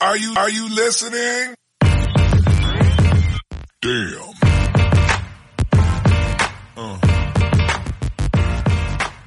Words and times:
Are 0.00 0.16
you, 0.16 0.32
are 0.36 0.48
you 0.48 0.68
listening? 0.68 1.56
Damn. 3.80 4.30
Uh. 6.76 6.98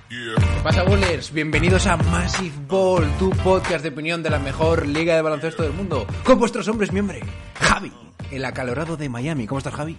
Yeah. 0.10 0.36
¿Qué 0.39 0.62
pasa, 0.63 0.84
bowlers? 0.84 1.34
Bienvenidos 1.34 1.88
a 1.88 1.97
Massive 1.97 2.55
Ball, 2.70 3.05
tu 3.20 3.31
podcast 3.31 3.84
de 3.84 3.89
opinión 3.89 4.23
de 4.23 4.29
la 4.29 4.39
mejor 4.39 4.88
liga 4.88 5.13
de 5.18 5.21
baloncesto 5.21 5.63
del 5.63 5.73
mundo, 5.73 6.07
con 6.23 6.39
vuestros 6.39 6.66
hombres 6.70 6.94
miembros, 6.94 7.20
Javi, 7.56 7.92
el 8.32 8.46
acalorado 8.46 8.96
de 8.96 9.10
Miami. 9.10 9.48
¿Cómo 9.48 9.58
estás, 9.60 9.74
Javi? 9.74 9.98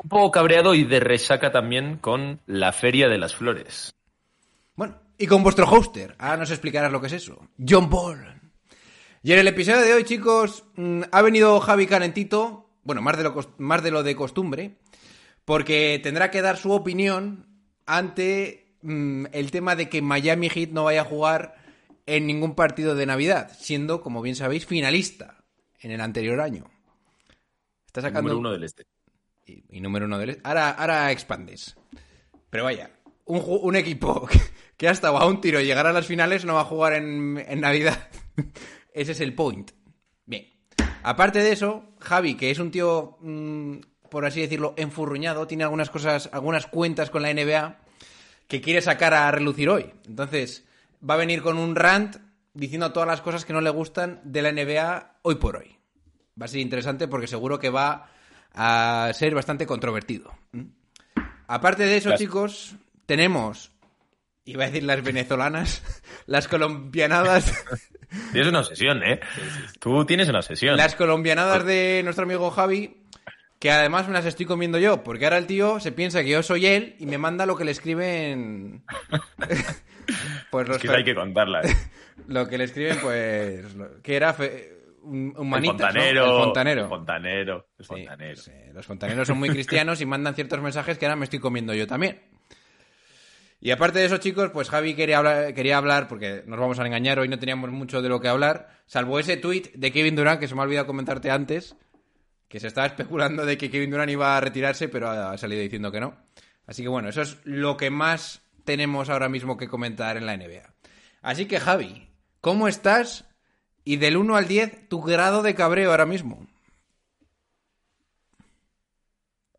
Un 0.00 0.08
poco 0.08 0.30
cabreado 0.30 0.76
y 0.76 0.84
de 0.84 1.00
resaca 1.00 1.50
también 1.50 1.96
con 1.96 2.40
la 2.46 2.70
Feria 2.70 3.08
de 3.08 3.18
las 3.18 3.34
Flores. 3.34 3.92
Bueno, 4.76 4.94
y 5.18 5.26
con 5.26 5.42
vuestro 5.42 5.66
hoster. 5.66 6.14
Ahora 6.20 6.36
nos 6.36 6.52
explicarás 6.52 6.92
lo 6.92 7.00
que 7.00 7.08
es 7.08 7.14
eso. 7.14 7.48
John 7.68 7.90
Ball. 7.90 8.37
Y 9.28 9.32
en 9.34 9.40
el 9.40 9.48
episodio 9.48 9.82
de 9.82 9.92
hoy, 9.92 10.04
chicos, 10.04 10.64
mm, 10.76 11.02
ha 11.12 11.20
venido 11.20 11.60
Javi 11.60 11.86
calentito, 11.86 12.70
bueno, 12.82 13.02
más 13.02 13.18
de, 13.18 13.24
lo, 13.24 13.34
más 13.58 13.82
de 13.82 13.90
lo 13.90 14.02
de 14.02 14.16
costumbre, 14.16 14.78
porque 15.44 16.00
tendrá 16.02 16.30
que 16.30 16.40
dar 16.40 16.56
su 16.56 16.72
opinión 16.72 17.46
ante 17.84 18.78
mm, 18.80 19.26
el 19.32 19.50
tema 19.50 19.76
de 19.76 19.90
que 19.90 20.00
Miami 20.00 20.48
Heat 20.48 20.70
no 20.70 20.84
vaya 20.84 21.02
a 21.02 21.04
jugar 21.04 21.56
en 22.06 22.26
ningún 22.26 22.54
partido 22.54 22.94
de 22.94 23.04
Navidad, 23.04 23.52
siendo, 23.60 24.00
como 24.00 24.22
bien 24.22 24.34
sabéis, 24.34 24.64
finalista 24.64 25.44
en 25.80 25.90
el 25.90 26.00
anterior 26.00 26.40
año. 26.40 26.64
Está 27.84 28.00
sacando 28.00 28.30
Número 28.30 28.38
uno 28.38 28.52
del 28.52 28.64
este. 28.64 28.86
y, 29.44 29.62
y 29.68 29.82
número 29.82 30.06
uno 30.06 30.16
del... 30.16 30.40
Ahora, 30.42 30.70
ahora 30.70 31.12
expandes. 31.12 31.76
Pero 32.48 32.64
vaya, 32.64 32.92
un, 33.26 33.76
equipo 33.76 34.26
que, 34.26 34.40
que 34.78 34.88
ha 34.88 34.92
estado 34.92 35.18
a 35.18 35.26
un 35.26 35.42
tiro 35.42 35.58
de 35.58 35.66
llegar 35.66 35.86
a 35.86 35.92
las 35.92 36.06
finales 36.06 36.46
no 36.46 36.54
va 36.54 36.62
a 36.62 36.64
jugar 36.64 36.94
en, 36.94 37.44
en 37.46 37.60
Navidad. 37.60 38.08
Ese 38.98 39.12
es 39.12 39.20
el 39.20 39.32
point. 39.32 39.70
Bien. 40.26 40.44
Aparte 41.04 41.38
de 41.38 41.52
eso, 41.52 41.84
Javi, 42.00 42.34
que 42.34 42.50
es 42.50 42.58
un 42.58 42.72
tío, 42.72 43.16
mm, 43.20 43.76
por 44.10 44.26
así 44.26 44.40
decirlo, 44.40 44.74
enfurruñado, 44.76 45.46
tiene 45.46 45.62
algunas 45.62 45.88
cosas, 45.88 46.28
algunas 46.32 46.66
cuentas 46.66 47.08
con 47.08 47.22
la 47.22 47.30
NBA 47.30 47.78
que 48.48 48.60
quiere 48.60 48.82
sacar 48.82 49.14
a 49.14 49.30
relucir 49.30 49.68
hoy. 49.68 49.92
Entonces, 50.04 50.64
va 51.08 51.14
a 51.14 51.18
venir 51.18 51.42
con 51.42 51.58
un 51.58 51.76
rant 51.76 52.16
diciendo 52.54 52.92
todas 52.92 53.06
las 53.06 53.20
cosas 53.20 53.44
que 53.44 53.52
no 53.52 53.60
le 53.60 53.70
gustan 53.70 54.20
de 54.24 54.42
la 54.42 54.50
NBA 54.50 55.20
hoy 55.22 55.36
por 55.36 55.58
hoy. 55.58 55.76
Va 56.40 56.46
a 56.46 56.48
ser 56.48 56.58
interesante 56.58 57.06
porque 57.06 57.28
seguro 57.28 57.60
que 57.60 57.70
va 57.70 58.10
a 58.52 59.12
ser 59.14 59.32
bastante 59.32 59.64
controvertido. 59.64 60.34
¿Mm? 60.50 60.64
Aparte 61.46 61.84
de 61.84 61.98
eso, 61.98 62.16
chicos, 62.16 62.74
tenemos, 63.06 63.70
iba 64.44 64.64
a 64.64 64.66
decir 64.66 64.82
las 64.82 65.04
venezolanas, 65.04 65.82
las 66.26 66.48
colombianadas, 66.48 67.64
Tienes 68.32 68.48
una 68.48 68.60
obsesión, 68.60 69.02
¿eh? 69.02 69.20
Tú 69.80 70.04
tienes 70.04 70.28
una 70.28 70.38
obsesión. 70.38 70.76
las 70.76 70.94
colombianadas 70.94 71.64
de 71.64 72.00
nuestro 72.04 72.24
amigo 72.24 72.50
Javi, 72.50 73.02
que 73.58 73.70
además 73.70 74.06
me 74.06 74.14
las 74.14 74.24
estoy 74.24 74.46
comiendo 74.46 74.78
yo, 74.78 75.02
porque 75.04 75.24
ahora 75.24 75.38
el 75.38 75.46
tío 75.46 75.80
se 75.80 75.92
piensa 75.92 76.22
que 76.22 76.30
yo 76.30 76.42
soy 76.42 76.66
él 76.66 76.96
y 76.98 77.06
me 77.06 77.18
manda 77.18 77.44
lo 77.46 77.56
que 77.56 77.64
le 77.64 77.72
escriben... 77.72 78.82
pues 80.50 80.68
los 80.68 80.76
Es 80.78 80.82
que 80.82 80.96
hay 80.96 81.04
que 81.04 81.14
contarla. 81.14 81.60
¿eh? 81.62 81.74
Lo 82.26 82.48
que 82.48 82.58
le 82.58 82.64
escriben, 82.64 82.98
pues, 83.00 83.64
que 84.02 84.16
era 84.16 84.34
fe- 84.34 84.76
un, 85.02 85.32
un 85.36 85.44
El 85.44 85.50
manitas, 85.50 85.78
¿no? 85.94 86.00
fontanero. 86.00 86.24
El 86.24 86.42
fontanero. 86.42 86.82
El 86.82 86.88
fontanero. 86.88 87.66
El 87.78 87.84
Sí, 87.84 87.88
fontanero. 87.88 88.36
sí, 88.36 88.52
los 88.74 88.86
fontaneros 88.86 89.28
son 89.28 89.38
muy 89.38 89.50
cristianos 89.50 90.00
y 90.00 90.06
mandan 90.06 90.34
ciertos 90.34 90.60
mensajes 90.60 90.98
que 90.98 91.06
ahora 91.06 91.14
me 91.16 91.24
estoy 91.24 91.38
comiendo 91.38 91.72
yo 91.74 91.86
también. 91.86 92.20
Y 93.60 93.72
aparte 93.72 93.98
de 93.98 94.04
eso, 94.06 94.18
chicos, 94.18 94.50
pues 94.52 94.70
Javi 94.70 94.94
quería 94.94 95.18
hablar, 95.18 95.52
quería 95.52 95.78
hablar, 95.78 96.06
porque 96.06 96.44
nos 96.46 96.60
vamos 96.60 96.78
a 96.78 96.86
engañar, 96.86 97.18
hoy 97.18 97.28
no 97.28 97.38
teníamos 97.38 97.70
mucho 97.70 98.02
de 98.02 98.08
lo 98.08 98.20
que 98.20 98.28
hablar, 98.28 98.68
salvo 98.86 99.18
ese 99.18 99.36
tweet 99.36 99.72
de 99.74 99.90
Kevin 99.90 100.14
Durant, 100.14 100.38
que 100.38 100.46
se 100.46 100.54
me 100.54 100.60
ha 100.60 100.64
olvidado 100.64 100.86
comentarte 100.86 101.30
antes, 101.30 101.74
que 102.46 102.60
se 102.60 102.68
estaba 102.68 102.86
especulando 102.88 103.44
de 103.44 103.58
que 103.58 103.70
Kevin 103.70 103.90
Durant 103.90 104.10
iba 104.10 104.36
a 104.36 104.40
retirarse, 104.40 104.88
pero 104.88 105.10
ha 105.10 105.36
salido 105.38 105.60
diciendo 105.60 105.90
que 105.90 106.00
no. 106.00 106.16
Así 106.66 106.82
que 106.82 106.88
bueno, 106.88 107.08
eso 107.08 107.22
es 107.22 107.38
lo 107.44 107.76
que 107.76 107.90
más 107.90 108.42
tenemos 108.64 109.08
ahora 109.08 109.28
mismo 109.28 109.56
que 109.56 109.68
comentar 109.68 110.16
en 110.16 110.26
la 110.26 110.36
NBA. 110.36 110.74
Así 111.22 111.46
que 111.46 111.58
Javi, 111.58 112.10
¿cómo 112.40 112.68
estás? 112.68 113.24
Y 113.84 113.96
del 113.96 114.18
1 114.18 114.36
al 114.36 114.46
10, 114.46 114.88
tu 114.88 115.00
grado 115.00 115.42
de 115.42 115.54
cabreo 115.54 115.90
ahora 115.90 116.04
mismo. 116.04 116.46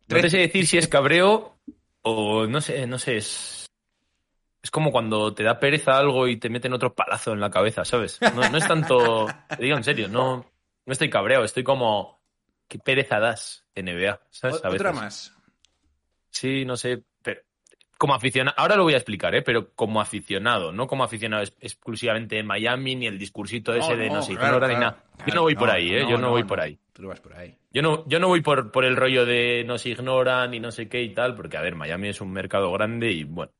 No 0.06 0.20
te 0.20 0.30
sé 0.30 0.38
decir 0.38 0.66
si 0.66 0.78
es 0.78 0.88
cabreo 0.88 1.56
o 2.02 2.46
no 2.46 2.60
sé, 2.60 2.86
no 2.86 2.98
sé, 2.98 3.16
es. 3.16 3.59
Es 4.62 4.70
como 4.70 4.92
cuando 4.92 5.32
te 5.34 5.42
da 5.42 5.58
pereza 5.58 5.96
algo 5.96 6.28
y 6.28 6.36
te 6.36 6.50
meten 6.50 6.72
otro 6.72 6.94
palazo 6.94 7.32
en 7.32 7.40
la 7.40 7.50
cabeza, 7.50 7.84
¿sabes? 7.84 8.20
No, 8.20 8.48
no 8.48 8.58
es 8.58 8.68
tanto. 8.68 9.26
Te 9.56 9.62
digo 9.62 9.76
en 9.76 9.84
serio, 9.84 10.08
no, 10.08 10.44
no 10.84 10.92
estoy 10.92 11.08
cabreado, 11.08 11.44
estoy 11.44 11.64
como. 11.64 12.20
¿Qué 12.68 12.78
pereza 12.78 13.18
das 13.18 13.66
NBA? 13.74 14.20
¿Sabes? 14.30 14.62
Otra 14.64 14.92
más. 14.92 15.34
Sí, 16.30 16.64
no 16.64 16.76
sé, 16.76 17.02
pero 17.22 17.40
como 17.98 18.14
aficionado, 18.14 18.54
ahora 18.58 18.76
lo 18.76 18.84
voy 18.84 18.94
a 18.94 18.96
explicar, 18.96 19.34
¿eh? 19.34 19.42
pero 19.42 19.74
como 19.74 20.00
aficionado, 20.00 20.72
no 20.72 20.86
como 20.86 21.04
aficionado 21.04 21.42
exclusivamente 21.60 22.36
de 22.36 22.42
Miami 22.44 22.94
ni 22.94 23.06
el 23.06 23.18
discursito 23.18 23.74
ese 23.74 23.96
de 23.96 24.08
no 24.08 24.22
sé, 24.22 24.36
claro, 24.36 24.66
ni 24.66 24.74
nada. 24.74 25.02
Claro, 25.16 25.26
Yo 25.26 25.34
no 25.34 25.42
voy 25.42 25.54
por 25.54 25.68
no, 25.68 25.74
ahí, 25.74 25.90
¿eh? 25.90 26.02
no, 26.02 26.10
Yo 26.10 26.16
no, 26.16 26.22
no, 26.22 26.30
voy 26.30 26.42
no. 26.42 26.46
por 26.46 26.60
ahí. 26.60 26.78
Tú 26.92 27.08
vas 27.08 27.20
por 27.20 27.34
ahí. 27.34 27.56
Yo 27.72 27.82
no, 27.82 28.08
yo 28.08 28.18
no 28.18 28.28
voy 28.28 28.40
por, 28.40 28.70
por 28.72 28.84
el 28.84 28.96
rollo 28.96 29.26
de 29.26 29.64
no 29.66 29.76
se 29.78 29.90
ignoran 29.90 30.54
y 30.54 30.60
no 30.60 30.70
sé 30.70 30.88
qué 30.88 31.02
y 31.02 31.12
tal, 31.12 31.34
porque 31.34 31.56
a 31.56 31.60
ver, 31.60 31.74
Miami 31.74 32.08
es 32.08 32.20
un 32.20 32.32
mercado 32.32 32.72
grande 32.72 33.10
y 33.10 33.24
bueno, 33.24 33.52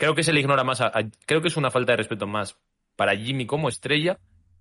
creo 0.00 0.14
que 0.14 0.22
se 0.22 0.32
le 0.32 0.40
ignora 0.40 0.64
más, 0.64 0.82
creo 1.26 1.42
que 1.42 1.48
es 1.48 1.58
una 1.58 1.70
falta 1.70 1.92
de 1.92 1.98
respeto 1.98 2.26
más 2.26 2.56
para 2.96 3.14
Jimmy 3.14 3.44
como 3.46 3.68
estrella 3.68 4.18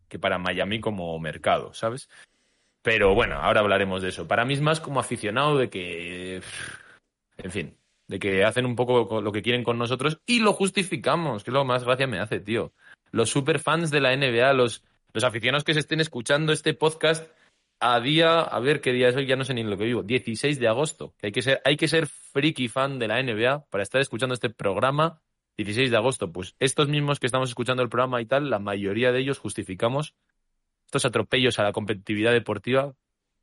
que 0.09 0.19
para 0.19 0.37
Miami 0.37 0.81
como 0.81 1.17
mercado, 1.17 1.73
¿sabes? 1.73 2.09
Pero 2.81 3.15
bueno, 3.15 3.35
ahora 3.35 3.61
hablaremos 3.61 4.01
de 4.01 4.09
eso. 4.09 4.27
Para 4.27 4.43
mí 4.43 4.53
es 4.53 4.61
más 4.61 4.81
como 4.81 4.99
aficionado 4.99 5.57
de 5.57 5.69
que, 5.69 6.41
en 7.37 7.51
fin, 7.51 7.77
de 8.07 8.19
que 8.19 8.43
hacen 8.43 8.65
un 8.65 8.75
poco 8.75 9.07
co- 9.07 9.21
lo 9.21 9.31
que 9.31 9.41
quieren 9.41 9.63
con 9.63 9.77
nosotros 9.77 10.19
y 10.25 10.39
lo 10.39 10.51
justificamos, 10.51 11.43
que 11.43 11.51
es 11.51 11.53
lo 11.53 11.63
más 11.63 11.85
gracia 11.85 12.05
me 12.07 12.19
hace, 12.19 12.41
tío. 12.41 12.73
Los 13.11 13.29
superfans 13.29 13.91
de 13.91 14.01
la 14.01 14.13
NBA, 14.13 14.51
los, 14.53 14.83
los 15.13 15.23
aficionados 15.23 15.63
que 15.63 15.73
se 15.73 15.79
estén 15.79 16.01
escuchando 16.01 16.51
este 16.51 16.73
podcast 16.73 17.31
a 17.79 18.01
día, 18.01 18.41
a 18.41 18.59
ver 18.59 18.81
qué 18.81 18.91
día 18.91 19.07
es 19.07 19.15
hoy, 19.15 19.25
ya 19.25 19.37
no 19.37 19.45
sé 19.45 19.53
ni 19.53 19.63
lo 19.63 19.77
que 19.77 19.85
vivo, 19.85 20.03
16 20.03 20.59
de 20.59 20.67
agosto. 20.67 21.13
Hay 21.21 21.31
que 21.31 21.41
ser, 21.41 21.61
hay 21.63 21.77
que 21.77 21.87
ser 21.87 22.07
friki 22.07 22.67
fan 22.67 22.99
de 22.99 23.07
la 23.07 23.21
NBA 23.23 23.65
para 23.69 23.83
estar 23.83 24.01
escuchando 24.01 24.33
este 24.33 24.49
programa 24.49 25.21
16 25.65 25.91
de 25.91 25.97
agosto. 25.97 26.31
Pues 26.31 26.55
estos 26.59 26.87
mismos 26.87 27.19
que 27.19 27.25
estamos 27.25 27.49
escuchando 27.49 27.83
el 27.83 27.89
programa 27.89 28.21
y 28.21 28.25
tal, 28.25 28.49
la 28.49 28.59
mayoría 28.59 29.11
de 29.11 29.19
ellos 29.19 29.39
justificamos 29.39 30.13
estos 30.85 31.05
atropellos 31.05 31.59
a 31.59 31.63
la 31.63 31.73
competitividad 31.73 32.31
deportiva 32.31 32.93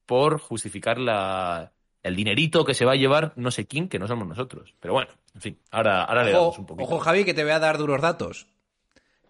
por 0.06 0.38
justificar 0.38 0.98
la, 0.98 1.72
el 2.02 2.16
dinerito 2.16 2.64
que 2.64 2.74
se 2.74 2.84
va 2.84 2.92
a 2.92 2.96
llevar 2.96 3.32
no 3.36 3.50
sé 3.50 3.66
quién, 3.66 3.88
que 3.88 3.98
no 3.98 4.06
somos 4.06 4.26
nosotros. 4.26 4.74
Pero 4.80 4.94
bueno, 4.94 5.10
en 5.34 5.40
fin, 5.40 5.58
ahora, 5.70 6.04
ahora 6.04 6.24
le 6.24 6.32
damos 6.32 6.58
un 6.58 6.66
poquito. 6.66 6.84
ojo, 6.84 6.98
Javi, 7.00 7.24
que 7.24 7.34
te 7.34 7.42
voy 7.42 7.52
a 7.52 7.58
dar 7.58 7.76
duros 7.76 8.00
datos. 8.00 8.46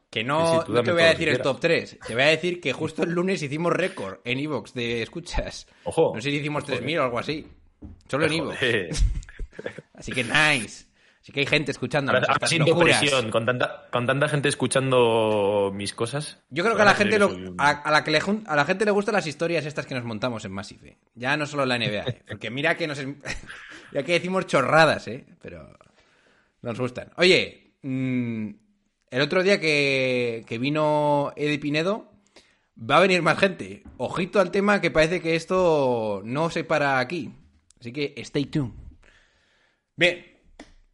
Que 0.09 0.23
no, 0.23 0.47
Sí, 0.47 0.59
sí, 0.59 0.67
tú 0.67 0.73
no 0.73 0.83
te 0.85 0.93
voy 0.93 1.03
a 1.03 1.09
decir 1.09 1.29
el 1.29 1.43
top 1.43 1.59
3. 1.59 1.99
Te 2.07 2.15
voy 2.15 2.23
a 2.23 2.27
decir 2.27 2.61
que 2.61 2.73
justo 2.73 3.03
el 3.03 3.11
lunes 3.11 3.43
hicimos 3.43 3.73
récord 3.73 4.21
en 4.25 4.39
Evox 4.39 4.73
de 4.73 5.03
escuchas. 5.03 5.67
Ojo. 5.85 6.13
No 6.15 6.21
sé 6.21 6.31
si 6.31 6.37
hicimos 6.37 6.63
Joder. 6.63 6.85
3.000 6.85 7.01
o 7.01 7.03
algo 7.03 7.19
así. 7.19 7.47
Solo 8.09 8.27
en 8.27 8.33
Evox. 8.33 8.59
Así 9.95 10.13
que 10.13 10.23
nice. 10.23 10.87
Así 11.27 11.33
que 11.33 11.41
hay 11.41 11.47
gente 11.47 11.73
escuchando 11.73 12.13
Ahora, 12.13 12.25
ahora 12.29 12.47
siento 12.47 12.79
presión, 12.79 13.33
con 13.33 13.45
tanta, 13.45 13.89
con 13.91 14.07
tanta 14.07 14.29
gente 14.29 14.49
escuchando 14.49 15.73
mis 15.75 15.93
cosas. 15.93 16.39
Yo 16.51 16.63
creo 16.63 16.77
que 16.77 16.83
a 16.83 16.85
la 16.85 16.95
gente 16.95 17.15
sí 17.15 17.19
lo- 17.19 17.55
a, 17.59 17.71
a 17.71 17.91
la 17.91 18.05
que 18.05 18.13
le 18.13 18.21
a 18.47 18.55
la 18.55 18.65
gente 18.65 18.85
le 18.85 18.93
gustan 18.93 19.17
las 19.17 19.27
historias 19.27 19.67
estas 19.67 19.87
que 19.87 19.97
nos 19.97 20.05
montamos 20.05 20.45
en 20.45 20.53
Massive. 20.53 20.91
¿eh? 20.91 20.97
Ya 21.17 21.37
no 21.37 21.45
solo 21.47 21.67
la 21.67 21.79
NBA, 21.79 22.05
¿eh? 22.09 22.23
porque 22.29 22.49
mira 22.53 22.77
que 22.77 22.87
nos 22.87 23.01
ya 23.93 24.05
que 24.05 24.13
decimos 24.13 24.47
chorradas, 24.47 25.09
¿eh? 25.09 25.27
pero 25.43 25.77
nos 26.63 26.79
gustan. 26.79 27.11
Oye, 27.17 27.73
mm, 27.83 28.49
el 29.11 29.21
otro 29.21 29.43
día 29.43 29.59
que, 29.59 30.45
que 30.47 30.59
vino 30.59 31.33
Eddie 31.35 31.59
Pinedo 31.59 32.09
va 32.79 32.99
a 32.99 33.01
venir 33.01 33.23
más 33.23 33.37
gente. 33.37 33.83
Ojito 33.97 34.39
al 34.39 34.53
tema 34.53 34.81
que 34.81 34.93
parece 34.93 35.21
que 35.21 35.35
esto 35.35 36.23
no 36.25 36.51
se 36.51 36.63
para 36.63 37.01
aquí. 37.01 37.33
Así 37.81 37.93
que 37.93 38.15
stay 38.19 38.47
tuned. 38.47 38.71
Bien, 39.97 40.36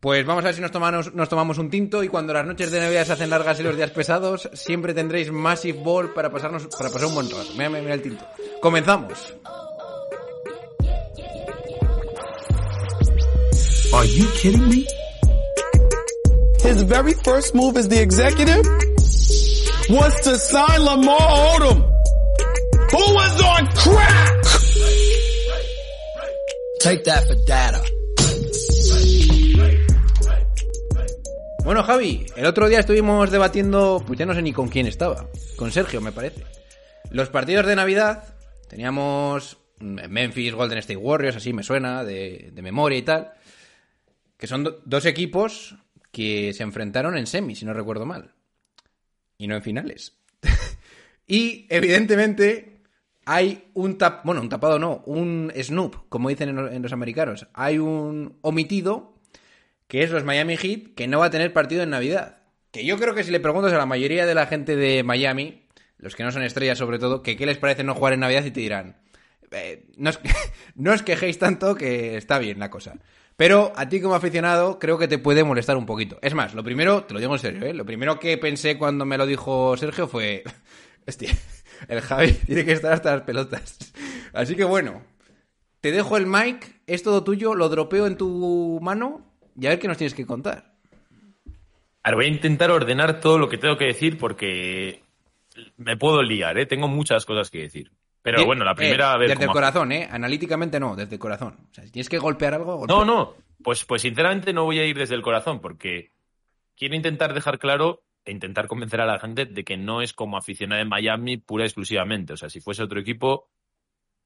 pues 0.02 0.26
vamos 0.26 0.42
a 0.42 0.48
ver 0.48 0.56
si 0.56 0.60
nos 0.60 0.72
tomamos, 0.72 1.14
nos 1.14 1.28
tomamos 1.28 1.58
un 1.58 1.70
tinto 1.70 2.02
y 2.02 2.08
cuando 2.08 2.32
las 2.32 2.44
noches 2.44 2.72
de 2.72 2.80
Navidad 2.80 3.06
se 3.06 3.12
hacen 3.12 3.30
largas 3.30 3.60
y 3.60 3.62
los 3.62 3.76
días 3.76 3.92
pesados, 3.92 4.50
siempre 4.52 4.94
tendréis 4.94 5.30
Massive 5.30 5.78
Ball 5.78 6.12
para, 6.12 6.28
pasarnos, 6.28 6.66
para 6.76 6.90
pasar 6.90 7.06
un 7.06 7.14
buen 7.14 7.30
rato. 7.30 7.46
Mira, 7.52 7.68
mira, 7.68 7.82
mira 7.82 7.94
el 7.94 8.02
tinto. 8.02 8.26
Comenzamos. 8.60 9.32
Are 13.94 14.08
you 14.08 14.26
kidding 14.32 14.68
me? 14.68 14.84
His 16.58 16.82
very 16.82 17.14
first 17.22 17.54
move 17.54 17.76
as 17.76 17.88
the 17.88 18.02
executive 18.02 18.66
was 19.88 20.20
to 20.22 20.36
sign 20.36 20.84
Lamar 20.84 21.16
Odom, 21.16 21.80
who 22.90 23.14
was 23.14 23.40
on 23.40 23.68
crack. 23.68 24.42
Take 26.80 27.04
that 27.04 27.24
for 27.28 27.36
data. 27.46 27.91
Bueno, 31.64 31.82
Javi, 31.84 32.26
el 32.36 32.46
otro 32.46 32.68
día 32.68 32.80
estuvimos 32.80 33.30
debatiendo, 33.30 34.02
pues 34.06 34.18
ya 34.18 34.26
no 34.26 34.34
sé 34.34 34.42
ni 34.42 34.52
con 34.52 34.68
quién 34.68 34.86
estaba. 34.86 35.28
Con 35.56 35.70
Sergio, 35.70 36.00
me 36.00 36.12
parece. 36.12 36.44
Los 37.10 37.28
partidos 37.28 37.66
de 37.66 37.76
Navidad 37.76 38.34
teníamos 38.68 39.58
Memphis 39.78 40.54
Golden 40.54 40.78
State 40.78 40.96
Warriors, 40.96 41.36
así 41.36 41.52
me 41.52 41.62
suena, 41.62 42.04
de, 42.04 42.50
de 42.52 42.62
memoria 42.62 42.98
y 42.98 43.02
tal, 43.02 43.32
que 44.36 44.46
son 44.46 44.64
do- 44.64 44.80
dos 44.84 45.06
equipos 45.06 45.76
que 46.10 46.52
se 46.52 46.62
enfrentaron 46.62 47.16
en 47.16 47.26
semis, 47.26 47.60
si 47.60 47.64
no 47.64 47.72
recuerdo 47.74 48.06
mal, 48.06 48.32
y 49.38 49.46
no 49.46 49.54
en 49.54 49.62
finales. 49.62 50.14
y 51.26 51.66
evidentemente 51.70 52.82
hay 53.24 53.70
un 53.74 53.98
tap, 53.98 54.24
bueno, 54.24 54.40
un 54.40 54.48
tapado 54.48 54.78
no, 54.78 55.02
un 55.06 55.52
snoop, 55.56 56.08
como 56.08 56.28
dicen 56.28 56.58
en 56.58 56.82
los 56.82 56.92
americanos. 56.92 57.46
Hay 57.54 57.78
un 57.78 58.38
omitido 58.42 59.11
que 59.92 60.02
es 60.02 60.10
los 60.10 60.24
Miami 60.24 60.56
Heat, 60.56 60.94
que 60.96 61.06
no 61.06 61.18
va 61.18 61.26
a 61.26 61.30
tener 61.30 61.52
partido 61.52 61.82
en 61.82 61.90
Navidad. 61.90 62.38
Que 62.70 62.86
yo 62.86 62.96
creo 62.96 63.14
que 63.14 63.24
si 63.24 63.30
le 63.30 63.40
preguntas 63.40 63.74
a 63.74 63.76
la 63.76 63.84
mayoría 63.84 64.24
de 64.24 64.34
la 64.34 64.46
gente 64.46 64.74
de 64.74 65.02
Miami, 65.02 65.66
los 65.98 66.16
que 66.16 66.24
no 66.24 66.32
son 66.32 66.42
estrellas 66.42 66.78
sobre 66.78 66.98
todo, 66.98 67.22
que 67.22 67.36
qué 67.36 67.44
les 67.44 67.58
parece 67.58 67.84
no 67.84 67.94
jugar 67.94 68.14
en 68.14 68.20
Navidad 68.20 68.42
y 68.46 68.50
te 68.52 68.60
dirán, 68.60 68.96
"Eh, 69.50 69.84
no, 69.98 70.08
os, 70.08 70.18
no 70.76 70.92
os 70.94 71.02
quejéis 71.02 71.38
tanto 71.38 71.74
que 71.74 72.16
está 72.16 72.38
bien 72.38 72.58
la 72.58 72.70
cosa. 72.70 72.94
Pero 73.36 73.74
a 73.76 73.86
ti 73.90 74.00
como 74.00 74.14
aficionado 74.14 74.78
creo 74.78 74.96
que 74.96 75.08
te 75.08 75.18
puede 75.18 75.44
molestar 75.44 75.76
un 75.76 75.84
poquito. 75.84 76.18
Es 76.22 76.32
más, 76.32 76.54
lo 76.54 76.64
primero, 76.64 77.04
te 77.04 77.12
lo 77.12 77.20
digo 77.20 77.34
en 77.34 77.38
serio, 77.38 77.66
¿eh? 77.66 77.74
lo 77.74 77.84
primero 77.84 78.18
que 78.18 78.38
pensé 78.38 78.78
cuando 78.78 79.04
me 79.04 79.18
lo 79.18 79.26
dijo 79.26 79.76
Sergio 79.76 80.08
fue, 80.08 80.42
hostia, 81.06 81.36
el 81.88 82.00
Javi 82.00 82.32
tiene 82.46 82.64
que 82.64 82.72
estar 82.72 82.94
hasta 82.94 83.12
las 83.12 83.24
pelotas. 83.24 83.92
Así 84.32 84.56
que 84.56 84.64
bueno, 84.64 85.02
te 85.82 85.92
dejo 85.92 86.16
el 86.16 86.26
mic, 86.26 86.80
es 86.86 87.02
todo 87.02 87.22
tuyo, 87.22 87.54
lo 87.54 87.68
dropeo 87.68 88.06
en 88.06 88.16
tu 88.16 88.78
mano 88.80 89.31
y 89.58 89.66
a 89.66 89.70
ver 89.70 89.78
qué 89.78 89.88
nos 89.88 89.96
tienes 89.96 90.14
que 90.14 90.26
contar. 90.26 90.72
Ahora 92.02 92.16
voy 92.16 92.26
a 92.26 92.28
intentar 92.28 92.70
ordenar 92.70 93.20
todo 93.20 93.38
lo 93.38 93.48
que 93.48 93.58
tengo 93.58 93.76
que 93.76 93.86
decir 93.86 94.18
porque 94.18 95.02
me 95.76 95.96
puedo 95.96 96.22
liar, 96.22 96.58
¿eh? 96.58 96.66
Tengo 96.66 96.88
muchas 96.88 97.24
cosas 97.24 97.50
que 97.50 97.60
decir. 97.62 97.92
Pero 98.22 98.44
bueno, 98.46 98.64
la 98.64 98.74
primera, 98.74 99.10
eh, 99.10 99.14
a 99.14 99.16
ver 99.16 99.28
Desde 99.30 99.44
el 99.44 99.50
corazón, 99.50 99.90
¿eh? 99.90 100.08
Analíticamente 100.10 100.78
no, 100.78 100.94
desde 100.94 101.14
el 101.14 101.18
corazón. 101.18 101.56
O 101.70 101.74
sea, 101.74 101.84
si 101.84 101.90
tienes 101.90 102.08
que 102.08 102.18
golpear 102.18 102.54
algo, 102.54 102.76
golpea. 102.76 102.96
No, 102.96 103.04
no, 103.04 103.34
pues, 103.62 103.84
pues 103.84 104.02
sinceramente 104.02 104.52
no 104.52 104.64
voy 104.64 104.78
a 104.78 104.86
ir 104.86 104.96
desde 104.96 105.16
el 105.16 105.22
corazón 105.22 105.60
porque 105.60 106.12
quiero 106.76 106.94
intentar 106.94 107.34
dejar 107.34 107.58
claro 107.58 108.04
e 108.24 108.30
intentar 108.30 108.68
convencer 108.68 109.00
a 109.00 109.06
la 109.06 109.18
gente 109.18 109.46
de 109.46 109.64
que 109.64 109.76
no 109.76 110.02
es 110.02 110.12
como 110.12 110.36
aficionado 110.36 110.78
de 110.78 110.88
Miami 110.88 111.36
pura 111.36 111.64
y 111.64 111.66
exclusivamente. 111.66 112.32
O 112.32 112.36
sea, 112.36 112.48
si 112.48 112.60
fuese 112.60 112.84
otro 112.84 113.00
equipo 113.00 113.48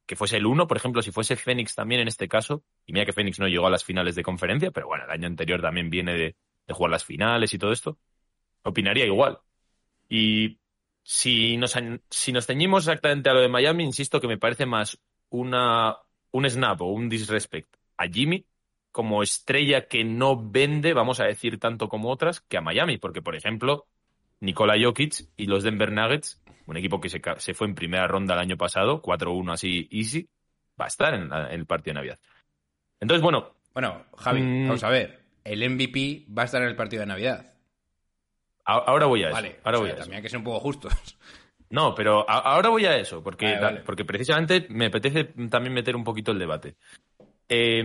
que 0.07 0.17
fuese 0.17 0.37
el 0.37 0.47
uno, 0.47 0.67
por 0.67 0.77
ejemplo, 0.77 1.03
si 1.03 1.11
fuese 1.11 1.37
Phoenix 1.37 1.75
también 1.75 2.01
en 2.01 2.09
este 2.09 2.29
caso, 2.29 2.63
y 2.87 2.93
mira 2.93 3.05
que 3.05 3.13
Phoenix 3.13 3.39
no 3.39 3.49
llegó 3.49 3.67
a 3.67 3.71
las 3.71 3.85
finales 3.85 4.15
de 4.15 4.23
conferencia, 4.23 4.71
pero 4.71 4.87
bueno, 4.87 5.05
el 5.05 5.11
año 5.11 5.27
anterior 5.27 5.61
también 5.61 5.91
viene 5.91 6.15
de, 6.15 6.37
de 6.67 6.75
jugar 6.75 6.91
las 6.91 7.05
finales 7.05 7.53
y 7.53 7.59
todo 7.59 7.73
esto, 7.73 7.99
opinaría 8.63 9.05
igual. 9.05 9.39
Y 10.09 10.59
si 11.03 11.57
nos, 11.57 11.77
si 12.11 12.33
nos 12.33 12.47
ceñimos 12.47 12.85
exactamente 12.85 13.31
a 13.31 13.35
lo 13.35 13.41
de 13.41 13.49
Miami, 13.49 13.85
insisto 13.85 14.21
que 14.21 14.29
me 14.29 14.39
parece 14.39 14.67
más 14.67 14.99
una, 15.31 15.97
un 16.33 16.51
snap 16.51 16.81
o 16.83 16.87
un 16.87 17.09
disrespect 17.09 17.77
a 17.97 18.09
Jimmy 18.09 18.47
como 18.93 19.23
estrella 19.23 19.87
que 19.89 20.05
no 20.05 20.37
vende, 20.51 20.95
vamos 20.95 21.21
a 21.21 21.27
decir, 21.27 21.59
tanto 21.59 21.89
como 21.89 22.11
otras, 22.11 22.41
que 22.41 22.57
a 22.57 22.63
Miami. 22.63 22.97
Porque, 22.97 23.21
por 23.21 23.37
ejemplo, 23.37 23.87
Nikola 24.41 24.75
Jokic 24.83 25.29
y 25.37 25.47
los 25.47 25.63
Denver 25.63 25.93
Nuggets, 25.93 26.43
un 26.67 26.77
equipo 26.77 27.01
que 27.01 27.09
se, 27.09 27.21
se 27.39 27.55
fue 27.55 27.67
en 27.67 27.75
primera 27.75 28.07
ronda 28.07 28.35
el 28.35 28.41
año 28.41 28.57
pasado, 28.57 29.01
4-1 29.03 29.53
así 29.53 29.89
easy, 29.91 30.29
va 30.81 30.85
a 30.87 30.89
estar 30.89 31.15
en, 31.15 31.29
la- 31.29 31.49
en 31.53 31.61
el 31.61 31.67
partido 31.67 31.93
de 31.93 32.01
Navidad. 32.01 32.19
Entonces, 33.01 33.23
bueno, 33.23 33.53
Bueno, 33.75 34.07
Javi, 34.17 34.41
Mm. 34.41 34.69
vamos 34.69 34.85
a 34.85 34.89
ver. 34.89 35.21
El 35.45 35.63
MVP 35.63 36.27
va 36.37 36.43
a 36.43 36.45
estar 36.47 36.63
en 36.63 36.69
el 36.69 36.77
partido 36.77 37.01
de 37.01 37.07
Navidad. 37.07 37.53
ahora 38.65 39.07
voy 39.07 39.23
a 39.23 39.27
eso. 39.29 39.35
Vale, 39.35 39.61
ahora 39.63 39.79
o 39.79 39.81
voy 39.83 39.89
sea, 39.91 39.95
a 39.95 39.97
eso. 39.97 40.03
también 40.05 40.17
hay 40.17 40.23
que 40.23 40.29
ser 40.31 40.39
un 40.39 40.45
poco 40.45 40.61
justos. 40.61 40.93
No, 41.69 41.97
pero 41.97 42.25
a- 42.31 42.39
ahora 42.39 42.69
voy 42.69 42.87
a 42.87 42.97
eso, 42.97 43.25
porque, 43.25 43.47
Vale, 43.47 43.61
vale. 43.61 43.81
porque 43.81 44.05
precisamente 44.05 44.67
me 44.71 44.87
apetece 44.87 45.25
también 45.51 45.75
meter 45.75 45.97
un 45.97 46.05
poquito 46.05 46.31
el 46.31 46.39
debate. 46.39 46.77
Eh, 47.49 47.83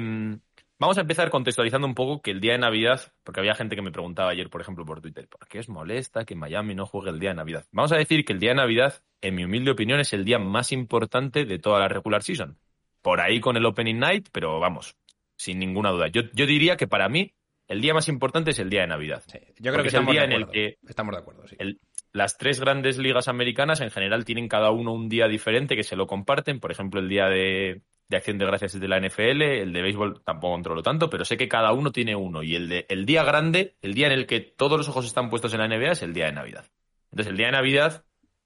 vamos 0.81 0.97
a 0.97 1.01
empezar 1.01 1.29
contextualizando 1.29 1.87
un 1.87 1.93
poco 1.93 2.21
que 2.21 2.31
el 2.31 2.41
día 2.41 2.53
de 2.53 2.57
Navidad, 2.57 3.13
porque 3.23 3.39
había 3.39 3.53
gente 3.53 3.75
que 3.75 3.81
me 3.83 3.91
preguntaba 3.91 4.31
ayer, 4.31 4.49
por 4.49 4.61
ejemplo, 4.61 4.83
por 4.83 4.99
Twitter, 4.99 5.27
¿por 5.29 5.47
qué 5.47 5.59
os 5.59 5.69
molesta 5.69 6.25
que 6.25 6.35
Miami 6.35 6.73
no 6.75 6.85
juegue 6.87 7.11
el 7.11 7.19
día 7.19 7.29
de 7.29 7.35
Navidad? 7.35 7.65
Vamos 7.71 7.91
a 7.91 7.97
decir 7.97 8.25
que 8.25 8.33
el 8.33 8.39
día 8.39 8.49
de 8.49 8.55
Navidad, 8.55 9.01
en 9.21 9.35
mi 9.35 9.45
humilde 9.45 9.71
opinión, 9.71 9.99
es 9.99 10.11
el 10.11 10.25
día 10.25 10.39
más 10.39 10.71
importante 10.71 11.45
de 11.45 11.59
toda 11.59 11.79
la 11.79 11.87
regular 11.87 12.23
season. 12.23 12.57
Por 13.01 13.21
ahí 13.21 13.39
con 13.39 13.55
el 13.57 13.65
Opening 13.65 13.99
Night, 13.99 14.29
pero 14.31 14.59
vamos, 14.59 14.95
sin 15.37 15.59
ninguna 15.59 15.91
duda. 15.91 16.07
Yo, 16.07 16.23
yo 16.33 16.45
diría 16.45 16.75
que 16.77 16.87
para 16.87 17.07
mí 17.09 17.33
el 17.67 17.79
día 17.79 17.93
más 17.93 18.09
importante 18.09 18.51
es 18.51 18.59
el 18.59 18.69
día 18.69 18.81
de 18.81 18.87
Navidad. 18.87 19.23
Sí, 19.27 19.39
yo 19.59 19.71
creo 19.71 19.83
que 19.83 19.89
es 19.89 19.93
el 19.93 20.05
día 20.07 20.23
en 20.25 20.33
el 20.33 20.47
que 20.49 20.77
Estamos 20.87 21.13
de 21.15 21.21
acuerdo, 21.21 21.47
sí. 21.47 21.55
el- 21.59 21.79
las 22.13 22.37
tres 22.37 22.59
grandes 22.59 22.97
ligas 22.97 23.29
americanas 23.29 23.79
en 23.79 23.89
general 23.89 24.25
tienen 24.25 24.49
cada 24.49 24.71
uno 24.71 24.91
un 24.91 25.07
día 25.07 25.27
diferente 25.29 25.77
que 25.77 25.83
se 25.83 25.95
lo 25.95 26.07
comparten. 26.07 26.59
Por 26.59 26.69
ejemplo, 26.71 26.99
el 26.99 27.07
día 27.07 27.27
de, 27.27 27.83
de 28.11 28.17
acción 28.17 28.37
de 28.37 28.45
gracias 28.45 28.75
es 28.75 28.81
de 28.81 28.87
la 28.89 28.97
NFL, 28.97 29.61
el 29.61 29.71
de 29.73 29.81
béisbol 29.81 30.21
tampoco 30.23 30.53
controlo 30.53 30.83
tanto, 30.83 31.09
pero 31.09 31.23
sé 31.25 31.37
que 31.37 31.47
cada 31.47 31.71
uno 31.71 31.91
tiene 31.91 32.15
uno. 32.15 32.43
Y 32.43 32.55
el, 32.55 32.67
de, 32.69 32.85
el 32.89 33.05
día 33.05 33.23
grande, 33.23 33.77
el 33.81 33.93
día 33.93 34.07
en 34.07 34.13
el 34.13 34.27
que 34.27 34.41
todos 34.41 34.77
los 34.77 34.89
ojos 34.89 35.05
están 35.05 35.29
puestos 35.29 35.53
en 35.53 35.59
la 35.59 35.65
NBA, 35.65 35.93
es 35.93 36.03
el 36.03 36.13
día 36.13 36.25
de 36.25 36.33
Navidad. 36.33 36.65
Entonces, 37.11 37.31
el 37.31 37.37
día 37.37 37.45
de 37.47 37.53
Navidad, 37.53 38.03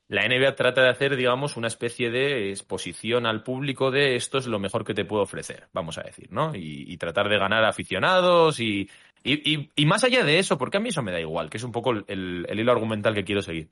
la 0.08 0.24
NBA 0.24 0.56
trata 0.56 0.84
de 0.84 0.90
hacer, 0.90 1.16
digamos, 1.16 1.58
una 1.58 1.68
especie 1.68 2.12
de 2.12 2.52
exposición 2.52 3.26
al 3.26 3.42
público 3.42 3.90
de 3.90 4.16
esto 4.16 4.38
es 4.38 4.46
lo 4.46 4.60
mejor 4.60 4.86
que 4.86 4.94
te 4.94 5.04
puedo 5.06 5.24
ofrecer, 5.24 5.68
vamos 5.74 5.98
a 5.98 6.04
decir, 6.04 6.32
¿no? 6.32 6.52
Y, 6.56 6.96
tratar 6.98 7.28
de 7.28 7.40
ganar 7.40 7.66
aficionados 7.66 8.60
y, 8.60 8.88
y, 9.24 9.70
y- 9.76 9.86
más 9.88 10.04
allá 10.04 10.24
de 10.24 10.38
eso, 10.40 10.58
porque 10.60 10.78
a 10.78 10.80
mí 10.80 10.90
eso 10.90 11.02
me 11.02 11.12
da 11.12 11.20
igual, 11.20 11.50
que 11.50 11.58
es 11.58 11.64
un 11.64 11.72
poco 11.72 11.92
el- 11.92 12.46
el 12.48 12.60
hilo 12.60 12.72
argumental 12.72 13.16
que 13.16 13.24
quiero 13.26 13.42
seguir. 13.42 13.70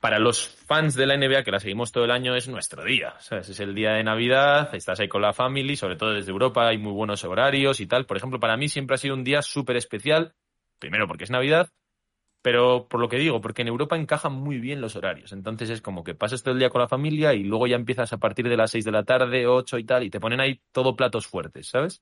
Para 0.00 0.18
los 0.18 0.46
fans 0.46 0.94
de 0.94 1.06
la 1.06 1.16
NBA 1.16 1.42
que 1.42 1.50
la 1.50 1.58
seguimos 1.58 1.90
todo 1.90 2.04
el 2.04 2.10
año 2.10 2.36
es 2.36 2.48
nuestro 2.48 2.84
día, 2.84 3.14
¿sabes? 3.18 3.48
Es 3.48 3.60
el 3.60 3.74
día 3.74 3.92
de 3.92 4.04
Navidad, 4.04 4.74
estás 4.74 5.00
ahí 5.00 5.08
con 5.08 5.22
la 5.22 5.32
family, 5.32 5.74
sobre 5.74 5.96
todo 5.96 6.12
desde 6.12 6.30
Europa 6.30 6.68
hay 6.68 6.78
muy 6.78 6.92
buenos 6.92 7.24
horarios 7.24 7.80
y 7.80 7.86
tal. 7.86 8.04
Por 8.04 8.16
ejemplo, 8.16 8.38
para 8.38 8.56
mí 8.56 8.68
siempre 8.68 8.94
ha 8.94 8.98
sido 8.98 9.14
un 9.14 9.24
día 9.24 9.40
súper 9.42 9.76
especial, 9.76 10.34
primero 10.78 11.08
porque 11.08 11.24
es 11.24 11.30
Navidad, 11.30 11.70
pero 12.42 12.86
por 12.88 13.00
lo 13.00 13.08
que 13.08 13.16
digo, 13.16 13.40
porque 13.40 13.62
en 13.62 13.68
Europa 13.68 13.96
encajan 13.96 14.32
muy 14.32 14.58
bien 14.60 14.80
los 14.80 14.94
horarios. 14.94 15.32
Entonces 15.32 15.70
es 15.70 15.82
como 15.82 16.04
que 16.04 16.14
pasas 16.14 16.42
todo 16.42 16.52
el 16.52 16.60
día 16.60 16.70
con 16.70 16.80
la 16.80 16.88
familia 16.88 17.34
y 17.34 17.42
luego 17.42 17.66
ya 17.66 17.74
empiezas 17.74 18.12
a 18.12 18.18
partir 18.18 18.48
de 18.48 18.56
las 18.56 18.70
6 18.70 18.84
de 18.84 18.92
la 18.92 19.02
tarde, 19.02 19.46
8 19.48 19.78
y 19.78 19.84
tal, 19.84 20.04
y 20.04 20.10
te 20.10 20.20
ponen 20.20 20.40
ahí 20.40 20.60
todo 20.70 20.94
platos 20.94 21.26
fuertes, 21.26 21.68
¿sabes? 21.68 22.00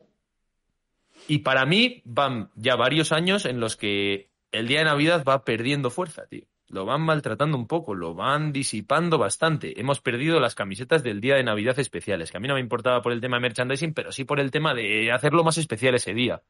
Y 1.29 1.39
para 1.39 1.65
mí 1.65 2.03
van 2.05 2.51
ya 2.57 2.77
varios 2.77 3.13
años 3.13 3.47
en 3.47 3.61
los 3.61 3.77
que 3.77 4.29
el 4.53 4.69
día 4.69 4.81
de 4.81 4.85
Navidad 4.85 5.25
va 5.25 5.45
perdiendo 5.45 5.91
fuerza, 5.91 6.27
tío. 6.27 6.45
Lo 6.69 6.85
van 6.87 7.03
maltratando 7.03 7.57
un 7.59 7.67
poco, 7.67 7.95
lo 7.95 8.15
van 8.15 8.53
disipando 8.53 9.19
bastante. 9.19 9.79
Hemos 9.81 10.01
perdido 10.01 10.41
las 10.41 10.55
camisetas 10.55 11.03
del 11.03 11.21
día 11.21 11.37
de 11.37 11.45
Navidad 11.45 11.79
especiales, 11.79 12.31
que 12.31 12.39
a 12.39 12.41
mí 12.41 12.49
no 12.49 12.55
me 12.55 12.61
importaba 12.61 13.03
por 13.03 13.13
el 13.13 13.21
tema 13.21 13.37
de 13.37 13.43
merchandising, 13.43 13.93
pero 13.95 14.13
sí 14.13 14.25
por 14.25 14.41
el 14.41 14.51
tema 14.51 14.75
de 14.75 15.13
hacerlo 15.13 15.45
más 15.45 15.59
especial 15.59 15.95
ese 15.95 16.15
día. 16.15 16.43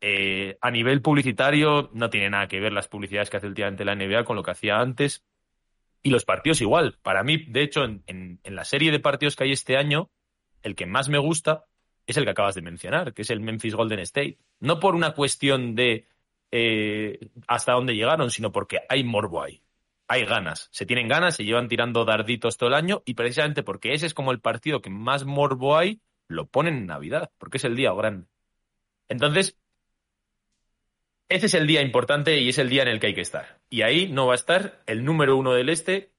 Eh, 0.00 0.58
a 0.60 0.70
nivel 0.70 1.02
publicitario, 1.02 1.90
no 1.92 2.10
tiene 2.10 2.30
nada 2.30 2.48
que 2.48 2.60
ver 2.60 2.72
las 2.72 2.88
publicidades 2.88 3.30
que 3.30 3.36
hace 3.38 3.46
últimamente 3.46 3.84
la 3.84 3.94
NBA 3.94 4.24
con 4.24 4.36
lo 4.36 4.42
que 4.42 4.50
hacía 4.52 4.78
antes. 4.80 5.24
Y 6.02 6.10
los 6.10 6.24
partidos 6.24 6.60
igual. 6.60 6.98
Para 7.02 7.22
mí, 7.22 7.36
de 7.48 7.62
hecho, 7.62 7.84
en, 7.84 8.02
en- 8.06 8.40
en 8.42 8.54
la 8.54 8.64
serie 8.64 8.90
de 8.92 9.00
partidos 9.00 9.36
que 9.36 9.44
hay 9.44 9.52
este 9.52 9.76
año, 9.76 10.10
el 10.62 10.74
que 10.74 10.86
más 10.86 11.08
me 11.08 11.18
gusta 11.18 11.64
es 12.06 12.16
el 12.16 12.24
que 12.24 12.30
acabas 12.30 12.54
de 12.54 12.62
mencionar, 12.62 13.12
que 13.12 13.22
es 13.22 13.30
el 13.30 13.40
Memphis 13.40 13.74
Golden 13.74 13.98
State. 14.00 14.38
No 14.60 14.80
por 14.80 14.94
una 14.94 15.12
cuestión 15.12 15.74
de 15.74 16.06
eh, 16.58 17.28
hasta 17.46 17.72
dónde 17.72 17.94
llegaron, 17.94 18.30
sino 18.30 18.50
porque 18.50 18.78
hay 18.88 19.04
morbo 19.04 19.42
ahí. 19.42 19.62
Hay 20.08 20.24
ganas. 20.24 20.68
Se 20.72 20.86
tienen 20.86 21.06
ganas, 21.06 21.36
se 21.36 21.44
llevan 21.44 21.68
tirando 21.68 22.06
darditos 22.06 22.56
todo 22.56 22.68
el 22.68 22.74
año 22.74 23.02
y 23.04 23.12
precisamente 23.12 23.62
porque 23.62 23.92
ese 23.92 24.06
es 24.06 24.14
como 24.14 24.32
el 24.32 24.40
partido 24.40 24.80
que 24.80 24.88
más 24.88 25.26
morbo 25.26 25.76
hay, 25.76 26.00
lo 26.28 26.46
ponen 26.46 26.78
en 26.78 26.86
Navidad, 26.86 27.30
porque 27.36 27.58
es 27.58 27.64
el 27.64 27.76
día 27.76 27.92
grande. 27.92 28.26
Entonces, 29.08 29.58
ese 31.28 31.44
es 31.44 31.54
el 31.54 31.66
día 31.66 31.82
importante 31.82 32.40
y 32.40 32.48
es 32.48 32.56
el 32.56 32.70
día 32.70 32.82
en 32.82 32.88
el 32.88 33.00
que 33.00 33.08
hay 33.08 33.14
que 33.14 33.20
estar. 33.20 33.60
Y 33.68 33.82
ahí 33.82 34.08
no 34.08 34.26
va 34.26 34.32
a 34.32 34.36
estar 34.36 34.82
el 34.86 35.04
número 35.04 35.36
uno 35.36 35.52
del 35.52 35.68
este, 35.68 36.14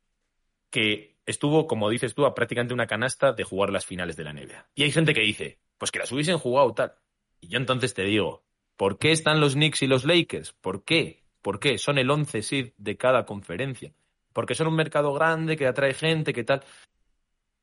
que 0.70 1.18
estuvo, 1.26 1.66
como 1.66 1.90
dices 1.90 2.14
tú, 2.14 2.28
a 2.28 2.36
prácticamente 2.36 2.76
una 2.76 2.86
canasta 2.86 3.34
de 3.34 3.44
jugar 3.44 3.72
las 3.72 3.88
finales 3.88 4.16
de 4.18 4.24
la 4.24 4.34
NBA. 4.34 4.70
Y 4.76 4.84
hay 4.84 4.92
gente 4.92 5.16
que 5.16 5.22
dice, 5.22 5.60
pues 5.80 5.90
que 5.90 5.98
las 6.00 6.12
hubiesen 6.12 6.38
jugado 6.38 6.76
tal. 6.76 6.94
Y 7.40 7.48
yo 7.48 7.58
entonces 7.58 7.96
te 7.96 8.04
digo, 8.04 8.47
¿por 8.78 8.98
qué 8.98 9.12
están 9.12 9.42
los 9.42 9.56
Knicks 9.56 9.82
y 9.82 9.88
los 9.88 10.06
Lakers? 10.06 10.54
¿Por 10.62 10.84
qué? 10.84 11.24
¿Por 11.42 11.60
qué? 11.60 11.78
Son 11.78 11.98
el 11.98 12.10
11 12.10 12.42
seed 12.42 12.74
de 12.78 12.98
cada 12.98 13.26
conferencia. 13.26 13.94
Porque 14.34 14.56
son 14.56 14.68
un 14.68 14.76
mercado 14.76 15.14
grande 15.14 15.58
que 15.58 15.68
atrae 15.68 15.94
gente, 15.94 16.32
que 16.32 16.44
tal. 16.44 16.64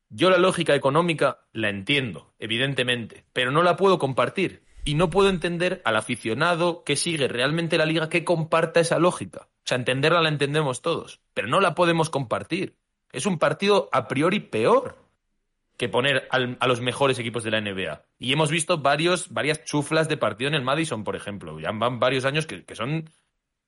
Yo 0.09 0.29
la 0.29 0.37
lógica 0.37 0.75
económica 0.75 1.39
la 1.51 1.69
entiendo, 1.69 2.33
evidentemente, 2.37 3.25
pero 3.33 3.51
no 3.51 3.63
la 3.63 3.75
puedo 3.75 3.97
compartir. 3.97 4.63
Y 4.83 4.93
no 4.93 5.09
puedo 5.09 5.29
entender 5.29 5.81
al 5.83 5.95
aficionado 5.95 6.83
que 6.83 6.95
sigue 6.95 7.27
realmente 7.27 7.77
la 7.77 7.87
liga 7.87 8.09
que 8.09 8.23
comparta 8.23 8.79
esa 8.79 8.99
lógica. 8.99 9.47
O 9.47 9.67
sea, 9.67 9.77
entenderla 9.77 10.21
la 10.21 10.29
entendemos 10.29 10.83
todos, 10.83 11.21
pero 11.33 11.47
no 11.47 11.59
la 11.59 11.73
podemos 11.73 12.11
compartir. 12.11 12.77
Es 13.11 13.25
un 13.25 13.39
partido 13.39 13.89
a 13.91 14.07
priori 14.07 14.41
peor 14.41 15.04
que 15.77 15.89
poner 15.89 16.27
al- 16.31 16.57
a 16.59 16.67
los 16.67 16.81
mejores 16.81 17.19
equipos 17.19 17.43
de 17.43 17.51
la 17.51 17.57
NBA. 17.59 18.03
Y 18.19 18.31
hemos 18.33 18.49
visto 18.51 18.77
varios, 18.79 19.29
varias 19.33 19.63
chuflas 19.65 20.07
de 20.07 20.17
partido 20.17 20.47
en 20.49 20.55
el 20.55 20.61
Madison, 20.63 21.03
por 21.03 21.15
ejemplo. 21.15 21.59
Ya 21.59 21.71
van 21.71 21.99
varios 21.99 22.25
años 22.25 22.45
que, 22.47 22.63
son 22.75 23.09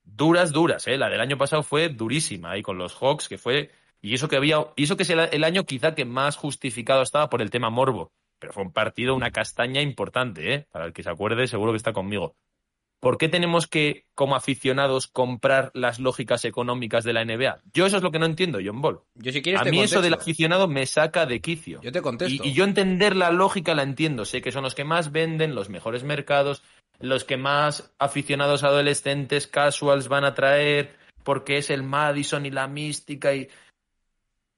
duras, 0.04 0.52
duras. 0.52 0.88
¿eh? 0.88 0.98
La 0.98 1.10
del 1.10 1.22
año 1.22 1.38
pasado 1.38 1.64
fue 1.64 1.90
durísima 1.90 2.52
ahí 2.52 2.62
con 2.62 2.78
los 2.78 2.96
Hawks, 2.96 3.28
que 3.28 3.38
fue 3.38 3.72
Y 4.02 4.14
eso 4.14 4.28
que 4.30 4.38
había, 4.38 4.58
eso 4.78 4.96
que 4.98 5.04
es 5.04 5.10
el, 5.10 5.20
el 5.20 5.44
año 5.44 5.66
quizá 5.66 5.96
que 5.96 6.06
más 6.06 6.36
justificado 6.38 7.02
estaba 7.02 7.30
por 7.30 7.42
el 7.42 7.50
tema 7.50 7.70
morbo. 7.70 8.12
Pero 8.40 8.54
fue 8.54 8.64
un 8.64 8.72
partido, 8.72 9.16
una 9.16 9.32
castaña 9.32 9.82
importante, 9.82 10.54
¿eh? 10.54 10.68
Para 10.72 10.86
el 10.86 10.94
que 10.94 11.04
se 11.04 11.10
acuerde, 11.10 11.48
seguro 11.48 11.72
que 11.74 11.78
está 11.78 11.94
conmigo. 11.94 12.36
¿Por 13.00 13.20
qué 13.20 13.30
tenemos 13.30 13.68
que, 13.68 14.06
como 14.16 14.36
aficionados, 14.36 15.08
comprar 15.08 15.70
las 15.76 16.00
lógicas 16.00 16.46
económicas 16.46 17.04
de 17.04 17.14
la 17.14 17.24
NBA? 17.24 17.62
Yo 17.72 17.86
eso 17.86 17.98
es 17.98 18.04
lo 18.04 18.12
que 18.12 18.18
no 18.18 18.26
entiendo, 18.26 18.60
John 18.64 18.82
Ball. 18.82 19.02
Yo 19.14 19.32
si 19.32 19.44
quieres 19.44 19.62
A 19.62 19.64
te 19.66 19.72
mí 19.72 19.82
eso 19.82 20.02
del 20.02 20.16
aficionado 20.16 20.68
me 20.68 20.86
saca 20.88 21.28
de 21.28 21.40
quicio. 21.40 21.80
Yo 21.82 21.92
te 21.92 22.02
contesto. 22.02 22.44
Y, 22.44 22.50
y 22.50 22.54
yo 22.54 22.64
entender 22.64 23.16
la 23.16 23.32
lógica 23.32 23.76
la 23.76 23.84
entiendo. 23.84 24.26
Sé 24.26 24.42
que 24.42 24.52
son 24.52 24.64
los 24.64 24.74
que 24.74 24.84
más 24.84 25.12
venden, 25.12 25.54
los 25.54 25.70
mejores 25.70 26.04
mercados, 26.04 26.64
los 27.00 27.24
que 27.24 27.38
más 27.38 27.94
aficionados 28.00 28.64
adolescentes, 28.64 29.46
casuals 29.46 30.08
van 30.08 30.26
a 30.26 30.34
traer, 30.34 30.96
porque 31.24 31.58
es 31.58 31.70
el 31.70 31.84
Madison 31.84 32.48
y 32.48 32.50
la 32.50 32.68
mística. 32.68 33.36
y 33.36 33.48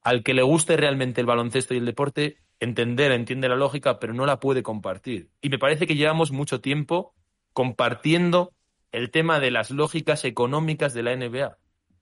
Al 0.01 0.23
que 0.23 0.33
le 0.33 0.43
guste 0.43 0.77
realmente 0.77 1.19
el 1.19 1.27
baloncesto 1.27 1.73
y 1.73 1.77
el 1.77 1.85
deporte, 1.85 2.37
entender, 2.61 3.11
entiende 3.11 3.49
la 3.49 3.57
lógica, 3.57 3.99
pero 3.99 4.13
no 4.13 4.25
la 4.25 4.39
puede 4.39 4.63
compartir. 4.63 5.29
Y 5.41 5.49
me 5.49 5.59
parece 5.59 5.85
que 5.87 5.95
llevamos 5.95 6.31
mucho 6.31 6.61
tiempo 6.61 7.13
compartiendo 7.59 8.53
el 8.93 9.11
tema 9.11 9.41
de 9.41 9.51
las 9.51 9.69
lógicas 9.69 10.23
económicas 10.23 10.93
de 10.93 11.03
la 11.03 11.13
NBA. 11.13 11.57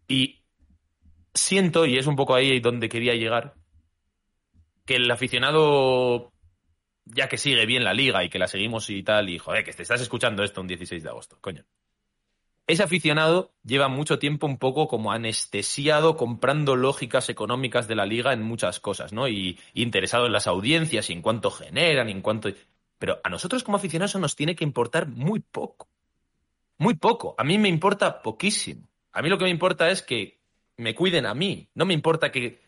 Y 0.07 0.43
siento, 1.33 1.87
y 1.87 1.97
es 1.97 2.05
un 2.05 2.15
poco 2.15 2.35
ahí 2.35 2.59
donde 2.59 2.89
quería 2.89 3.15
llegar, 3.15 3.55
que 4.85 4.97
el 4.97 5.09
aficionado, 5.09 6.31
ya 7.05 7.27
que 7.27 7.39
sigue 7.39 7.65
bien 7.65 7.83
la 7.83 7.95
liga 7.95 8.23
y 8.23 8.29
que 8.29 8.37
la 8.37 8.47
seguimos 8.47 8.87
y 8.91 9.01
tal, 9.01 9.29
y 9.29 9.39
joder, 9.39 9.63
que 9.63 9.73
te 9.73 9.81
estás 9.81 9.99
escuchando 9.99 10.43
esto 10.43 10.61
un 10.61 10.67
16 10.67 11.01
de 11.01 11.09
agosto, 11.09 11.39
coño. 11.41 11.65
Ese 12.67 12.83
aficionado 12.83 13.51
lleva 13.63 13.87
mucho 13.87 14.19
tiempo 14.19 14.45
un 14.45 14.59
poco 14.59 14.87
como 14.87 15.11
anestesiado 15.11 16.17
comprando 16.17 16.75
lógicas 16.75 17.29
económicas 17.29 17.87
de 17.87 17.95
la 17.95 18.05
liga 18.05 18.31
en 18.31 18.43
muchas 18.43 18.79
cosas, 18.79 19.11
¿no? 19.11 19.27
Y, 19.27 19.59
interesado 19.73 20.27
en 20.27 20.33
las 20.33 20.45
audiencias 20.45 21.09
y 21.09 21.13
en 21.13 21.23
cuánto 21.23 21.49
generan 21.49 22.09
en 22.09 22.21
cuánto... 22.21 22.49
Pero 22.97 23.19
a 23.23 23.29
nosotros 23.29 23.63
como 23.63 23.77
aficionados 23.77 24.15
nos 24.15 24.35
tiene 24.35 24.55
que 24.55 24.63
importar 24.63 25.07
muy 25.07 25.39
poco. 25.39 25.87
Muy 26.77 26.95
poco. 26.95 27.35
A 27.37 27.43
mí 27.43 27.57
me 27.57 27.69
importa 27.69 28.21
poquísimo. 28.21 28.87
A 29.11 29.21
mí 29.21 29.29
lo 29.29 29.37
que 29.37 29.45
me 29.45 29.49
importa 29.49 29.89
es 29.89 30.01
que 30.01 30.39
me 30.77 30.93
cuiden 30.95 31.25
a 31.25 31.33
mí. 31.33 31.67
No 31.73 31.85
me 31.85 31.93
importa 31.93 32.31
que... 32.31 32.61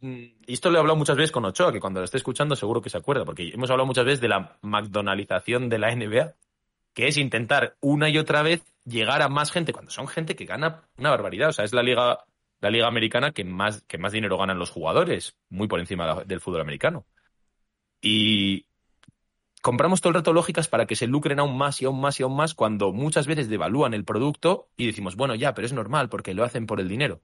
Mm, 0.00 0.24
Y 0.46 0.52
esto 0.52 0.70
lo 0.70 0.76
he 0.76 0.80
hablado 0.80 0.96
muchas 0.96 1.16
veces 1.16 1.32
con 1.32 1.44
Ochoa, 1.44 1.72
que 1.72 1.80
cuando 1.80 2.00
lo 2.00 2.04
esté 2.04 2.18
escuchando 2.18 2.56
seguro 2.56 2.80
que 2.82 2.90
se 2.90 2.98
acuerda, 2.98 3.24
porque 3.24 3.48
hemos 3.48 3.70
hablado 3.70 3.86
muchas 3.86 4.04
veces 4.04 4.20
de 4.20 4.28
la 4.28 4.58
McDonaldización 4.62 5.68
de 5.68 5.78
la 5.78 5.94
NBA, 5.94 6.34
que 6.94 7.08
es 7.08 7.16
intentar 7.16 7.76
una 7.80 8.08
y 8.08 8.18
otra 8.18 8.42
vez 8.42 8.62
llegar 8.84 9.22
a 9.22 9.28
más 9.28 9.50
gente, 9.50 9.72
cuando 9.72 9.90
son 9.90 10.06
gente 10.06 10.36
que 10.36 10.44
gana 10.44 10.82
una 10.98 11.10
barbaridad. 11.10 11.48
O 11.48 11.52
sea, 11.52 11.64
es 11.64 11.72
la 11.72 11.82
liga, 11.82 12.24
la 12.60 12.70
liga 12.70 12.86
americana 12.86 13.32
que 13.32 13.44
más, 13.44 13.82
que 13.82 13.98
más 13.98 14.12
dinero 14.12 14.38
ganan 14.38 14.58
los 14.58 14.70
jugadores, 14.70 15.36
muy 15.48 15.66
por 15.68 15.80
encima 15.80 16.24
del 16.24 16.40
fútbol 16.40 16.60
americano. 16.60 17.06
Y 18.02 18.66
compramos 19.64 20.02
todo 20.02 20.10
el 20.10 20.16
rato 20.16 20.34
lógicas 20.34 20.68
para 20.68 20.84
que 20.84 20.94
se 20.94 21.06
lucren 21.06 21.38
aún 21.38 21.56
más 21.56 21.80
y 21.80 21.86
aún 21.86 21.98
más 21.98 22.20
y 22.20 22.22
aún 22.22 22.36
más 22.36 22.52
cuando 22.52 22.92
muchas 22.92 23.26
veces 23.26 23.48
devalúan 23.48 23.94
el 23.94 24.04
producto 24.04 24.68
y 24.76 24.84
decimos, 24.84 25.16
bueno, 25.16 25.34
ya, 25.34 25.54
pero 25.54 25.64
es 25.64 25.72
normal 25.72 26.10
porque 26.10 26.34
lo 26.34 26.44
hacen 26.44 26.66
por 26.66 26.80
el 26.80 26.88
dinero. 26.90 27.22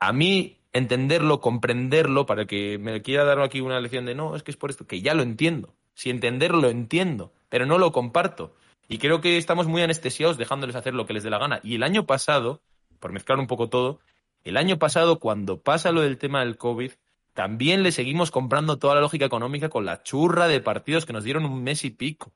A 0.00 0.12
mí 0.12 0.56
entenderlo, 0.72 1.40
comprenderlo, 1.40 2.26
para 2.26 2.46
que 2.46 2.78
me 2.78 3.00
quiera 3.00 3.22
dar 3.22 3.40
aquí 3.40 3.60
una 3.60 3.78
lección 3.78 4.06
de 4.06 4.16
no, 4.16 4.34
es 4.34 4.42
que 4.42 4.50
es 4.50 4.56
por 4.56 4.70
esto, 4.70 4.88
que 4.88 5.02
ya 5.02 5.14
lo 5.14 5.22
entiendo. 5.22 5.72
Si 5.94 6.10
entenderlo, 6.10 6.62
lo 6.62 6.68
entiendo, 6.68 7.32
pero 7.48 7.64
no 7.64 7.78
lo 7.78 7.92
comparto. 7.92 8.56
Y 8.88 8.98
creo 8.98 9.20
que 9.20 9.36
estamos 9.36 9.68
muy 9.68 9.80
anestesiados 9.80 10.36
dejándoles 10.36 10.74
hacer 10.74 10.94
lo 10.94 11.06
que 11.06 11.12
les 11.12 11.22
dé 11.22 11.30
la 11.30 11.38
gana. 11.38 11.60
Y 11.62 11.76
el 11.76 11.84
año 11.84 12.06
pasado, 12.06 12.60
por 12.98 13.12
mezclar 13.12 13.38
un 13.38 13.46
poco 13.46 13.68
todo, 13.68 14.00
el 14.42 14.56
año 14.56 14.80
pasado, 14.80 15.20
cuando 15.20 15.60
pasa 15.60 15.92
lo 15.92 16.00
del 16.00 16.18
tema 16.18 16.40
del 16.40 16.56
COVID, 16.56 16.90
también 17.38 17.84
le 17.84 17.92
seguimos 17.92 18.32
comprando 18.32 18.80
toda 18.80 18.96
la 18.96 19.00
lógica 19.00 19.24
económica 19.24 19.68
con 19.68 19.86
la 19.86 20.02
churra 20.02 20.48
de 20.48 20.60
partidos 20.60 21.06
que 21.06 21.12
nos 21.12 21.22
dieron 21.22 21.44
un 21.44 21.62
mes 21.62 21.84
y 21.84 21.90
pico, 21.90 22.34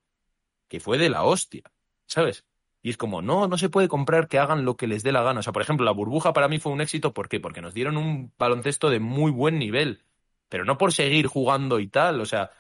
que 0.69 0.79
fue 0.79 0.97
de 0.97 1.11
la 1.11 1.25
hostia, 1.25 1.65
¿sabes? 2.07 2.47
Y 2.83 2.91
es 2.91 2.97
como, 2.97 3.21
no, 3.21 3.49
no 3.49 3.59
se 3.59 3.69
puede 3.69 3.89
comprar 3.89 4.29
que 4.29 4.39
hagan 4.39 4.65
lo 4.65 4.77
que 4.77 4.87
les 4.87 5.03
dé 5.03 5.11
la 5.11 5.25
gana. 5.25 5.41
O 5.41 5.43
sea, 5.43 5.53
por 5.53 5.61
ejemplo, 5.61 5.85
la 5.85 5.91
burbuja 5.91 6.33
para 6.33 6.47
mí 6.47 6.61
fue 6.61 6.71
un 6.71 6.81
éxito, 6.81 7.13
¿por 7.13 7.29
qué? 7.29 7.41
Porque 7.41 7.61
nos 7.61 7.75
dieron 7.75 7.97
un 7.97 8.33
baloncesto 8.39 8.91
de 8.91 9.01
muy 9.01 9.33
buen 9.33 9.59
nivel, 9.59 10.05
pero 10.49 10.65
no 10.65 10.79
por 10.79 10.93
seguir 10.93 11.27
jugando 11.27 11.81
y 11.81 11.89
tal, 11.89 12.21
o 12.21 12.25
sea, 12.25 12.53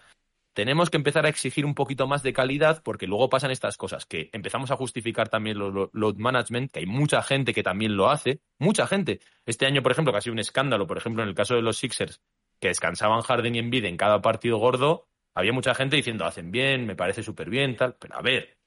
tenemos 0.54 0.90
que 0.90 0.96
empezar 0.98 1.24
a 1.24 1.28
exigir 1.28 1.64
un 1.64 1.74
poquito 1.74 2.06
más 2.06 2.22
de 2.22 2.32
calidad 2.32 2.82
porque 2.82 3.06
luego 3.06 3.28
pasan 3.30 3.50
estas 3.50 3.76
cosas, 3.76 4.04
que 4.06 4.28
empezamos 4.32 4.70
a 4.70 4.76
justificar 4.76 5.28
también 5.28 5.58
lo- 5.58 5.70
lo- 5.70 5.90
load 5.92 6.16
management, 6.16 6.70
que 6.72 6.80
hay 6.80 6.86
mucha 6.86 7.22
gente 7.22 7.54
que 7.54 7.62
también 7.62 7.96
lo 7.96 8.10
hace, 8.10 8.40
mucha 8.58 8.86
gente. 8.86 9.20
Este 9.46 9.66
año, 9.66 9.82
por 9.82 9.92
ejemplo, 9.92 10.12
que 10.12 10.18
ha 10.18 10.22
sido 10.22 10.34
un 10.34 10.40
escándalo, 10.40 10.86
por 10.86 10.98
ejemplo, 10.98 11.22
en 11.22 11.28
el 11.30 11.34
caso 11.34 11.54
de 11.54 11.62
los 11.62 11.78
Sixers, 11.78 12.20
que 12.60 12.68
descansaban 12.68 13.22
Harden 13.22 13.54
y 13.54 13.58
Embiid 13.58 13.84
en 13.86 13.96
cada 13.96 14.20
partido 14.22 14.58
gordo, 14.58 15.08
había 15.34 15.52
mucha 15.52 15.74
gente 15.74 15.96
diciendo, 15.96 16.24
hacen 16.26 16.50
bien, 16.50 16.86
me 16.86 16.94
parece 16.96 17.22
súper 17.22 17.48
bien, 17.48 17.74
tal, 17.76 17.96
pero 17.98 18.16
a 18.16 18.22
ver, 18.22 18.58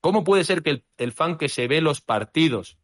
¿cómo 0.00 0.24
puede 0.24 0.44
ser 0.44 0.62
que 0.62 0.70
el, 0.70 0.84
el 0.98 1.12
fan 1.12 1.38
que 1.38 1.48
se 1.48 1.66
ve 1.68 1.80
los 1.80 2.00
partidos, 2.02 2.78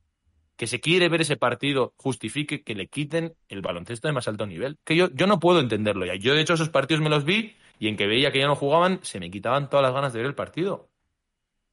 que 0.57 0.67
se 0.67 0.81
quiere 0.81 1.09
ver 1.09 1.21
ese 1.21 1.37
partido, 1.37 1.95
justifique 1.97 2.65
que 2.65 2.75
le 2.75 2.89
quiten 2.89 3.35
el 3.49 3.61
baloncesto 3.63 4.09
de 4.09 4.15
más 4.15 4.27
alto 4.27 4.47
nivel? 4.47 4.79
Que 4.85 4.97
yo, 4.97 5.11
yo 5.13 5.27
no 5.27 5.39
puedo 5.39 5.61
entenderlo 5.61 6.07
ya. 6.07 6.15
Yo, 6.17 6.35
de 6.35 6.41
hecho, 6.41 6.55
esos 6.55 6.71
partidos 6.71 7.03
me 7.03 7.11
los 7.11 7.25
vi 7.25 7.55
y 7.79 7.89
en 7.89 7.97
que 7.97 8.07
veía 8.07 8.33
que 8.33 8.41
ya 8.41 8.47
no 8.47 8.57
jugaban, 8.57 9.01
se 9.03 9.21
me 9.21 9.31
quitaban 9.31 9.71
todas 9.71 9.85
las 9.85 9.95
ganas 9.95 10.13
de 10.13 10.21
ver 10.21 10.27
el 10.27 10.35
partido. 10.35 10.91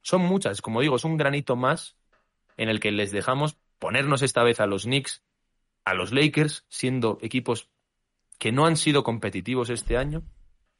Son 0.02 0.22
muchas, 0.22 0.62
como 0.62 0.82
digo, 0.82 0.96
es 0.96 1.04
un 1.04 1.18
granito 1.18 1.56
más 1.56 1.98
en 2.58 2.70
el 2.70 2.80
que 2.80 2.92
les 2.92 3.12
dejamos 3.12 3.58
ponernos 3.80 4.22
esta 4.22 4.44
vez 4.44 4.60
a 4.60 4.68
los 4.68 4.84
Knicks, 4.84 5.24
a 5.84 5.94
los 5.94 6.12
Lakers, 6.12 6.66
siendo 6.70 7.18
equipos 7.22 7.70
que 8.38 8.52
no 8.52 8.66
han 8.66 8.78
sido 8.78 9.04
competitivos 9.04 9.70
este 9.70 9.98
año, 9.98 10.24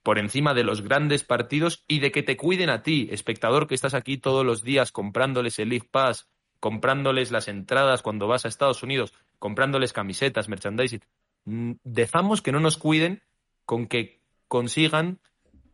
por 0.04 0.20
encima 0.20 0.54
de 0.54 0.64
los 0.64 0.82
grandes 0.82 1.24
partidos 1.24 1.84
y 1.88 2.00
de 2.00 2.12
que 2.12 2.22
te 2.22 2.38
cuiden 2.38 2.70
a 2.70 2.84
ti, 2.84 3.08
espectador 3.12 3.68
que 3.68 3.76
estás 3.76 3.96
aquí 3.96 4.18
todos 4.18 4.46
los 4.46 4.62
días 4.62 4.92
comprándoles 4.92 5.58
el 5.58 5.70
League 5.70 5.88
Pass, 5.90 6.28
comprándoles 6.60 7.32
las 7.32 7.48
entradas 7.48 8.04
cuando 8.04 8.28
vas 8.28 8.46
a 8.46 8.48
Estados 8.48 8.84
Unidos, 8.84 9.14
comprándoles 9.40 9.94
camisetas, 9.94 10.48
merchandising. 10.48 11.02
Mm, 11.46 11.72
Dejamos 11.84 12.42
que 12.42 12.52
no 12.52 12.60
nos 12.60 12.78
cuiden 12.78 13.24
con 13.66 13.88
que 13.88 14.22
consigan 14.56 15.20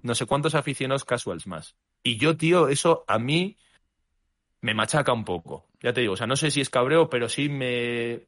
no 0.02 0.16
sé 0.16 0.26
cuántos 0.26 0.56
aficionados 0.56 1.06
casuals 1.06 1.46
más. 1.46 1.76
Y 2.02 2.18
yo, 2.18 2.36
tío, 2.36 2.68
eso 2.68 3.04
a 3.08 3.20
mí 3.20 3.58
me 4.62 4.74
machaca 4.74 5.14
un 5.14 5.24
poco. 5.24 5.68
Ya 5.84 5.94
te 5.94 6.02
digo, 6.02 6.14
o 6.14 6.18
sea, 6.18 6.26
no 6.26 6.36
sé 6.36 6.50
si 6.50 6.62
es 6.62 6.72
cabreo, 6.72 7.10
pero 7.10 7.30
sí 7.30 7.48
me, 7.48 8.26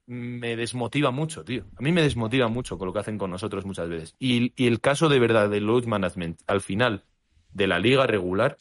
desmotiva 0.56 1.10
mucho, 1.10 1.44
tío. 1.44 1.66
A 1.76 1.82
mí 1.82 1.92
me 1.92 2.04
desmotiva 2.04 2.48
mucho 2.50 2.78
con 2.78 2.88
lo 2.88 2.94
que 2.94 3.00
hacen 3.00 3.18
con 3.18 3.32
nosotros 3.32 3.66
muchas 3.66 3.90
veces. 3.90 4.16
Y, 4.20 4.54
el 4.64 4.80
caso 4.80 5.10
de 5.10 5.20
verdad 5.20 5.50
del 5.50 5.66
load 5.66 5.86
management 5.86 6.40
al 6.46 6.62
final 6.62 7.04
de 7.52 7.66
la 7.66 7.80
liga 7.80 8.06
regular 8.06 8.58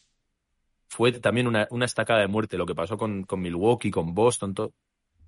fue 0.89 1.13
también 1.13 1.47
una, 1.47 1.69
una 1.71 1.85
estacada 1.85 2.21
de 2.21 2.29
muerte, 2.29 2.57
lo 2.57 2.67
que 2.67 2.75
pasó 2.75 2.97
con, 2.97 3.25
con 3.25 3.43
Milwaukee, 3.43 3.91
con 3.91 4.15
Boston, 4.15 4.55
todo. 4.55 4.73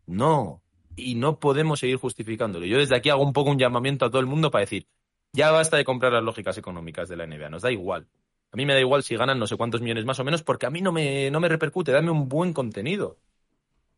No. 0.07 0.63
Y 0.97 1.15
no 1.17 1.39
podemos 1.39 1.81
seguir 1.81 1.97
justificándolo. 1.97 2.65
Yo 2.65 2.79
desde 2.79 2.97
aquí 2.97 3.11
hago 3.11 3.23
un 3.23 3.35
poco 3.35 3.51
un 3.51 3.59
llamamiento 3.59 4.07
a 4.07 4.11
todo 4.11 4.21
el 4.21 4.27
mundo 4.27 4.51
para 4.51 4.61
decir, 4.61 4.87
ya 5.35 5.51
basta 5.51 5.77
de 5.77 5.85
comprar 5.85 6.13
las 6.13 6.23
lógicas 6.23 6.57
económicas 6.57 7.09
de 7.09 7.17
la 7.17 7.27
NBA, 7.27 7.51
nos 7.51 7.63
da 7.63 7.73
igual. 7.73 8.07
A 8.53 8.57
mí 8.57 8.65
me 8.65 8.73
da 8.73 8.79
igual 8.79 9.03
si 9.03 9.17
ganan 9.17 9.41
no 9.41 9.49
sé 9.49 9.57
cuántos 9.57 9.81
millones 9.81 10.05
más 10.05 10.21
o 10.21 10.25
menos, 10.25 10.45
porque 10.45 10.65
a 10.65 10.71
mí 10.71 10.81
no 10.81 10.93
me, 10.93 11.29
no 11.33 11.41
me 11.41 11.49
repercute, 11.49 11.91
dame 11.91 12.13
un 12.13 12.29
buen 12.29 12.53
contenido. 12.53 13.19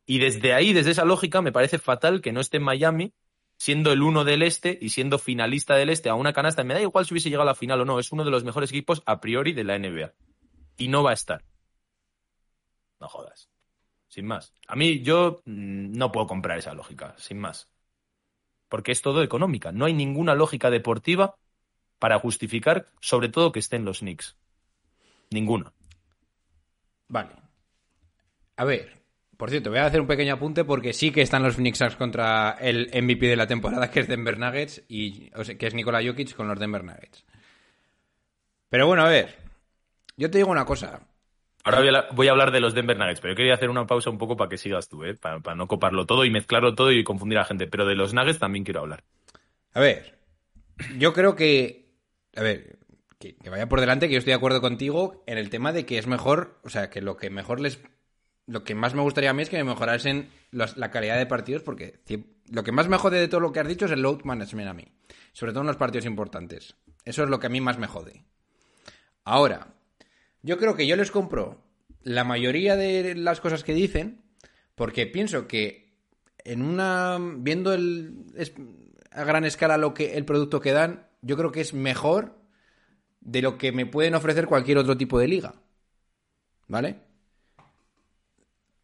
Y 0.07 0.19
desde 0.19 0.55
ahí, 0.55 0.73
desde 0.73 0.93
esa 0.93 1.05
lógica, 1.05 1.43
me 1.43 1.53
parece 1.53 1.79
fatal 1.79 2.23
que 2.23 2.33
no 2.33 2.41
esté 2.41 2.57
en 2.57 2.63
Miami, 2.63 3.13
siendo 3.59 3.93
el 3.93 4.01
uno 4.01 4.25
del 4.25 4.43
este 4.43 4.79
y 4.81 4.89
siendo 4.89 5.19
finalista 5.19 5.75
del 5.75 5.91
este 5.91 6.09
a 6.09 6.15
una 6.15 6.33
canasta. 6.33 6.65
Me 6.65 6.73
da 6.73 6.81
igual 6.81 7.05
si 7.05 7.13
hubiese 7.13 7.29
llegado 7.29 7.43
a 7.43 7.53
la 7.53 7.55
final 7.55 7.83
o 7.83 7.85
no, 7.85 7.99
es 7.99 8.13
uno 8.13 8.25
de 8.25 8.31
los 8.31 8.43
mejores 8.43 8.71
equipos 8.71 9.03
a 9.05 9.21
priori 9.21 9.53
de 9.53 9.65
la 9.65 9.79
NBA. 9.79 10.15
Y 10.79 10.89
no 10.89 11.03
va 11.03 11.11
a 11.11 11.15
estar. 11.15 11.45
No 12.99 13.09
jodas. 13.09 13.51
Sin 14.09 14.27
más. 14.27 14.55
A 14.69 14.75
mí 14.75 15.03
yo 15.03 15.43
mm, 15.45 15.93
no 15.93 16.11
puedo 16.13 16.27
comprar 16.27 16.59
esa 16.59 16.73
lógica, 16.73 17.15
sin 17.19 17.39
más. 17.41 17.69
Porque 18.69 18.93
es 18.93 19.03
todo 19.03 19.23
económica. 19.23 19.73
No 19.73 19.85
hay 19.85 19.95
ninguna 19.95 20.35
lógica 20.35 20.71
deportiva 20.71 21.37
para 21.99 22.19
justificar, 22.19 22.89
sobre 23.01 23.29
todo, 23.29 23.53
que 23.53 23.61
estén 23.61 23.85
los 23.85 24.01
Knicks. 24.01 24.37
Ninguna. 25.31 25.73
Vale. 27.09 27.31
A 28.57 28.65
ver, 28.65 28.97
por 29.37 29.51
cierto, 29.51 29.71
voy 29.71 29.81
a 29.81 29.87
hacer 29.87 30.01
un 30.01 30.07
pequeño 30.07 30.35
apunte 30.35 30.65
porque 30.65 30.93
sí 30.93 31.11
que 31.11 31.21
están 31.21 31.43
los 31.43 31.57
Phoenix 31.57 31.79
Suns 31.79 31.97
contra 31.97 32.57
el 32.61 32.91
MVP 32.93 33.27
de 33.27 33.37
la 33.37 33.47
temporada, 33.47 33.91
que 33.91 34.01
es 34.01 34.09
Denver 34.09 34.39
Nuggets, 34.39 34.83
y, 34.89 35.31
que 35.31 35.67
es 35.67 35.75
Nikola 35.75 36.03
Jokic 36.03 36.35
con 36.35 36.49
los 36.49 36.59
Denver 36.59 36.83
Nuggets. 36.83 37.25
Pero 38.69 38.87
bueno, 38.87 39.05
a 39.05 39.09
ver, 39.09 39.37
yo 40.17 40.31
te 40.31 40.39
digo 40.39 40.51
una 40.51 40.65
cosa. 40.65 41.01
Ahora 41.67 41.81
voy 41.81 41.89
a, 41.89 42.07
voy 42.13 42.29
a 42.29 42.31
hablar 42.31 42.53
de 42.53 42.61
los 42.61 42.75
Denver 42.75 42.97
Nuggets, 42.97 43.21
pero 43.21 43.33
yo 43.33 43.37
quería 43.37 43.55
hacer 43.55 43.71
una 43.71 43.89
pausa 43.89 44.09
un 44.09 44.19
poco 44.19 44.37
para 44.37 44.49
que 44.49 44.57
sigas 44.57 44.89
tú, 44.89 45.03
¿eh? 45.03 45.17
para, 45.17 45.57
no 45.57 45.67
coparlo 45.67 46.07
todo 46.07 46.25
y 46.25 46.31
mezclarlo 46.31 46.77
todo 46.77 46.93
y 46.93 47.03
confundir 47.03 47.39
a 47.39 47.41
la 47.41 47.45
gente. 47.45 47.67
Pero 47.67 47.85
de 47.85 47.97
los 47.97 48.15
Nuggets 48.15 48.39
también 48.39 48.65
quiero 48.65 48.83
hablar. 48.83 49.03
A 49.75 49.81
ver, 49.81 50.17
yo 50.97 51.13
creo 51.13 51.35
que. 51.35 51.91
A 52.37 52.43
ver, 52.43 52.79
que, 53.19 53.35
vaya 53.51 53.69
por 53.69 53.81
delante, 53.81 54.07
que 54.07 54.13
yo 54.13 54.19
estoy 54.21 54.31
de 54.31 54.37
acuerdo 54.37 54.61
contigo 54.61 55.25
en 55.27 55.39
el 55.39 55.51
tema 55.51 55.73
de 55.73 55.85
que 55.85 55.99
es 55.99 56.07
mejor, 56.07 56.61
o 56.63 56.69
sea, 56.69 56.89
que 56.89 57.03
lo 57.03 57.17
que 57.17 57.31
mejor 57.31 57.59
les 57.59 57.83
lo 58.47 58.63
que 58.63 58.77
más 58.77 58.95
me 58.95 59.03
gustaría 59.03 59.31
a 59.31 59.33
mí 59.33 59.43
es 59.43 59.51
que 59.51 59.57
me 59.57 59.65
mejorasen 59.65 60.31
la 60.53 60.91
calidad 60.93 61.19
de 61.19 61.27
partidos, 61.27 61.65
porque 61.65 61.99
lo 62.49 62.63
que 62.63 62.71
más 62.71 62.87
me 62.87 62.97
jode 62.97 63.19
de 63.19 63.27
todo 63.27 63.41
lo 63.41 63.51
que 63.51 63.59
has 63.59 63.67
dicho 63.67 63.87
es 63.87 63.91
el 63.91 64.03
load 64.03 64.23
management 64.23 64.69
a 64.69 64.73
mí. 64.73 64.85
Sobre 65.33 65.51
todo 65.51 65.63
en 65.63 65.67
los 65.67 65.77
partidos 65.77 66.07
importantes. 66.07 66.77
Eso 67.05 67.25
es 67.25 67.29
lo 67.29 67.41
que 67.41 67.49
a 67.49 67.51
mí 67.51 67.61
más 67.61 67.77
me 67.77 67.89
jode. 67.89 68.25
Ahora, 69.25 69.76
yo 70.47 70.59
creo 70.59 70.77
que 70.77 70.87
yo 70.87 70.95
les 70.95 71.11
compro 71.11 71.61
la 72.03 72.23
mayoría 72.23 72.77
de 72.77 73.17
las 73.17 73.41
cosas 73.41 73.65
que 73.65 73.75
dicen, 73.75 74.23
porque 74.77 75.07
pienso 75.07 75.49
que 75.49 75.93
en 76.45 76.63
una. 76.63 77.19
viendo 77.39 77.75
el, 77.75 78.15
a 79.11 79.25
gran 79.25 79.45
escala 79.45 79.77
lo 79.77 79.93
que 79.93 80.17
el 80.17 80.25
producto 80.25 80.61
que 80.61 80.71
dan, 80.71 81.09
yo 81.21 81.37
creo 81.37 81.51
que 81.51 81.63
es 81.63 81.75
mejor 81.75 82.37
de 83.21 83.43
lo 83.43 83.59
que 83.59 83.73
me 83.73 83.87
pueden 83.87 84.15
ofrecer 84.15 84.47
cualquier 84.47 84.79
otro 84.79 84.97
tipo 84.97 85.19
de 85.19 85.27
liga. 85.27 85.55
¿Vale? 86.69 87.01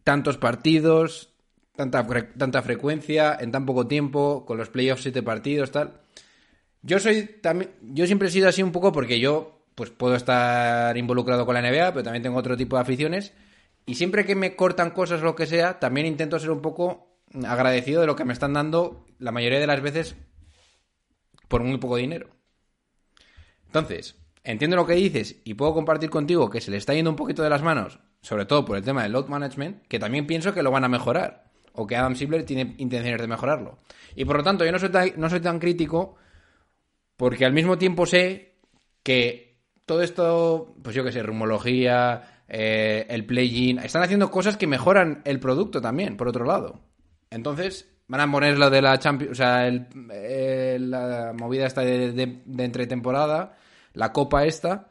Tantos 0.02 0.36
partidos, 0.36 1.32
tanta, 1.76 2.04
tanta 2.36 2.62
frecuencia, 2.62 3.38
en 3.38 3.52
tan 3.52 3.66
poco 3.66 3.86
tiempo, 3.86 4.44
con 4.44 4.58
los 4.58 4.68
playoffs 4.68 5.02
siete 5.04 5.22
partidos, 5.22 5.70
tal. 5.70 6.00
Yo 6.82 6.98
soy 6.98 7.24
también. 7.40 7.70
Yo 7.82 8.04
siempre 8.06 8.26
he 8.26 8.32
sido 8.32 8.48
así 8.48 8.64
un 8.64 8.72
poco 8.72 8.90
porque 8.90 9.20
yo, 9.20 9.61
pues 9.74 9.90
puedo 9.90 10.14
estar 10.14 10.96
involucrado 10.96 11.46
con 11.46 11.54
la 11.54 11.62
NBA, 11.62 11.92
pero 11.92 12.02
también 12.02 12.22
tengo 12.22 12.38
otro 12.38 12.56
tipo 12.56 12.76
de 12.76 12.82
aficiones. 12.82 13.32
Y 13.86 13.94
siempre 13.94 14.24
que 14.24 14.34
me 14.34 14.54
cortan 14.54 14.90
cosas 14.90 15.22
o 15.22 15.24
lo 15.24 15.34
que 15.34 15.46
sea, 15.46 15.80
también 15.80 16.06
intento 16.06 16.38
ser 16.38 16.50
un 16.50 16.62
poco 16.62 17.18
agradecido 17.46 18.00
de 18.00 18.06
lo 18.06 18.16
que 18.16 18.24
me 18.24 18.32
están 18.32 18.52
dando 18.52 19.06
la 19.18 19.32
mayoría 19.32 19.58
de 19.58 19.66
las 19.66 19.80
veces 19.80 20.16
por 21.48 21.62
muy 21.62 21.78
poco 21.78 21.96
dinero. 21.96 22.28
Entonces, 23.66 24.16
entiendo 24.44 24.76
lo 24.76 24.86
que 24.86 24.94
dices 24.94 25.40
y 25.44 25.54
puedo 25.54 25.74
compartir 25.74 26.10
contigo 26.10 26.50
que 26.50 26.60
se 26.60 26.70
le 26.70 26.76
está 26.76 26.94
yendo 26.94 27.10
un 27.10 27.16
poquito 27.16 27.42
de 27.42 27.50
las 27.50 27.62
manos, 27.62 28.00
sobre 28.20 28.44
todo 28.44 28.64
por 28.64 28.76
el 28.76 28.84
tema 28.84 29.02
del 29.02 29.12
load 29.12 29.28
management, 29.28 29.86
que 29.86 29.98
también 29.98 30.26
pienso 30.26 30.52
que 30.52 30.62
lo 30.62 30.70
van 30.70 30.84
a 30.84 30.88
mejorar, 30.88 31.50
o 31.72 31.86
que 31.86 31.96
Adam 31.96 32.14
Silver 32.14 32.44
tiene 32.44 32.74
intenciones 32.78 33.20
de 33.20 33.26
mejorarlo. 33.26 33.78
Y 34.14 34.24
por 34.24 34.36
lo 34.36 34.42
tanto, 34.42 34.64
yo 34.64 34.72
no 34.72 34.78
soy 34.78 34.90
tan, 34.90 35.12
no 35.16 35.30
soy 35.30 35.40
tan 35.40 35.58
crítico 35.58 36.16
porque 37.16 37.44
al 37.44 37.52
mismo 37.52 37.78
tiempo 37.78 38.06
sé 38.06 38.58
que 39.02 39.51
todo 39.86 40.02
esto, 40.02 40.74
pues 40.82 40.94
yo 40.94 41.04
que 41.04 41.12
sé, 41.12 41.22
rumología, 41.22 42.42
eh, 42.48 43.06
el 43.08 43.24
play-in, 43.26 43.78
están 43.78 44.02
haciendo 44.02 44.30
cosas 44.30 44.56
que 44.56 44.66
mejoran 44.66 45.22
el 45.24 45.40
producto 45.40 45.80
también, 45.80 46.16
por 46.16 46.28
otro 46.28 46.44
lado. 46.44 46.80
Entonces, 47.30 47.88
van 48.08 48.20
a 48.20 48.30
poner 48.30 48.58
lo 48.58 48.70
de 48.70 48.82
la 48.82 48.98
Champions, 48.98 49.32
o 49.32 49.34
sea, 49.34 49.66
el- 49.66 49.86
eh, 50.12 50.76
la 50.80 51.32
movida 51.38 51.66
esta 51.66 51.80
de, 51.82 52.42
entretemporada, 52.58 53.56
la 53.94 54.12
copa 54.12 54.44
esta. 54.44 54.88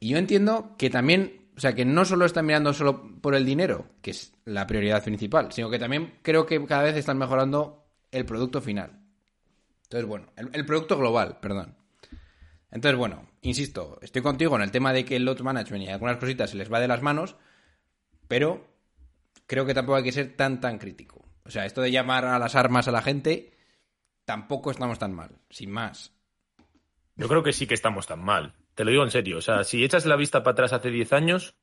Y 0.00 0.10
yo 0.10 0.18
entiendo 0.18 0.76
que 0.78 0.90
también, 0.90 1.50
o 1.56 1.60
sea, 1.60 1.74
que 1.74 1.84
no 1.84 2.04
solo 2.04 2.24
están 2.26 2.46
mirando 2.46 2.72
solo 2.72 3.18
por 3.20 3.34
el 3.34 3.44
dinero, 3.44 3.86
que 4.02 4.12
es 4.12 4.32
la 4.44 4.66
prioridad 4.66 5.02
principal, 5.02 5.50
sino 5.52 5.70
que 5.70 5.78
también 5.78 6.14
creo 6.22 6.46
que 6.46 6.64
cada 6.66 6.82
vez 6.84 6.96
están 6.96 7.18
mejorando 7.18 7.84
el 8.12 8.24
producto 8.24 8.60
final. 8.60 9.00
Entonces, 9.84 10.06
bueno, 10.06 10.26
el 10.36 10.66
producto 10.66 10.98
global, 10.98 11.38
perdón. 11.40 11.77
Entonces, 12.70 12.98
bueno, 12.98 13.28
insisto, 13.40 13.98
estoy 14.02 14.22
contigo 14.22 14.56
en 14.56 14.62
el 14.62 14.70
tema 14.70 14.92
de 14.92 15.04
que 15.04 15.16
el 15.16 15.24
load 15.24 15.40
management 15.40 15.84
y 15.84 15.88
algunas 15.88 16.18
cositas 16.18 16.50
se 16.50 16.56
les 16.56 16.72
va 16.72 16.80
de 16.80 16.88
las 16.88 17.02
manos, 17.02 17.36
pero 18.28 18.66
creo 19.46 19.64
que 19.64 19.74
tampoco 19.74 19.96
hay 19.96 20.04
que 20.04 20.12
ser 20.12 20.36
tan, 20.36 20.60
tan 20.60 20.78
crítico. 20.78 21.24
O 21.44 21.50
sea, 21.50 21.64
esto 21.64 21.80
de 21.80 21.90
llamar 21.90 22.26
a 22.26 22.38
las 22.38 22.54
armas 22.54 22.88
a 22.88 22.92
la 22.92 23.00
gente, 23.00 23.56
tampoco 24.26 24.70
estamos 24.70 24.98
tan 24.98 25.14
mal, 25.14 25.38
sin 25.48 25.70
más. 25.70 26.12
Yo 27.16 27.26
creo 27.26 27.42
que 27.42 27.54
sí 27.54 27.66
que 27.66 27.74
estamos 27.74 28.06
tan 28.06 28.22
mal. 28.22 28.54
Te 28.74 28.84
lo 28.84 28.90
digo 28.90 29.02
en 29.02 29.10
serio. 29.10 29.38
O 29.38 29.42
sea, 29.42 29.64
si 29.64 29.82
echas 29.82 30.04
la 30.04 30.16
vista 30.16 30.42
para 30.42 30.52
atrás 30.52 30.72
hace 30.74 30.90
10 30.90 31.12
años, 31.14 31.56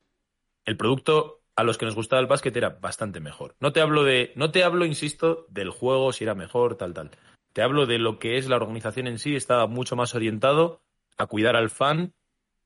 el 0.65 0.75
producto 0.75 1.43
a 1.55 1.63
los 1.63 1.77
que 1.77 1.85
nos 1.85 1.95
gustaba 1.95 2.21
el 2.21 2.27
básquet 2.27 2.57
era 2.57 2.69
bastante 2.69 3.19
mejor. 3.19 3.55
No 3.59 3.71
te 3.71 3.79
hablo 3.79 4.03
de, 4.03 4.33
no 4.35 4.51
te 4.51 4.63
hablo, 4.63 4.85
insisto, 4.85 5.45
del 5.49 5.69
juego, 5.69 6.11
si 6.11 6.23
era 6.23 6.35
mejor, 6.35 6.75
tal, 6.75 6.93
tal. 6.93 7.11
Te 7.53 7.61
hablo 7.61 7.85
de 7.85 7.99
lo 7.99 8.19
que 8.19 8.37
es 8.37 8.49
la 8.49 8.57
organización 8.57 9.07
en 9.07 9.19
sí, 9.19 9.35
estaba 9.35 9.67
mucho 9.67 9.95
más 9.95 10.13
orientado 10.15 10.81
a 11.17 11.27
cuidar 11.27 11.55
al 11.55 11.69
fan 11.69 12.13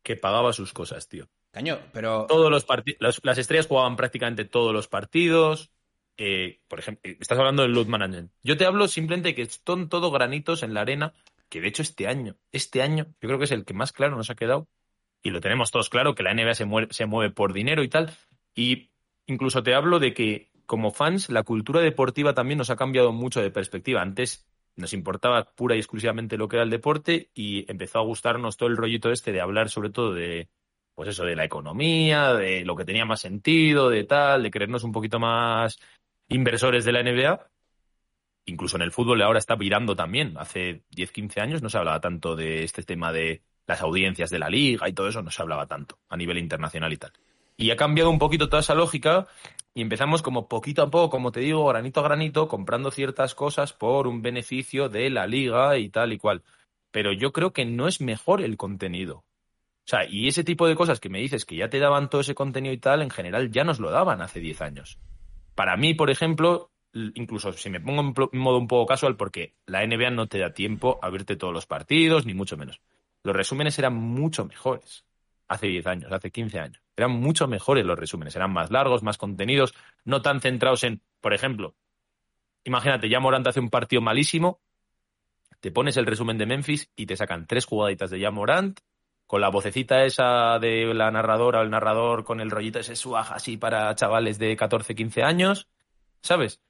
que 0.03 0.15
pagaba 0.15 0.53
sus 0.53 0.73
cosas, 0.73 1.07
tío. 1.07 1.27
Caño, 1.51 1.79
pero... 1.91 2.25
Todos 2.27 2.51
los 2.51 2.63
partidos, 2.63 3.19
las 3.23 3.38
estrellas 3.38 3.67
jugaban 3.67 3.95
prácticamente 3.95 4.45
todos 4.45 4.73
los 4.73 4.88
partidos. 4.88 5.71
Eh, 6.17 6.62
por 6.67 6.79
ejemplo, 6.79 7.09
eh, 7.09 7.17
estás 7.19 7.38
hablando 7.38 7.63
del 7.63 7.73
load 7.73 7.88
management. 7.88 8.31
Yo 8.43 8.57
te 8.57 8.65
hablo 8.65 8.88
simplemente 8.88 9.33
que 9.33 9.47
son 9.47 9.89
todo 9.89 10.12
granitos 10.12 10.63
en 10.63 10.73
la 10.73 10.81
arena, 10.81 11.13
que 11.49 11.62
de 11.62 11.67
hecho 11.67 11.81
este 11.81 12.07
año, 12.07 12.35
este 12.51 12.81
año, 12.81 13.07
yo 13.21 13.27
creo 13.29 13.39
que 13.39 13.45
es 13.45 13.51
el 13.51 13.65
que 13.65 13.73
más 13.73 13.91
claro 13.91 14.15
nos 14.15 14.29
ha 14.29 14.35
quedado, 14.35 14.67
y 15.23 15.31
lo 15.31 15.41
tenemos 15.41 15.71
todos 15.71 15.89
claro, 15.89 16.15
que 16.15 16.23
la 16.23 16.33
NBA 16.33 16.53
se 16.53 16.65
mueve, 16.65 16.93
se 16.93 17.05
mueve 17.05 17.33
por 17.33 17.53
dinero 17.53 17.83
y 17.83 17.89
tal. 17.89 18.13
Y 18.55 18.91
incluso 19.25 19.63
te 19.63 19.73
hablo 19.73 19.99
de 19.99 20.13
que 20.13 20.49
como 20.65 20.91
fans, 20.91 21.29
la 21.29 21.43
cultura 21.43 21.81
deportiva 21.81 22.35
también 22.35 22.59
nos 22.59 22.69
ha 22.69 22.75
cambiado 22.75 23.12
mucho 23.12 23.41
de 23.41 23.49
perspectiva. 23.49 24.01
Antes 24.01 24.47
nos 24.79 24.93
importaba 24.93 25.43
pura 25.43 25.75
y 25.75 25.79
exclusivamente 25.79 26.37
lo 26.37 26.47
que 26.47 26.55
era 26.55 26.63
el 26.63 26.69
deporte 26.69 27.29
y 27.33 27.69
empezó 27.69 27.99
a 27.99 28.03
gustarnos 28.03 28.57
todo 28.57 28.69
el 28.69 28.77
rollito 28.77 29.11
este 29.11 29.31
de 29.31 29.41
hablar 29.41 29.69
sobre 29.69 29.89
todo 29.89 30.13
de, 30.13 30.49
pues 30.95 31.09
eso, 31.09 31.23
de 31.23 31.35
la 31.35 31.45
economía, 31.45 32.33
de 32.33 32.65
lo 32.65 32.75
que 32.75 32.85
tenía 32.85 33.05
más 33.05 33.21
sentido, 33.21 33.89
de 33.89 34.03
tal, 34.03 34.43
de 34.43 34.51
creernos 34.51 34.83
un 34.83 34.91
poquito 34.91 35.19
más 35.19 35.79
inversores 36.27 36.85
de 36.85 36.91
la 36.91 37.03
NBA. 37.03 37.49
Incluso 38.45 38.77
en 38.77 38.81
el 38.81 38.91
fútbol 38.91 39.21
ahora 39.21 39.39
está 39.39 39.55
virando 39.55 39.95
también. 39.95 40.37
Hace 40.37 40.83
10, 40.89 41.11
15 41.11 41.41
años 41.41 41.61
no 41.61 41.69
se 41.69 41.77
hablaba 41.77 42.01
tanto 42.01 42.35
de 42.35 42.63
este 42.63 42.83
tema 42.83 43.11
de 43.11 43.43
las 43.67 43.81
audiencias 43.81 44.29
de 44.29 44.39
la 44.39 44.49
liga 44.49 44.89
y 44.89 44.93
todo 44.93 45.07
eso, 45.07 45.21
no 45.21 45.31
se 45.31 45.41
hablaba 45.41 45.67
tanto 45.67 45.99
a 46.09 46.17
nivel 46.17 46.37
internacional 46.37 46.91
y 46.91 46.97
tal. 46.97 47.13
Y 47.59 47.71
ha 47.71 47.75
cambiado 47.75 48.09
un 48.09 48.19
poquito 48.19 48.47
toda 48.47 48.61
esa 48.61 48.73
lógica 48.73 49.27
y 49.73 49.81
empezamos 49.81 50.21
como 50.21 50.47
poquito 50.47 50.81
a 50.81 50.89
poco, 50.89 51.09
como 51.09 51.33
te 51.33 51.41
digo, 51.41 51.67
granito 51.67 51.99
a 51.99 52.03
granito, 52.03 52.47
comprando 52.47 52.89
ciertas 52.89 53.35
cosas 53.35 53.73
por 53.73 54.07
un 54.07 54.21
beneficio 54.21 54.87
de 54.87 55.09
la 55.09 55.27
liga 55.27 55.77
y 55.77 55.89
tal 55.89 56.13
y 56.13 56.17
cual. 56.17 56.41
Pero 56.89 57.11
yo 57.11 57.33
creo 57.33 57.51
que 57.51 57.65
no 57.65 57.89
es 57.89 57.99
mejor 57.99 58.41
el 58.41 58.55
contenido. 58.55 59.17
O 59.17 59.25
sea, 59.83 60.05
y 60.09 60.29
ese 60.29 60.45
tipo 60.45 60.69
de 60.69 60.75
cosas 60.77 61.01
que 61.01 61.09
me 61.09 61.19
dices 61.19 61.43
que 61.43 61.57
ya 61.57 61.69
te 61.69 61.79
daban 61.79 62.09
todo 62.09 62.21
ese 62.21 62.33
contenido 62.33 62.73
y 62.73 62.77
tal, 62.77 63.01
en 63.01 63.09
general 63.09 63.51
ya 63.51 63.65
nos 63.65 63.81
lo 63.81 63.91
daban 63.91 64.21
hace 64.21 64.39
10 64.39 64.61
años. 64.61 64.97
Para 65.53 65.75
mí, 65.75 65.93
por 65.95 66.09
ejemplo, 66.09 66.71
incluso 66.93 67.51
si 67.51 67.69
me 67.69 67.81
pongo 67.81 68.29
en 68.31 68.39
modo 68.39 68.57
un 68.57 68.69
poco 68.69 68.85
casual, 68.85 69.17
porque 69.17 69.55
la 69.65 69.85
NBA 69.85 70.11
no 70.11 70.27
te 70.27 70.39
da 70.39 70.53
tiempo 70.53 70.97
a 71.01 71.09
verte 71.09 71.35
todos 71.35 71.53
los 71.53 71.65
partidos, 71.65 72.25
ni 72.25 72.33
mucho 72.33 72.55
menos. 72.55 72.79
Los 73.21 73.35
resúmenes 73.35 73.77
eran 73.77 73.95
mucho 73.95 74.45
mejores 74.45 75.03
hace 75.49 75.67
10 75.67 75.88
años, 75.88 76.12
hace 76.12 76.31
15 76.31 76.59
años. 76.59 76.81
Eran 76.95 77.12
mucho 77.12 77.47
mejores 77.47 77.85
los 77.85 77.99
resúmenes, 77.99 78.35
eran 78.35 78.53
más 78.53 78.71
largos, 78.71 79.03
más 79.03 79.17
contenidos, 79.17 79.73
no 80.05 80.21
tan 80.21 80.39
centrados 80.39 80.83
en, 80.83 81.01
por 81.19 81.33
ejemplo, 81.33 81.75
imagínate, 82.63 83.09
ya 83.09 83.19
Morant 83.19 83.47
hace 83.47 83.59
un 83.59 83.69
partido 83.69 84.01
malísimo, 84.01 84.62
te 85.59 85.71
pones 85.71 85.97
el 85.97 86.05
resumen 86.05 86.38
de 86.38 86.45
Memphis 86.45 86.89
y 86.95 87.05
te 87.05 87.17
sacan 87.17 87.47
tres 87.47 87.65
jugaditas 87.65 88.09
de 88.12 88.19
ya 88.19 88.31
Morant, 88.31 88.79
con 89.27 89.41
la 89.41 89.49
vocecita 89.49 90.05
esa 90.05 90.57
de 90.59 90.93
la 90.93 91.12
narradora 91.12 91.59
o 91.59 91.62
el 91.63 91.69
narrador 91.69 92.23
con 92.23 92.39
el 92.39 92.49
rollito 92.49 92.79
ese 92.79 92.95
suaja 92.95 93.35
así 93.35 93.57
para 93.57 93.93
chavales 93.93 94.39
de 94.39 94.55
14, 94.55 94.95
15 94.95 95.23
años, 95.23 95.67
¿sabes? 96.21 96.62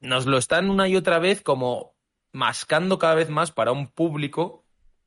Nos 0.00 0.26
lo 0.26 0.38
están 0.38 0.70
una 0.70 0.88
y 0.88 0.96
otra 0.96 1.18
vez 1.18 1.42
como 1.42 1.94
mascando 2.32 2.98
cada 2.98 3.14
vez 3.14 3.30
más 3.30 3.50
para 3.50 3.72
un 3.72 3.88
público 3.88 4.63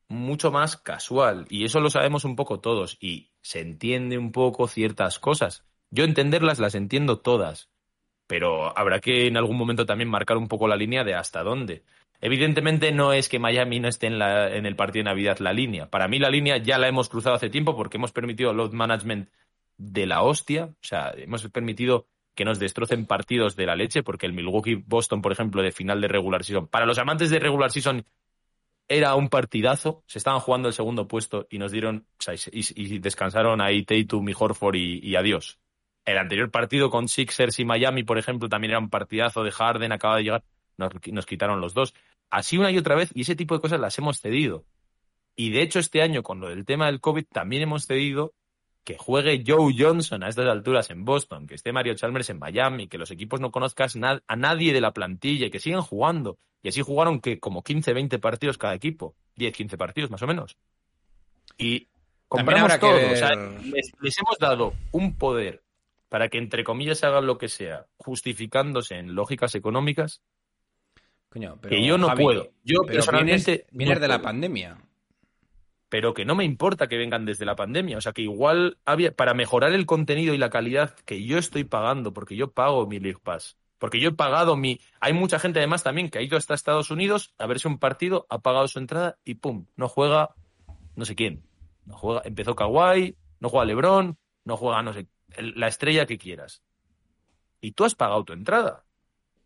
mucho 0.08 0.50
más 0.50 0.76
casual. 0.76 1.46
Y 1.50 1.64
eso 1.64 1.80
lo 1.80 1.90
sabemos 1.90 2.24
un 2.24 2.36
poco 2.36 2.60
todos. 2.60 2.96
Y 3.00 3.30
se 3.40 3.60
entiende 3.60 4.18
un 4.18 4.32
poco 4.32 4.66
ciertas 4.68 5.18
cosas. 5.18 5.64
Yo 5.90 6.04
entenderlas 6.04 6.58
las 6.58 6.74
entiendo 6.74 7.18
todas. 7.20 7.68
Pero 8.26 8.76
habrá 8.76 9.00
que 9.00 9.26
en 9.26 9.36
algún 9.36 9.56
momento 9.56 9.86
también 9.86 10.10
marcar 10.10 10.36
un 10.36 10.48
poco 10.48 10.68
la 10.68 10.76
línea 10.76 11.04
de 11.04 11.14
hasta 11.14 11.42
dónde. 11.42 11.84
Evidentemente 12.20 12.92
no 12.92 13.12
es 13.12 13.28
que 13.28 13.38
Miami 13.38 13.80
no 13.80 13.88
esté 13.88 14.06
en, 14.08 14.18
la- 14.18 14.54
en 14.54 14.66
el 14.66 14.76
partido 14.76 15.04
de 15.04 15.10
Navidad 15.10 15.38
la 15.38 15.52
línea. 15.52 15.88
Para 15.88 16.08
mí 16.08 16.18
la 16.18 16.28
línea 16.30 16.56
ya 16.58 16.76
la 16.78 16.88
hemos 16.88 17.08
cruzado 17.08 17.36
hace 17.36 17.48
tiempo 17.48 17.76
porque 17.76 17.96
hemos 17.96 18.12
permitido 18.12 18.52
load 18.52 18.72
management 18.72 19.30
de 19.76 20.06
la 20.06 20.22
hostia. 20.22 20.64
O 20.66 20.76
sea, 20.82 21.12
hemos 21.16 21.48
permitido 21.48 22.06
que 22.34 22.44
nos 22.44 22.58
destrocen 22.58 23.06
partidos 23.06 23.56
de 23.56 23.66
la 23.66 23.76
leche 23.76 24.02
porque 24.02 24.26
el 24.26 24.32
Milwaukee-Boston, 24.32 25.22
por 25.22 25.32
ejemplo, 25.32 25.62
de 25.62 25.72
final 25.72 26.00
de 26.00 26.08
regular 26.08 26.44
season. 26.44 26.66
Para 26.66 26.86
los 26.86 26.98
amantes 26.98 27.30
de 27.30 27.38
regular 27.38 27.70
season 27.70 28.04
era 28.88 29.14
un 29.14 29.28
partidazo. 29.28 30.02
Se 30.06 30.18
estaban 30.18 30.40
jugando 30.40 30.68
el 30.68 30.74
segundo 30.74 31.06
puesto 31.06 31.46
y 31.50 31.58
nos 31.58 31.72
dieron, 31.72 32.06
y 32.52 32.98
descansaron 32.98 33.60
ahí 33.60 33.84
Tatum 33.84 34.28
y 34.28 34.34
Horford 34.36 34.76
y, 34.76 35.00
y 35.06 35.16
adiós. 35.16 35.58
El 36.04 36.18
anterior 36.18 36.50
partido 36.50 36.90
con 36.90 37.06
Sixers 37.08 37.58
y 37.58 37.64
Miami, 37.64 38.02
por 38.02 38.18
ejemplo, 38.18 38.48
también 38.48 38.70
era 38.70 38.80
un 38.80 38.88
partidazo 38.88 39.44
de 39.44 39.50
Harden, 39.50 39.92
acaba 39.92 40.16
de 40.16 40.22
llegar, 40.22 40.44
nos, 40.78 40.90
nos 41.12 41.26
quitaron 41.26 41.60
los 41.60 41.74
dos. 41.74 41.94
Así 42.30 42.56
una 42.56 42.70
y 42.70 42.78
otra 42.78 42.94
vez, 42.94 43.10
y 43.14 43.22
ese 43.22 43.36
tipo 43.36 43.54
de 43.54 43.60
cosas 43.60 43.78
las 43.78 43.98
hemos 43.98 44.20
cedido. 44.20 44.64
Y 45.36 45.50
de 45.50 45.62
hecho, 45.62 45.78
este 45.78 46.02
año, 46.02 46.22
con 46.22 46.40
lo 46.40 46.48
del 46.48 46.64
tema 46.64 46.86
del 46.86 47.00
COVID, 47.00 47.26
también 47.30 47.62
hemos 47.62 47.86
cedido 47.86 48.32
que 48.88 48.96
juegue 48.96 49.44
Joe 49.46 49.74
Johnson 49.78 50.22
a 50.22 50.30
estas 50.30 50.46
alturas 50.46 50.88
en 50.88 51.04
Boston, 51.04 51.46
que 51.46 51.56
esté 51.56 51.74
Mario 51.74 51.92
Chalmers 51.92 52.30
en 52.30 52.38
Miami, 52.38 52.88
que 52.88 52.96
los 52.96 53.10
equipos 53.10 53.38
no 53.38 53.50
conozcas 53.50 53.94
a 53.96 54.36
nadie 54.36 54.72
de 54.72 54.80
la 54.80 54.94
plantilla 54.94 55.44
y 55.44 55.50
que 55.50 55.58
sigan 55.60 55.82
jugando. 55.82 56.38
Y 56.62 56.70
así 56.70 56.80
jugaron 56.80 57.20
que 57.20 57.38
como 57.38 57.62
15, 57.62 57.92
20 57.92 58.18
partidos 58.18 58.56
cada 58.56 58.72
equipo, 58.74 59.14
10, 59.36 59.54
15 59.54 59.76
partidos 59.76 60.10
más 60.10 60.22
o 60.22 60.26
menos. 60.26 60.56
Y 61.58 61.88
compramos 62.28 62.78
todo. 62.80 62.94
ver- 62.94 63.12
O 63.12 63.16
sea, 63.16 63.34
les, 63.34 63.92
les 64.00 64.18
hemos 64.20 64.38
dado 64.38 64.72
un 64.92 65.18
poder 65.18 65.62
para 66.08 66.30
que 66.30 66.38
entre 66.38 66.64
comillas 66.64 67.04
hagan 67.04 67.26
lo 67.26 67.36
que 67.36 67.50
sea, 67.50 67.84
justificándose 67.98 68.94
en 68.94 69.14
lógicas 69.14 69.54
económicas, 69.54 70.22
Coño, 71.28 71.58
pero, 71.60 71.76
que 71.76 71.86
yo 71.86 71.98
no 71.98 72.08
Javi, 72.08 72.24
puedo. 72.24 72.44
Yo 72.64 72.80
pero 72.86 72.94
personalmente 72.94 73.50
vienes, 73.50 73.66
vienes 73.70 73.96
no 73.98 74.00
de 74.00 74.08
la 74.08 74.22
pandemia. 74.22 74.78
Pero 75.88 76.14
que 76.14 76.24
no 76.24 76.34
me 76.34 76.44
importa 76.44 76.86
que 76.86 76.98
vengan 76.98 77.24
desde 77.24 77.46
la 77.46 77.56
pandemia. 77.56 77.98
O 77.98 78.00
sea, 78.00 78.12
que 78.12 78.22
igual 78.22 78.78
había, 78.84 79.14
para 79.14 79.34
mejorar 79.34 79.72
el 79.72 79.86
contenido 79.86 80.34
y 80.34 80.38
la 80.38 80.50
calidad 80.50 80.94
que 81.04 81.24
yo 81.24 81.38
estoy 81.38 81.64
pagando, 81.64 82.12
porque 82.12 82.36
yo 82.36 82.52
pago 82.52 82.86
mi 82.86 82.98
League 83.00 83.20
Pass, 83.22 83.56
porque 83.78 84.00
yo 84.00 84.10
he 84.10 84.14
pagado 84.14 84.56
mi... 84.56 84.80
Hay 85.00 85.12
mucha 85.12 85.38
gente 85.38 85.60
además 85.60 85.82
también 85.82 86.10
que 86.10 86.18
ha 86.18 86.22
ido 86.22 86.36
hasta 86.36 86.54
Estados 86.54 86.90
Unidos 86.90 87.34
a 87.38 87.46
verse 87.46 87.68
un 87.68 87.78
partido, 87.78 88.26
ha 88.28 88.40
pagado 88.40 88.68
su 88.68 88.78
entrada 88.78 89.18
y 89.24 89.34
¡pum! 89.34 89.66
No 89.76 89.88
juega 89.88 90.34
no 90.98 91.04
sé 91.04 91.14
quién. 91.14 91.44
No 91.86 91.96
juega, 91.96 92.22
empezó 92.24 92.56
Kawhi, 92.56 93.16
no 93.38 93.48
juega 93.48 93.64
LeBron, 93.64 94.18
no 94.44 94.56
juega 94.56 94.82
no 94.82 94.92
sé, 94.92 95.06
la 95.36 95.68
estrella 95.68 96.06
que 96.06 96.18
quieras. 96.18 96.60
Y 97.60 97.72
tú 97.72 97.84
has 97.84 97.94
pagado 97.94 98.24
tu 98.24 98.32
entrada. 98.32 98.84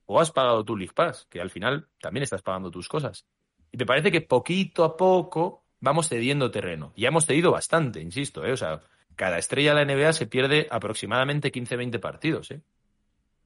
O 0.06 0.18
has 0.18 0.32
pagado 0.32 0.64
tu 0.64 0.76
League 0.76 0.94
Pass, 0.94 1.26
que 1.28 1.40
al 1.40 1.50
final 1.50 1.88
también 2.00 2.24
estás 2.24 2.42
pagando 2.42 2.70
tus 2.70 2.88
cosas. 2.88 3.26
Y 3.70 3.76
me 3.76 3.86
parece 3.86 4.10
que 4.10 4.22
poquito 4.22 4.82
a 4.82 4.96
poco 4.96 5.61
vamos 5.82 6.08
cediendo 6.08 6.50
terreno. 6.50 6.94
Ya 6.96 7.08
hemos 7.08 7.26
cedido 7.26 7.50
bastante, 7.52 8.00
insisto, 8.00 8.46
¿eh? 8.46 8.52
O 8.52 8.56
sea, 8.56 8.80
cada 9.16 9.36
estrella 9.36 9.74
de 9.74 9.84
la 9.84 9.92
NBA 9.94 10.14
se 10.14 10.26
pierde 10.26 10.66
aproximadamente 10.70 11.52
15-20 11.52 11.98
partidos, 12.00 12.50
¿eh? 12.52 12.62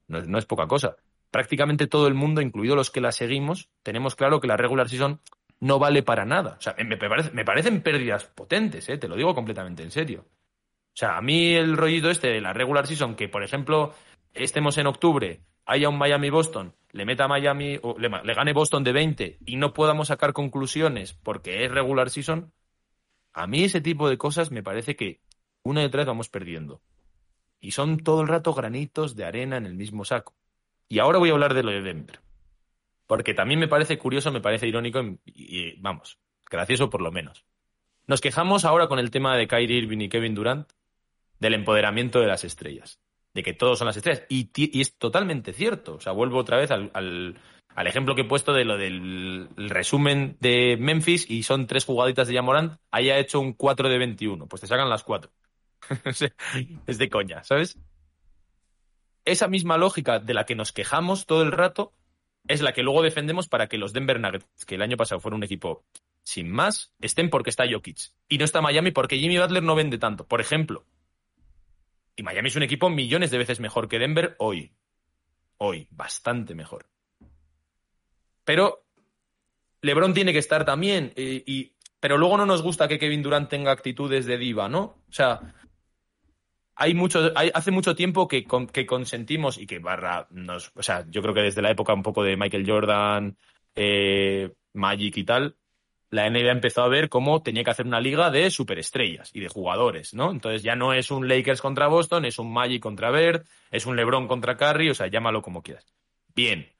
No, 0.07 0.19
es- 0.19 0.27
no 0.27 0.37
es 0.37 0.45
poca 0.45 0.67
cosa. 0.67 0.95
Prácticamente 1.31 1.87
todo 1.87 2.07
el 2.07 2.13
mundo, 2.13 2.39
incluido 2.39 2.75
los 2.77 2.89
que 2.89 3.01
la 3.01 3.11
seguimos, 3.11 3.67
tenemos 3.83 4.15
claro 4.15 4.39
que 4.39 4.47
la 4.47 4.55
regular 4.55 4.87
season 4.87 5.19
no 5.59 5.79
vale 5.79 6.03
para 6.03 6.23
nada. 6.23 6.55
O 6.57 6.61
sea, 6.61 6.75
me, 6.77 6.95
me 7.33 7.43
parecen 7.43 7.81
pérdidas 7.81 8.23
potentes, 8.25 8.87
¿eh? 8.87 8.97
Te 8.97 9.07
lo 9.09 9.15
digo 9.17 9.35
completamente 9.35 9.83
en 9.83 9.91
serio. 9.91 10.21
O 10.21 10.99
sea, 10.99 11.17
a 11.17 11.21
mí 11.21 11.53
el 11.53 11.75
rollito 11.75 12.09
este 12.09 12.29
de 12.29 12.41
la 12.41 12.53
regular 12.53 12.87
season, 12.87 13.15
que 13.15 13.27
por 13.27 13.43
ejemplo 13.43 13.93
estemos 14.33 14.77
en 14.77 14.87
octubre, 14.87 15.41
haya 15.67 15.89
un 15.89 15.97
Miami-Boston, 15.97 16.73
le 16.91 17.05
meta 17.05 17.27
Miami, 17.27 17.77
o 17.83 17.97
le, 17.99 18.09
gane 18.09 18.53
Boston 18.53 18.83
de 18.83 18.93
20 18.93 19.39
y 19.45 19.57
no 19.57 19.73
podamos 19.73 20.07
sacar 20.07 20.33
conclusiones 20.33 21.13
porque 21.13 21.65
es 21.65 21.71
regular 21.71 22.09
season, 22.09 22.53
a 23.33 23.45
mí 23.45 23.63
ese 23.63 23.81
tipo 23.81 24.09
de 24.09 24.17
cosas 24.17 24.49
me 24.49 24.63
parece 24.63 24.95
que 24.95 25.19
una 25.63 25.83
y 25.83 25.85
otra 25.85 26.05
vamos 26.05 26.29
perdiendo. 26.29 26.81
Y 27.59 27.71
son 27.71 27.97
todo 27.97 28.21
el 28.21 28.27
rato 28.27 28.53
granitos 28.53 29.15
de 29.15 29.25
arena 29.25 29.57
en 29.57 29.65
el 29.65 29.75
mismo 29.75 30.05
saco. 30.05 30.35
Y 30.87 30.99
ahora 30.99 31.19
voy 31.19 31.29
a 31.29 31.33
hablar 31.33 31.53
de 31.53 31.63
lo 31.63 31.71
de 31.71 31.81
Denver. 31.81 32.21
Porque 33.05 33.33
también 33.33 33.59
me 33.59 33.67
parece 33.67 33.97
curioso, 33.97 34.31
me 34.31 34.41
parece 34.41 34.67
irónico 34.67 35.01
y, 35.01 35.19
y, 35.25 35.75
vamos, 35.79 36.17
gracioso 36.49 36.89
por 36.89 37.01
lo 37.01 37.11
menos. 37.11 37.45
Nos 38.05 38.21
quejamos 38.21 38.63
ahora 38.63 38.87
con 38.87 38.99
el 38.99 39.11
tema 39.11 39.35
de 39.35 39.47
Kyrie 39.47 39.79
Irving 39.79 39.99
y 39.99 40.09
Kevin 40.09 40.35
Durant 40.35 40.71
del 41.39 41.53
empoderamiento 41.53 42.21
de 42.21 42.27
las 42.27 42.43
estrellas, 42.43 42.99
de 43.37 43.43
que 43.43 43.53
todos 43.53 43.77
son 43.77 43.85
las 43.85 43.95
estrellas. 43.95 44.23
Y, 44.29 44.49
es 44.81 44.97
totalmente 44.97 45.53
cierto. 45.53 45.93
O 45.95 46.01
sea, 46.01 46.11
vuelvo 46.11 46.39
otra 46.39 46.57
vez 46.57 46.71
al, 46.71 46.89
al- 46.95 47.37
ejemplo 47.85 48.15
que 48.15 48.21
he 48.21 48.25
puesto 48.25 48.51
de 48.51 48.65
lo 48.65 48.79
del 48.79 49.47
el 49.55 49.69
resumen 49.69 50.37
de 50.39 50.75
Memphis 50.79 51.29
y 51.29 51.43
son 51.43 51.67
tres 51.67 51.85
jugaditas 51.85 52.27
de 52.27 52.33
Jamorant, 52.33 52.79
haya 52.89 53.19
hecho 53.19 53.39
un 53.39 53.53
4 53.53 53.89
de 53.89 53.99
21. 53.99 54.47
Pues 54.47 54.61
te 54.61 54.67
sacan 54.67 54.89
las 54.89 55.03
cuatro. 55.03 55.31
Es 56.87 56.97
de 56.97 57.09
coña, 57.11 57.43
¿sabes? 57.43 57.77
Esa 59.23 59.47
misma 59.47 59.77
lógica 59.77 60.17
de 60.17 60.33
la 60.33 60.47
que 60.47 60.55
nos 60.55 60.71
quejamos 60.73 61.27
todo 61.27 61.43
el 61.43 61.51
rato 61.51 61.93
es 62.47 62.61
la 62.61 62.73
que 62.73 62.81
luego 62.81 63.03
defendemos 63.03 63.47
para 63.47 63.67
que 63.67 63.77
los 63.77 63.93
Denver 63.93 64.19
Nuggets, 64.19 64.65
que 64.65 64.75
el 64.75 64.81
año 64.81 64.97
pasado 64.97 65.21
fueron 65.21 65.37
un 65.37 65.43
equipo 65.43 65.85
sin 66.23 66.49
más, 66.49 66.91
estén 67.01 67.29
porque 67.29 67.51
está 67.51 67.65
Jokic. 67.69 67.99
Y 68.29 68.39
no 68.39 68.45
está 68.45 68.61
Miami 68.61 68.89
porque 68.89 69.19
Jimmy 69.19 69.37
Butler 69.37 69.61
no 69.61 69.75
vende 69.75 69.99
tanto, 69.99 70.25
por 70.25 70.41
ejemplo. 70.41 70.85
Y 72.17 72.23
Miami 72.23 72.49
es 72.49 72.55
un 72.57 72.63
equipo 72.63 72.89
millones 72.89 73.31
de 73.31 73.37
veces 73.37 73.61
mejor 73.61 73.87
que 73.87 73.99
Denver 73.99 74.35
hoy. 74.39 74.73
Hoy, 75.57 75.87
bastante 75.91 76.53
mejor. 76.55 76.89
Pero 78.43 78.83
LeBron 79.81 80.13
tiene 80.13 80.33
que 80.33 80.39
estar 80.39 80.65
también. 80.65 81.13
eh, 81.15 81.43
y, 81.45 81.71
pero 81.99 82.17
luego 82.17 82.37
no 82.37 82.45
nos 82.45 82.61
gusta 82.61 82.87
que 82.87 82.99
Kevin 82.99 83.23
Durant 83.23 83.49
tenga 83.49 83.71
actitudes 83.71 84.25
de 84.25 84.37
diva, 84.37 84.67
¿no? 84.67 84.81
O 84.81 85.11
sea, 85.11 85.53
hay 86.75 86.93
mucho, 86.93 87.31
hay, 87.35 87.51
hace 87.53 87.71
mucho 87.71 87.95
tiempo 87.95 88.27
que, 88.27 88.45
que 88.71 88.85
consentimos 88.85 89.57
y 89.57 89.65
que 89.65 89.79
barra 89.79 90.27
nos, 90.31 90.71
o 90.75 90.83
sea, 90.83 91.05
yo 91.09 91.21
creo 91.21 91.33
que 91.33 91.41
desde 91.41 91.61
la 91.61 91.71
época 91.71 91.93
un 91.93 92.03
poco 92.03 92.23
de 92.23 92.37
Michael 92.37 92.69
Jordan, 92.69 93.37
eh, 93.75 94.53
Magic 94.73 95.17
y 95.17 95.23
tal, 95.23 95.55
la 96.09 96.29
NBA 96.29 96.51
empezó 96.51 96.83
a 96.83 96.87
ver 96.87 97.09
cómo 97.09 97.41
tenía 97.43 97.63
que 97.63 97.71
hacer 97.71 97.85
una 97.85 97.99
liga 97.99 98.29
de 98.31 98.49
superestrellas 98.49 99.31
y 99.33 99.41
de 99.41 99.49
jugadores, 99.49 100.13
¿no? 100.13 100.31
Entonces 100.31 100.63
ya 100.63 100.75
no 100.75 100.93
es 100.93 101.11
un 101.11 101.27
Lakers 101.27 101.61
contra 101.61 101.87
Boston, 101.87 102.25
es 102.25 102.39
un 102.39 102.51
Magic 102.51 102.81
contra 102.81 103.11
Bird, 103.11 103.45
es 103.71 103.85
un 103.85 103.95
LeBron 103.95 104.27
contra 104.27 104.55
Curry, 104.55 104.89
o 104.89 104.95
sea, 104.95 105.07
llámalo 105.07 105.41
como 105.41 105.61
quieras. 105.61 105.85
Bien. 106.33 106.71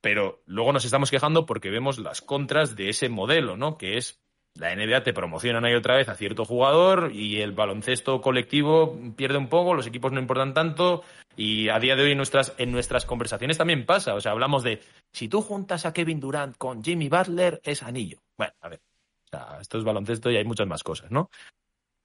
Pero 0.00 0.42
luego 0.46 0.72
nos 0.72 0.84
estamos 0.84 1.10
quejando 1.10 1.46
porque 1.46 1.70
vemos 1.70 1.98
las 1.98 2.20
contras 2.20 2.76
de 2.76 2.90
ese 2.90 3.08
modelo, 3.08 3.56
¿no? 3.56 3.76
Que 3.76 3.96
es 3.96 4.20
la 4.54 4.74
NBA 4.74 5.02
te 5.02 5.12
promociona 5.12 5.58
una 5.58 5.70
y 5.70 5.74
otra 5.74 5.96
vez 5.96 6.08
a 6.08 6.14
cierto 6.14 6.44
jugador 6.44 7.10
y 7.12 7.40
el 7.40 7.52
baloncesto 7.52 8.20
colectivo 8.20 8.98
pierde 9.16 9.38
un 9.38 9.48
poco, 9.48 9.74
los 9.74 9.86
equipos 9.86 10.12
no 10.12 10.20
importan 10.20 10.54
tanto 10.54 11.02
y 11.36 11.68
a 11.68 11.78
día 11.78 11.96
de 11.96 12.02
hoy 12.02 12.12
en 12.12 12.16
nuestras, 12.16 12.54
en 12.58 12.72
nuestras 12.72 13.04
conversaciones 13.04 13.58
también 13.58 13.84
pasa. 13.84 14.14
O 14.14 14.20
sea, 14.20 14.32
hablamos 14.32 14.62
de 14.62 14.80
si 15.12 15.28
tú 15.28 15.42
juntas 15.42 15.84
a 15.86 15.92
Kevin 15.92 16.18
Durant 16.18 16.56
con 16.56 16.82
Jimmy 16.82 17.08
Butler 17.08 17.60
es 17.62 17.82
anillo. 17.82 18.18
Bueno, 18.36 18.54
a 18.60 18.68
ver, 18.68 18.80
o 19.26 19.28
sea, 19.28 19.58
esto 19.60 19.78
es 19.78 19.84
baloncesto 19.84 20.30
y 20.30 20.36
hay 20.36 20.44
muchas 20.44 20.66
más 20.66 20.82
cosas, 20.82 21.10
¿no? 21.10 21.30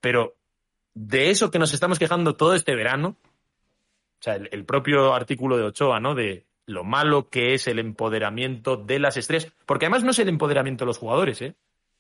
Pero 0.02 0.36
de 0.94 1.30
eso 1.30 1.50
que 1.50 1.60
nos 1.60 1.74
estamos 1.74 1.98
quejando 1.98 2.36
todo 2.36 2.54
este 2.54 2.76
verano, 2.76 3.17
o 3.24 4.24
sea, 4.24 4.36
el, 4.36 4.50
el 4.52 4.65
propio 4.65 5.13
artículo 5.13 5.58
de 5.58 5.63
Ochoa, 5.63 6.00
¿no? 6.00 6.13
De 6.13 6.46
lo 6.65 6.84
malo 6.84 7.30
que 7.30 7.54
es 7.54 7.67
el 7.67 7.80
empoderamiento 7.80 8.78
de 8.78 9.00
las 9.00 9.17
estrellas, 9.17 9.52
porque 9.65 9.86
además 9.86 10.04
no 10.04 10.12
es 10.12 10.20
el 10.20 10.30
empoderamiento 10.30 10.84
de 10.84 10.88
los 10.88 10.98
jugadores, 10.98 11.41
¿eh? 11.41 11.56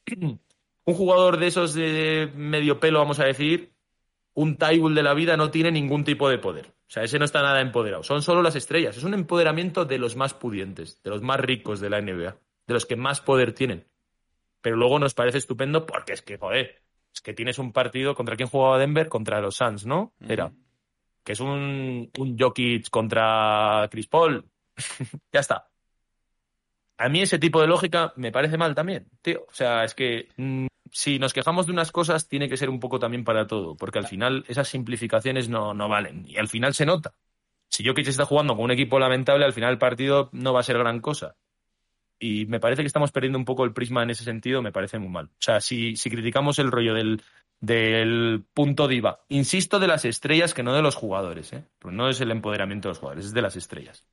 un 0.85 0.95
jugador 0.95 1.37
de 1.37 1.47
esos 1.47 1.73
de 1.73 2.31
medio 2.35 2.79
pelo, 2.79 2.99
vamos 2.99 3.19
a 3.19 3.25
decir, 3.25 3.71
un 4.33 4.57
Tybull 4.57 4.95
de 4.95 5.03
la 5.03 5.13
vida 5.13 5.37
no 5.37 5.51
tiene 5.51 5.71
ningún 5.71 6.03
tipo 6.03 6.29
de 6.29 6.37
poder. 6.37 6.67
O 6.67 6.93
sea, 6.93 7.03
ese 7.03 7.19
no 7.19 7.25
está 7.25 7.41
nada 7.41 7.61
empoderado. 7.61 8.03
Son 8.03 8.21
solo 8.21 8.41
las 8.41 8.55
estrellas. 8.55 8.97
Es 8.97 9.03
un 9.03 9.13
empoderamiento 9.13 9.85
de 9.85 9.97
los 9.97 10.15
más 10.15 10.33
pudientes, 10.33 11.01
de 11.03 11.09
los 11.09 11.21
más 11.21 11.39
ricos 11.39 11.79
de 11.79 11.89
la 11.89 12.01
NBA, 12.01 12.37
de 12.67 12.73
los 12.73 12.85
que 12.85 12.95
más 12.95 13.21
poder 13.21 13.53
tienen. 13.53 13.87
Pero 14.61 14.75
luego 14.75 14.99
nos 14.99 15.13
parece 15.13 15.37
estupendo 15.37 15.85
porque 15.85 16.13
es 16.13 16.21
que, 16.21 16.37
joder, 16.37 16.81
es 17.13 17.21
que 17.21 17.33
tienes 17.33 17.59
un 17.59 17.71
partido 17.71 18.15
contra 18.15 18.35
quién 18.35 18.49
jugaba 18.49 18.77
Denver, 18.77 19.09
contra 19.09 19.41
los 19.41 19.55
Suns, 19.55 19.85
¿no? 19.85 20.13
Era. 20.19 20.51
Que 21.23 21.33
es 21.33 21.39
un, 21.39 22.09
un 22.17 22.37
Jokic 22.37 22.89
contra 22.89 23.87
Chris 23.89 24.07
Paul. 24.07 24.45
ya 25.31 25.39
está. 25.39 25.67
A 26.97 27.09
mí 27.09 27.21
ese 27.21 27.39
tipo 27.39 27.59
de 27.61 27.67
lógica 27.67 28.13
me 28.15 28.31
parece 28.31 28.57
mal 28.57 28.75
también, 28.75 29.09
tío. 29.21 29.45
O 29.49 29.53
sea, 29.53 29.83
es 29.83 29.95
que 29.95 30.27
mm, 30.37 30.67
si 30.91 31.19
nos 31.19 31.33
quejamos 31.33 31.65
de 31.65 31.71
unas 31.71 31.91
cosas, 31.91 32.27
tiene 32.27 32.49
que 32.49 32.57
ser 32.57 32.69
un 32.69 32.79
poco 32.79 32.99
también 32.99 33.23
para 33.23 33.47
todo, 33.47 33.75
porque 33.75 33.99
al 33.99 34.07
final 34.07 34.43
esas 34.47 34.67
simplificaciones 34.67 35.49
no, 35.49 35.73
no 35.73 35.87
valen. 35.87 36.25
Y 36.27 36.37
al 36.37 36.49
final 36.49 36.73
se 36.73 36.85
nota. 36.85 37.13
Si 37.69 37.85
Jokic 37.85 38.07
está 38.07 38.25
jugando 38.25 38.55
con 38.55 38.65
un 38.65 38.71
equipo 38.71 38.99
lamentable, 38.99 39.45
al 39.45 39.53
final 39.53 39.71
el 39.71 39.77
partido 39.77 40.29
no 40.33 40.53
va 40.53 40.59
a 40.59 40.63
ser 40.63 40.77
gran 40.77 40.99
cosa. 40.99 41.37
Y 42.19 42.45
me 42.45 42.59
parece 42.59 42.83
que 42.83 42.87
estamos 42.87 43.11
perdiendo 43.11 43.39
un 43.39 43.45
poco 43.45 43.63
el 43.63 43.73
prisma 43.73 44.03
en 44.03 44.09
ese 44.09 44.25
sentido, 44.25 44.61
me 44.61 44.73
parece 44.73 44.99
muy 44.99 45.09
mal. 45.09 45.25
O 45.27 45.41
sea, 45.41 45.61
si, 45.61 45.95
si 45.95 46.09
criticamos 46.09 46.59
el 46.59 46.69
rollo 46.69 46.93
del, 46.93 47.23
del 47.61 48.43
punto 48.53 48.87
diva, 48.89 49.21
insisto 49.29 49.79
de 49.79 49.87
las 49.87 50.03
estrellas 50.03 50.53
que 50.53 50.63
no 50.63 50.73
de 50.73 50.81
los 50.81 50.95
jugadores, 50.95 51.53
¿eh? 51.53 51.63
Pues 51.79 51.95
no 51.95 52.09
es 52.09 52.19
el 52.19 52.31
empoderamiento 52.31 52.89
de 52.89 52.91
los 52.91 52.99
jugadores, 52.99 53.25
es 53.27 53.33
de 53.33 53.41
las 53.41 53.55
estrellas. 53.55 54.05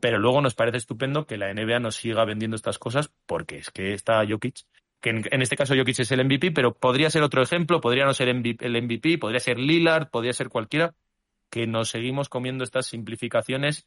Pero 0.00 0.18
luego 0.18 0.42
nos 0.42 0.54
parece 0.54 0.76
estupendo 0.76 1.26
que 1.26 1.38
la 1.38 1.52
NBA 1.52 1.80
nos 1.80 1.96
siga 1.96 2.24
vendiendo 2.24 2.54
estas 2.54 2.78
cosas 2.78 3.10
porque 3.26 3.58
es 3.58 3.70
que 3.70 3.94
está 3.94 4.24
Jokic, 4.28 4.60
que 5.00 5.10
en, 5.10 5.42
este 5.42 5.56
caso 5.56 5.74
Jokic 5.76 6.00
es 6.00 6.10
el 6.10 6.24
MVP, 6.24 6.50
pero 6.50 6.74
podría 6.74 7.10
ser 7.10 7.22
otro 7.22 7.42
ejemplo, 7.42 7.80
podría 7.80 8.04
no 8.04 8.14
ser 8.14 8.28
el 8.28 8.82
MVP, 8.82 9.18
podría 9.18 9.40
ser 9.40 9.58
Lillard, 9.58 10.10
podría 10.10 10.32
ser 10.32 10.48
cualquiera, 10.48 10.94
que 11.50 11.66
nos 11.66 11.90
seguimos 11.90 12.28
comiendo 12.28 12.64
estas 12.64 12.86
simplificaciones 12.86 13.86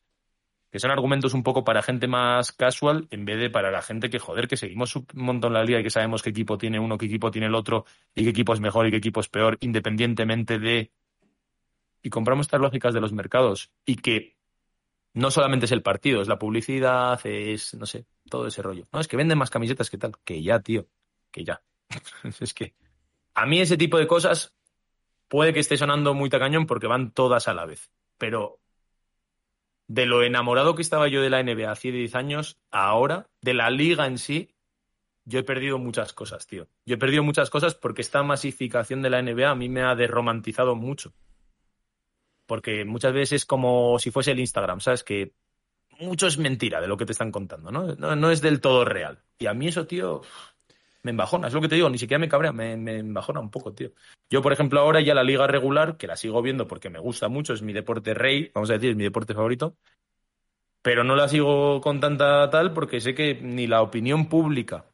que 0.71 0.79
son 0.79 0.89
argumentos 0.89 1.33
un 1.33 1.43
poco 1.43 1.65
para 1.65 1.81
gente 1.81 2.07
más 2.07 2.53
casual 2.53 3.07
en 3.11 3.25
vez 3.25 3.37
de 3.39 3.49
para 3.49 3.71
la 3.71 3.81
gente 3.81 4.09
que, 4.09 4.19
joder, 4.19 4.47
que 4.47 4.55
seguimos 4.55 4.95
un 4.95 5.05
montón 5.15 5.51
la 5.53 5.65
liga 5.65 5.81
y 5.81 5.83
que 5.83 5.89
sabemos 5.89 6.23
qué 6.23 6.29
equipo 6.29 6.57
tiene 6.57 6.79
uno, 6.79 6.97
qué 6.97 7.07
equipo 7.07 7.29
tiene 7.29 7.47
el 7.47 7.55
otro 7.55 7.85
y 8.15 8.23
qué 8.23 8.29
equipo 8.29 8.53
es 8.53 8.61
mejor 8.61 8.87
y 8.87 8.91
qué 8.91 8.97
equipo 8.97 9.19
es 9.19 9.27
peor, 9.27 9.57
independientemente 9.59 10.59
de... 10.59 10.91
Y 12.01 12.09
compramos 12.09 12.45
estas 12.47 12.61
lógicas 12.61 12.93
de 12.93 13.01
los 13.01 13.11
mercados 13.11 13.69
y 13.85 13.97
que 13.97 14.37
no 15.13 15.29
solamente 15.29 15.65
es 15.65 15.73
el 15.73 15.83
partido, 15.83 16.21
es 16.21 16.29
la 16.29 16.39
publicidad, 16.39 17.19
es, 17.25 17.73
no 17.73 17.85
sé, 17.85 18.05
todo 18.29 18.47
ese 18.47 18.61
rollo. 18.61 18.87
No, 18.93 19.01
es 19.01 19.09
que 19.09 19.17
venden 19.17 19.37
más 19.37 19.49
camisetas 19.49 19.89
que 19.89 19.97
tal. 19.97 20.13
Que 20.23 20.41
ya, 20.41 20.61
tío, 20.61 20.87
que 21.31 21.43
ya. 21.43 21.61
es 22.39 22.53
que 22.53 22.73
a 23.33 23.45
mí 23.45 23.59
ese 23.59 23.77
tipo 23.77 23.97
de 23.97 24.07
cosas 24.07 24.53
puede 25.27 25.53
que 25.53 25.61
esté 25.61 25.77
sonando 25.77 26.13
muy 26.13 26.29
tacañón 26.29 26.67
porque 26.67 26.87
van 26.87 27.11
todas 27.11 27.47
a 27.47 27.53
la 27.53 27.65
vez. 27.65 27.89
Pero 28.17 28.59
de 29.87 30.05
lo 30.05 30.23
enamorado 30.23 30.75
que 30.75 30.81
estaba 30.81 31.07
yo 31.07 31.21
de 31.21 31.29
la 31.29 31.43
NBA 31.43 31.71
hace 31.71 31.91
10 31.91 32.15
años, 32.15 32.59
ahora, 32.71 33.29
de 33.41 33.53
la 33.53 33.69
liga 33.69 34.07
en 34.07 34.17
sí, 34.17 34.55
yo 35.25 35.39
he 35.39 35.43
perdido 35.43 35.77
muchas 35.77 36.13
cosas, 36.13 36.47
tío. 36.47 36.67
Yo 36.85 36.95
he 36.95 36.97
perdido 36.97 37.23
muchas 37.23 37.49
cosas 37.49 37.75
porque 37.75 38.01
esta 38.01 38.23
masificación 38.23 39.01
de 39.01 39.09
la 39.09 39.21
NBA 39.21 39.49
a 39.49 39.55
mí 39.55 39.69
me 39.69 39.83
ha 39.83 39.95
derromantizado 39.95 40.75
mucho. 40.75 41.13
porque 42.45 42.83
muchas 42.83 43.13
veces 43.13 43.43
es 43.43 43.45
como 43.45 43.97
si 43.97 44.11
fuese 44.11 44.31
el 44.31 44.39
Instagram, 44.39 44.81
¿sabes? 44.81 45.03
Que 45.03 45.33
mucho 45.99 46.27
es 46.27 46.37
mentira 46.37 46.81
de 46.81 46.87
lo 46.87 46.97
que 46.97 47.05
te 47.05 47.13
están 47.13 47.31
contando, 47.31 47.71
¿no? 47.71 47.95
No, 47.95 48.15
no 48.15 48.31
es 48.31 48.41
del 48.41 48.59
todo 48.59 48.83
real. 48.83 49.23
Y 49.39 49.45
a 49.45 49.53
mí 49.53 49.67
eso, 49.69 49.87
tío, 49.87 50.21
me 51.03 51.11
embajona, 51.11 51.47
es 51.47 51.53
lo 51.53 51.61
que 51.61 51.67
te 51.67 51.75
digo, 51.75 51.89
ni 51.89 51.97
siquiera 51.97 52.19
me 52.19 52.29
cabrea, 52.29 52.51
me, 52.51 52.77
me 52.77 52.99
embajona 52.99 53.39
un 53.39 53.49
poco, 53.49 53.73
tío. 53.73 53.91
Yo, 54.29 54.41
por 54.41 54.53
ejemplo, 54.53 54.79
ahora 54.79 55.01
ya 55.01 55.13
la 55.13 55.23
liga 55.23 55.47
regular, 55.47 55.97
que 55.97 56.07
la 56.07 56.15
sigo 56.15 56.41
viendo 56.41 56.67
porque 56.67 56.89
me 56.89 56.99
gusta 56.99 57.27
mucho, 57.27 57.53
es 57.53 57.61
mi 57.61 57.73
deporte 57.73 58.13
rey, 58.13 58.51
vamos 58.53 58.69
a 58.69 58.73
decir, 58.73 58.91
es 58.91 58.95
mi 58.95 59.03
deporte 59.03 59.33
favorito, 59.33 59.77
pero 60.81 61.03
no 61.03 61.15
la 61.15 61.27
sigo 61.27 61.81
con 61.81 61.99
tanta 61.99 62.49
tal 62.49 62.73
porque 62.73 63.01
sé 63.01 63.13
que 63.13 63.35
ni 63.35 63.67
la 63.67 63.81
opinión 63.81 64.27
pública 64.29 64.85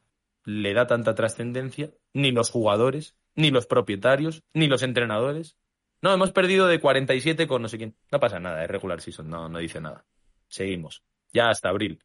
le 0.44 0.74
da 0.74 0.86
tanta 0.86 1.14
trascendencia, 1.14 1.90
ni 2.12 2.30
los 2.30 2.50
jugadores, 2.50 3.16
ni 3.34 3.50
los 3.50 3.66
propietarios, 3.66 4.42
ni 4.54 4.66
los 4.66 4.82
entrenadores. 4.82 5.56
No, 6.00 6.12
hemos 6.12 6.32
perdido 6.32 6.66
de 6.66 6.80
47 6.80 7.46
con 7.46 7.62
no 7.62 7.68
sé 7.68 7.78
quién. 7.78 7.96
No 8.10 8.20
pasa 8.20 8.38
nada, 8.38 8.62
es 8.64 8.70
regular 8.70 9.00
season, 9.00 9.28
no, 9.28 9.48
no 9.48 9.58
dice 9.58 9.80
nada. 9.80 10.04
Seguimos. 10.48 11.02
Ya 11.32 11.50
hasta 11.50 11.68
abril. 11.68 12.02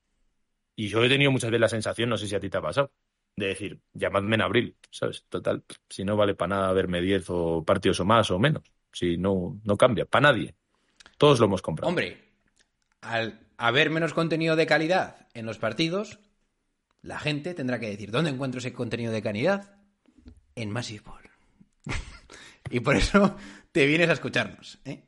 Y 0.75 0.87
yo 0.87 1.03
he 1.03 1.09
tenido 1.09 1.31
muchas 1.31 1.51
veces 1.51 1.61
la 1.61 1.69
sensación, 1.69 2.09
no 2.09 2.17
sé 2.17 2.27
si 2.27 2.35
a 2.35 2.39
ti 2.39 2.49
te 2.49 2.57
ha 2.57 2.61
pasado, 2.61 2.91
de 3.36 3.48
decir, 3.48 3.80
llamadme 3.93 4.36
en 4.36 4.41
abril, 4.41 4.76
¿sabes? 4.91 5.26
Total, 5.30 5.63
si 5.89 6.04
no 6.04 6.15
vale 6.15 6.36
para 6.36 6.56
nada 6.56 6.74
verme 6.74 7.02
10 7.02 7.26
o 7.30 7.63
partidos 7.63 8.00
o 8.00 8.06
más 8.06 8.30
o 8.32 8.39
menos. 8.39 8.63
Si 8.91 9.17
no, 9.17 9.60
no 9.63 9.78
cambia, 9.78 10.06
para 10.06 10.32
nadie. 10.32 10.56
Todos 11.17 11.39
lo 11.39 11.48
hemos 11.48 11.62
comprado. 11.62 11.89
Hombre, 11.89 12.17
al 13.02 13.39
haber 13.58 13.89
menos 13.89 14.13
contenido 14.13 14.56
de 14.56 14.67
calidad 14.67 15.28
en 15.34 15.46
los 15.46 15.58
partidos, 15.58 16.19
la 17.02 17.19
gente 17.19 17.54
tendrá 17.54 17.80
que 17.80 17.89
decir, 17.89 18.12
¿dónde 18.12 18.30
encuentro 18.30 18.60
ese 18.60 18.74
contenido 18.74 19.12
de 19.12 19.22
calidad? 19.22 19.76
En 20.56 20.69
Massive 20.69 21.04
Ball. 21.04 21.30
y 22.69 22.80
por 22.80 22.96
eso 22.96 23.36
te 23.72 23.86
vienes 23.88 24.10
a 24.10 24.13
escucharnos. 24.13 24.80
¿eh? 24.86 25.04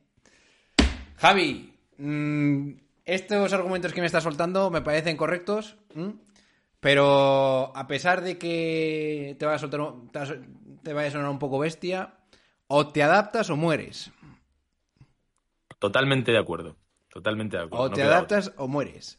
Javi, 1.16 1.74
mm, 1.98 2.70
estos 3.04 3.52
argumentos 3.52 3.92
que 3.92 4.00
me 4.00 4.06
estás 4.06 4.24
soltando 4.24 4.70
me 4.70 4.82
parecen 4.82 5.16
correctos. 5.16 5.76
Pero 6.80 7.76
a 7.76 7.86
pesar 7.86 8.22
de 8.22 8.38
que 8.38 9.36
te 9.38 9.44
vaya 9.46 9.56
a, 9.56 9.58
soltar, 9.58 9.80
te 10.82 10.92
vaya 10.92 11.08
a 11.08 11.12
sonar 11.12 11.30
un 11.30 11.38
poco 11.38 11.58
bestia, 11.58 12.14
o 12.66 12.88
te 12.88 13.02
adaptas 13.02 13.50
o 13.50 13.56
mueres. 13.56 14.10
Totalmente 15.78 16.32
de 16.32 16.38
acuerdo. 16.38 16.76
Totalmente 17.08 17.56
de 17.56 17.64
acuerdo. 17.64 17.86
O 17.86 17.88
no 17.88 17.94
te 17.94 18.02
adaptas 18.02 18.52
o 18.56 18.68
mueres. 18.68 19.18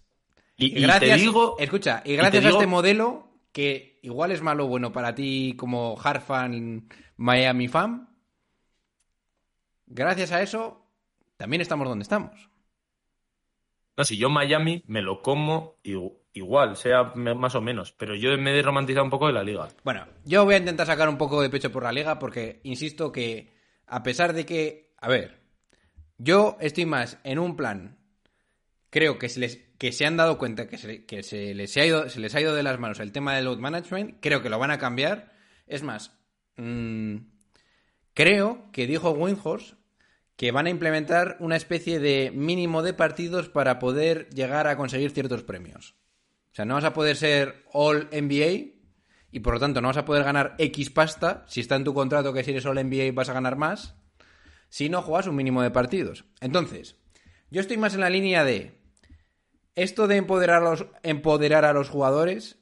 Y, 0.56 0.70
gracias, 0.82 1.18
te 1.18 1.24
digo, 1.24 1.56
escucha, 1.60 2.02
y 2.04 2.16
gracias 2.16 2.44
a 2.44 2.48
digo- 2.48 2.60
este 2.60 2.68
modelo, 2.68 3.28
que 3.52 4.00
igual 4.02 4.32
es 4.32 4.42
malo 4.42 4.66
o 4.66 4.68
bueno 4.68 4.92
para 4.92 5.14
ti 5.14 5.56
como 5.58 5.96
hard 6.04 6.22
fan, 6.22 6.90
Miami 7.16 7.68
fan, 7.68 8.10
gracias 9.86 10.32
a 10.32 10.42
eso, 10.42 10.84
también 11.38 11.62
estamos 11.62 11.88
donde 11.88 12.04
estamos. 12.04 12.50
No, 13.98 14.04
si 14.04 14.16
yo 14.18 14.30
Miami 14.30 14.84
me 14.88 15.02
lo 15.02 15.22
como 15.24 15.78
igu- 15.84 16.18
igual, 16.34 16.78
sea 16.78 17.04
más 17.16 17.56
o 17.56 17.62
menos, 17.62 17.92
pero 17.94 18.14
yo 18.16 18.38
me 18.38 18.58
he 18.58 18.62
romantizado 18.62 19.04
un 19.04 19.10
poco 19.10 19.26
de 19.28 19.34
la 19.34 19.44
liga. 19.44 19.68
Bueno, 19.84 20.06
yo 20.24 20.46
voy 20.46 20.54
a 20.54 20.60
intentar 20.60 20.86
sacar 20.86 21.10
un 21.10 21.18
poco 21.18 21.42
de 21.42 21.50
pecho 21.50 21.72
por 21.72 21.84
la 21.84 21.92
liga 21.92 22.20
porque 22.20 22.60
insisto 22.64 23.12
que 23.12 23.52
a 23.88 24.04
pesar 24.04 24.34
de 24.34 24.46
que, 24.46 24.94
a 25.00 25.08
ver, 25.08 25.40
yo 26.20 26.58
estoy 26.62 26.86
más 26.86 27.18
en 27.24 27.40
un 27.40 27.56
plan, 27.56 27.98
creo 28.92 29.18
que 29.18 29.30
se 29.30 29.40
les 29.40 29.68
que 29.78 29.92
se 29.92 30.06
han 30.08 30.18
dado 30.18 30.38
cuenta 30.40 30.68
que 30.68 30.78
se, 30.78 31.06
que 31.06 31.22
se 31.24 31.54
les 31.54 31.76
ha 31.78 31.86
ido 31.86 32.10
se 32.10 32.20
les 32.20 32.34
ha 32.36 32.42
ido 32.42 32.56
de 32.56 32.64
las 32.64 32.80
manos 32.80 33.00
el 33.00 33.12
tema 33.12 33.36
del 33.36 33.46
load 33.46 33.58
management, 33.60 34.18
creo 34.22 34.42
que 34.42 34.50
lo 34.50 34.60
van 34.60 34.72
a 34.72 34.78
cambiar. 34.80 35.34
Es 35.68 35.84
más, 35.84 36.18
mm, 36.58 37.18
creo 38.14 38.72
que 38.72 38.88
dijo 38.88 39.12
Windhorse 39.12 39.76
que 40.38 40.52
van 40.52 40.68
a 40.68 40.70
implementar 40.70 41.36
una 41.40 41.56
especie 41.56 42.00
de 42.00 42.32
mínimo 42.34 42.84
de 42.84 42.94
partidos 42.94 43.50
para 43.50 43.80
poder 43.80 44.30
llegar 44.30 44.68
a 44.68 44.78
conseguir 44.78 45.12
ciertos 45.12 45.44
premios. 45.44 45.96
O 46.52 46.56
sea, 46.56 46.64
no 46.64 46.76
vas 46.76 46.84
a 46.84 46.94
poder 46.94 47.18
ser 47.18 47.66
All 47.74 48.08
NBA 48.12 48.76
y 49.32 49.40
por 49.42 49.56
lo 49.56 49.60
tanto 49.60 49.82
no 49.82 49.90
vas 49.90 49.98
a 49.98 50.06
poder 50.06 50.24
ganar 50.24 50.56
X 50.60 50.92
pasta 50.92 51.44
si 51.48 51.60
está 51.60 51.76
en 51.76 51.84
tu 51.84 51.94
contrato 51.94 52.34
que 52.34 52.44
si 52.44 52.52
eres 52.52 52.66
All 52.66 52.76
NBA 52.76 53.12
vas 53.14 53.30
a 53.30 53.34
ganar 53.34 53.58
más 53.58 53.96
si 54.70 54.90
no 54.90 55.02
juegas 55.02 55.28
un 55.28 55.36
mínimo 55.36 55.62
de 55.62 55.72
partidos. 55.72 56.26
Entonces, 56.40 56.98
yo 57.50 57.60
estoy 57.60 57.78
más 57.78 57.96
en 57.96 58.02
la 58.02 58.10
línea 58.10 58.44
de 58.44 58.80
esto 59.76 60.08
de 60.08 60.18
empoderar 60.18 60.62
los, 60.62 60.86
empoderar 61.04 61.66
a 61.66 61.74
los 61.74 61.90
jugadores 61.90 62.60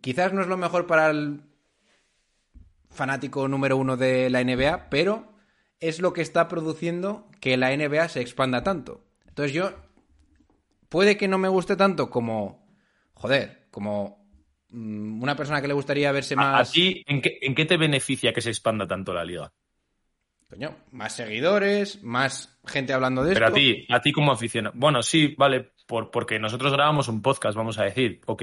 quizás 0.00 0.32
no 0.32 0.40
es 0.40 0.48
lo 0.48 0.56
mejor 0.56 0.86
para 0.86 1.10
el 1.10 1.42
fanático 2.90 3.46
número 3.48 3.76
uno 3.76 3.96
de 3.96 4.30
la 4.30 4.42
NBA, 4.42 4.90
pero 4.90 5.31
es 5.82 6.00
lo 6.00 6.12
que 6.12 6.22
está 6.22 6.48
produciendo 6.48 7.28
que 7.40 7.56
la 7.56 7.76
NBA 7.76 8.08
se 8.08 8.20
expanda 8.20 8.62
tanto. 8.62 9.04
Entonces 9.26 9.52
yo 9.52 9.72
puede 10.88 11.16
que 11.16 11.28
no 11.28 11.38
me 11.38 11.48
guste 11.48 11.74
tanto 11.74 12.08
como, 12.08 12.64
joder, 13.14 13.66
como 13.70 14.24
mm, 14.70 15.20
una 15.22 15.36
persona 15.36 15.60
que 15.60 15.68
le 15.68 15.74
gustaría 15.74 16.12
verse 16.12 16.36
más... 16.36 16.68
a 16.68 16.72
ti, 16.72 17.02
¿en 17.06 17.20
qué, 17.20 17.38
¿en 17.42 17.54
qué 17.54 17.64
te 17.64 17.76
beneficia 17.76 18.32
que 18.32 18.40
se 18.40 18.50
expanda 18.50 18.86
tanto 18.86 19.12
la 19.12 19.24
liga? 19.24 19.52
Coño, 20.48 20.76
más 20.92 21.16
seguidores, 21.16 22.02
más 22.02 22.60
gente 22.64 22.92
hablando 22.92 23.24
de 23.24 23.34
Pero 23.34 23.46
a 23.46 23.48
esto. 23.48 23.58
ti, 23.58 23.86
a 23.88 24.00
ti 24.00 24.12
como 24.12 24.32
aficionado. 24.32 24.74
Bueno, 24.78 25.02
sí, 25.02 25.34
vale, 25.36 25.72
por, 25.86 26.10
porque 26.12 26.38
nosotros 26.38 26.72
grabamos 26.72 27.08
un 27.08 27.22
podcast, 27.22 27.56
vamos 27.56 27.78
a 27.78 27.84
decir, 27.84 28.20
ok. 28.26 28.42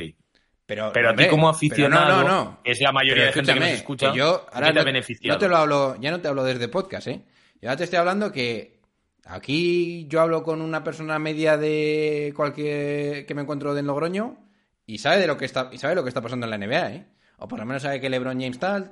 Pero, 0.70 0.92
Pero 0.94 1.10
a 1.10 1.16
ti 1.16 1.28
como 1.28 1.50
aficionado, 1.50 2.22
no, 2.22 2.28
no, 2.30 2.44
no. 2.44 2.64
que 2.64 2.70
es 2.74 2.80
la 2.80 2.92
mayoría 2.92 3.26
de 3.26 3.32
gente 3.34 3.56
que 3.56 3.60
nos 3.60 3.70
escucha, 3.70 4.12
que 4.12 4.20
yo 4.20 4.46
¿qué 4.46 4.50
ahora 4.54 4.68
no- 4.72 5.38
te 5.40 5.48
lo 5.48 5.58
hablo, 5.58 5.96
ya 6.00 6.12
no 6.12 6.22
te 6.22 6.28
hablo 6.28 6.44
desde 6.44 6.68
podcast, 6.68 7.08
¿eh? 7.08 7.24
Yo 7.60 7.70
ahora 7.70 7.78
te 7.78 7.86
estoy 7.86 7.98
hablando 7.98 8.32
que 8.32 8.80
aquí 9.26 10.06
yo 10.08 10.22
hablo 10.22 10.44
con 10.44 10.62
una 10.62 10.84
persona 10.84 11.18
media 11.18 11.58
de 11.58 12.34
cualquier 12.36 13.26
que 13.26 13.34
me 13.34 13.42
encuentro 13.42 13.76
en 13.76 13.88
Logroño 13.88 14.38
y 14.86 15.00
sabe 15.00 15.18
de 15.18 15.26
lo 15.26 15.38
que 15.38 15.46
está 15.46 15.72
y 15.72 15.80
sabe 15.80 15.96
lo 15.96 16.04
que 16.04 16.10
está 16.10 16.22
pasando 16.22 16.46
en 16.46 16.52
la 16.52 16.58
NBA, 16.60 16.92
¿eh? 16.94 17.06
O 17.40 17.48
por 17.48 17.58
lo 17.58 17.66
menos 17.66 17.82
sabe 17.82 18.00
que 18.00 18.08
LeBron 18.08 18.40
James 18.40 18.60
tal. 18.60 18.92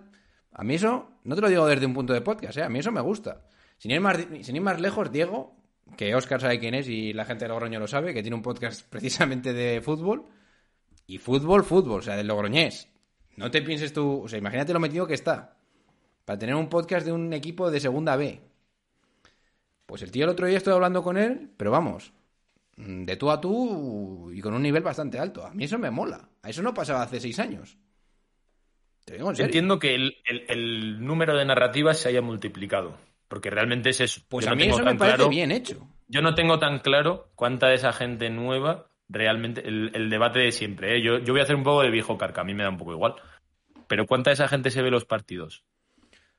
A 0.54 0.63
mí 0.63 0.74
eso 0.74 1.12
no 1.26 1.36
te 1.36 1.42
lo 1.42 1.48
digo 1.48 1.68
desde 1.68 1.86
un 1.86 1.94
punto 1.94 2.12
de 2.12 2.22
podcast, 2.22 2.58
¿eh? 2.58 2.63
A 2.63 2.70
mí 2.70 2.80
eso 2.80 2.92
me 2.92 3.02
gusta. 3.02 3.44
Sin 3.78 3.92
ir 3.92 4.02
más 4.02 4.18
sin 4.42 4.56
ir 4.56 4.63
más 4.63 4.82
lejos, 4.82 5.12
Diego, 5.12 5.56
que 5.96 6.16
Oscar 6.16 6.42
sabe 6.42 6.58
quién 6.60 6.74
es 6.74 6.88
y 6.90 7.13
la 7.13 7.26
gente 7.26 7.46
de 7.46 7.50
Logroño 7.50 7.80
lo 7.80 7.88
sabe, 7.88 8.16
que 8.16 8.24
tiene 8.24 8.36
un 8.36 8.42
podcast 8.42 8.84
precisamente 8.90 9.54
de 9.54 9.80
fútbol 9.80 10.26
y 11.08 11.17
fútbol, 11.17 11.63
fútbol, 11.63 12.00
o 12.00 12.04
sea, 12.04 12.15
del 12.15 12.28
Logroñés. 12.28 12.89
No 13.38 13.50
te 13.50 13.62
pienses 13.62 13.93
tú, 13.93 14.24
o 14.24 14.28
sea, 14.28 14.38
imagínate 14.39 14.74
lo 14.74 14.80
metido 14.80 15.08
que 15.08 15.13
está. 15.13 15.58
Para 16.26 16.38
tener 16.39 16.56
un 16.56 16.70
podcast 16.70 17.06
de 17.06 17.12
un 17.13 17.32
equipo 17.34 17.72
de 17.72 17.80
segunda 17.80 18.15
B. 18.15 18.41
Pues 19.86 20.02
el 20.02 20.12
tío 20.12 20.26
el 20.26 20.32
otro 20.32 20.48
día 20.48 20.58
estoy 20.58 20.74
hablando 20.74 21.02
con 21.02 21.17
él, 21.17 21.50
pero 21.56 21.72
vamos, 21.72 22.12
mm, 22.76 23.06
de 23.06 23.15
tú 23.15 23.32
a 23.32 23.39
tú 23.39 24.32
y 24.34 24.41
con 24.41 24.54
un 24.54 24.62
nivel 24.62 24.84
bastante 24.84 25.17
alto. 25.20 25.46
A 25.46 25.54
mí 25.54 25.63
eso 25.63 25.78
me 25.80 25.89
mola. 25.91 26.28
A 26.41 26.50
eso 26.50 26.62
no 26.62 26.74
pasaba 26.74 27.04
hace 27.04 27.20
seis 27.20 27.39
años. 27.39 27.78
Te 29.06 29.13
digo 29.13 29.30
en 29.30 29.36
serio. 29.38 29.46
Entiendo 29.48 29.80
que 29.80 29.96
el, 29.96 30.17
el- 30.26 30.46
el 30.50 31.06
número 31.06 31.38
de 31.38 31.46
narrativas 31.46 31.98
se 32.00 32.10
haya 32.10 32.22
multiplicado, 32.22 32.98
porque 33.30 33.50
realmente 33.50 33.91
es 33.91 34.02
eso. 34.02 34.22
Pues 34.28 34.46
Yo 34.46 34.52
a 34.52 34.56
no 34.56 34.60
mí 34.60 34.67
eso 34.67 34.84
me 34.84 34.96
parece 34.96 35.15
claro- 35.17 35.30
bien 35.30 35.52
hecho. 35.52 35.88
Yo 36.10 36.22
no 36.22 36.36
tengo 36.36 36.60
tan 36.60 36.80
claro 36.80 37.30
cuánta 37.36 37.67
de 37.67 37.76
esa 37.76 37.93
gente 37.93 38.30
nueva 38.30 38.89
realmente. 39.10 39.67
El, 39.67 39.91
el 39.93 40.10
debate 40.10 40.39
de 40.39 40.52
siempre. 40.52 40.98
¿eh? 40.98 41.02
Yo, 41.02 41.20
yo 41.20 41.34
voy 41.34 41.39
a 41.39 41.43
hacer 41.43 41.56
un 41.56 41.63
poco 41.63 41.82
de 41.84 41.89
viejo 41.91 42.17
carca, 42.17 42.41
a 42.41 42.43
mí 42.43 42.54
me 42.54 42.63
da 42.63 42.70
un 42.70 42.78
poco 42.78 42.93
igual. 42.93 43.15
Pero 43.88 44.06
¿cuánta 44.06 44.30
de 44.30 44.36
esa 44.36 44.48
gente 44.48 44.70
se 44.72 44.82
ve 44.82 44.91
los 44.91 45.06
partidos? 45.06 45.63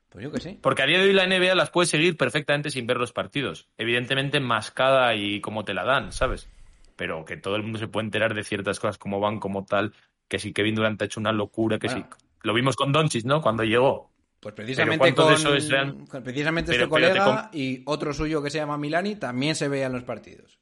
Pues 0.09 0.23
yo 0.23 0.31
que 0.31 0.39
sé. 0.39 0.57
Porque 0.61 0.81
a 0.81 0.85
día 0.85 0.97
de 0.99 1.05
hoy 1.05 1.13
la 1.13 1.27
NBA 1.27 1.53
las 1.55 1.69
puedes 1.69 1.89
seguir 1.89 2.17
perfectamente 2.17 2.69
sin 2.71 2.87
ver 2.87 2.97
los 2.97 3.11
partidos. 3.13 3.67
Evidentemente 3.77 4.39
mascada 4.39 5.15
y 5.15 5.39
como 5.41 5.65
te 5.65 5.73
la 5.73 5.83
dan, 5.83 6.11
¿sabes? 6.11 6.49
Pero 6.95 7.25
que 7.25 7.37
todo 7.37 7.55
el 7.55 7.63
mundo 7.63 7.79
se 7.79 7.87
puede 7.87 8.05
enterar 8.05 8.33
de 8.33 8.43
ciertas 8.43 8.79
cosas 8.79 8.97
como 8.97 9.19
van, 9.19 9.39
como 9.39 9.65
tal, 9.65 9.93
que 10.27 10.39
si 10.39 10.51
Kevin 10.53 10.75
Durant 10.75 11.01
ha 11.01 11.05
hecho 11.05 11.19
una 11.19 11.31
locura, 11.31 11.77
que 11.79 11.87
Bueno. 11.87 12.07
sí. 12.11 12.25
Lo 12.41 12.53
vimos 12.53 12.75
con 12.75 12.91
Doncic, 12.91 13.25
¿no? 13.25 13.41
Cuando 13.41 13.63
llegó. 13.63 14.09
Pues 14.39 14.55
precisamente 14.55 14.97
¿cuánto 14.99 15.23
con, 15.23 15.31
de 15.33 15.35
eso 15.37 15.53
es 15.53 15.69
real? 15.69 15.95
precisamente 16.23 16.71
Pero- 16.71 16.83
este 16.85 16.89
colega 16.89 17.49
y 17.53 17.81
otro 17.85 18.13
suyo 18.13 18.41
que 18.41 18.49
se 18.49 18.57
llama 18.59 18.77
Milani 18.77 19.15
también 19.15 19.55
se 19.55 19.67
veían 19.67 19.91
los 19.91 20.03
partidos. 20.03 20.59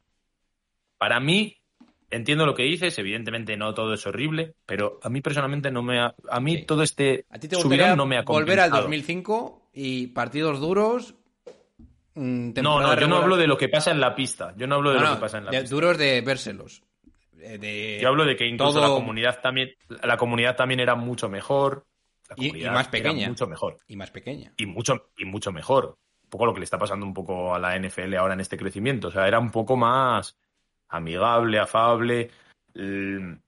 Para 0.97 1.19
mí, 1.19 1.57
entiendo 2.09 2.45
lo 2.45 2.53
que 2.55 2.63
dices, 2.63 2.97
evidentemente 2.99 3.57
no 3.57 3.73
todo 3.73 3.93
es 3.93 4.05
horrible, 4.07 4.53
pero 4.65 4.99
a 5.03 5.09
mí 5.09 5.21
personalmente 5.21 5.71
no 5.71 5.81
me 5.83 5.99
ha... 5.99 6.15
A 6.29 6.39
mí 6.39 6.57
Sí. 6.57 6.65
todo 6.65 6.83
este 6.83 7.25
¿A 7.29 7.39
ti 7.39 7.47
te 7.47 7.55
subidón 7.55 7.69
gustaría 7.69 7.95
no 7.95 8.05
me 8.05 8.17
ha 8.17 8.21
volver 8.23 8.59
al 8.59 8.69
compensado. 8.69 8.81
2005 8.83 9.69
y 9.73 10.07
partidos 10.07 10.59
duros? 10.59 11.15
mm, 12.15 12.51
No, 12.61 12.81
no, 12.81 12.99
yo 12.99 13.07
no 13.07 13.17
hablo 13.17 13.37
de 13.37 13.47
lo 13.47 13.57
que 13.57 13.69
pasa 13.69 13.91
en 13.91 13.99
la 13.99 14.15
pista. 14.15 14.53
Yo 14.57 14.67
no 14.67 14.75
hablo 14.75 14.91
de 14.91 14.95
No, 14.97 15.01
lo 15.03 15.09
no, 15.09 15.15
que 15.15 15.21
pasa 15.21 15.37
en 15.37 15.45
la 15.45 15.51
de- 15.51 15.61
pista. 15.61 15.75
duros 15.75 15.97
de 15.97 16.21
vérselos. 16.21 16.83
Eh, 17.39 17.57
de- 17.59 17.99
Yo 18.01 18.07
hablo 18.09 18.25
de 18.25 18.35
que 18.35 18.47
incluso 18.47 18.79
todo- 18.79 18.81
la 18.81 18.87
comunidad 18.99 19.39
también, 19.41 19.69
la 20.03 20.17
comunidad 20.17 20.55
también 20.55 20.79
era 20.79 20.95
mucho 20.95 21.29
mejor. 21.29 21.85
La 22.29 22.35
Y- 22.37 22.51
más 22.51 22.61
era 22.87 22.91
pequeña. 22.91 23.27
mucho 23.29 23.47
mejor. 23.47 23.77
Y 23.87 23.95
más 23.95 24.11
pequeña. 24.11 24.51
Y 24.57 24.65
mucho, 24.65 25.09
y 25.17 25.25
mucho 25.25 25.51
mejor. 25.51 25.97
Un 26.23 26.29
poco 26.29 26.45
lo 26.45 26.53
que 26.53 26.59
le 26.59 26.65
está 26.65 26.77
pasando 26.77 27.05
un 27.05 27.13
poco 27.13 27.55
a 27.55 27.59
la 27.59 27.75
NFL 27.77 28.15
ahora 28.17 28.33
en 28.33 28.41
este 28.41 28.57
crecimiento. 28.57 29.07
O 29.07 29.11
sea, 29.11 29.27
era 29.27 29.39
un 29.39 29.49
poco 29.51 29.77
más 29.77 30.35
amigable, 30.89 31.59
afable. 31.59 32.29
El, 32.73 33.39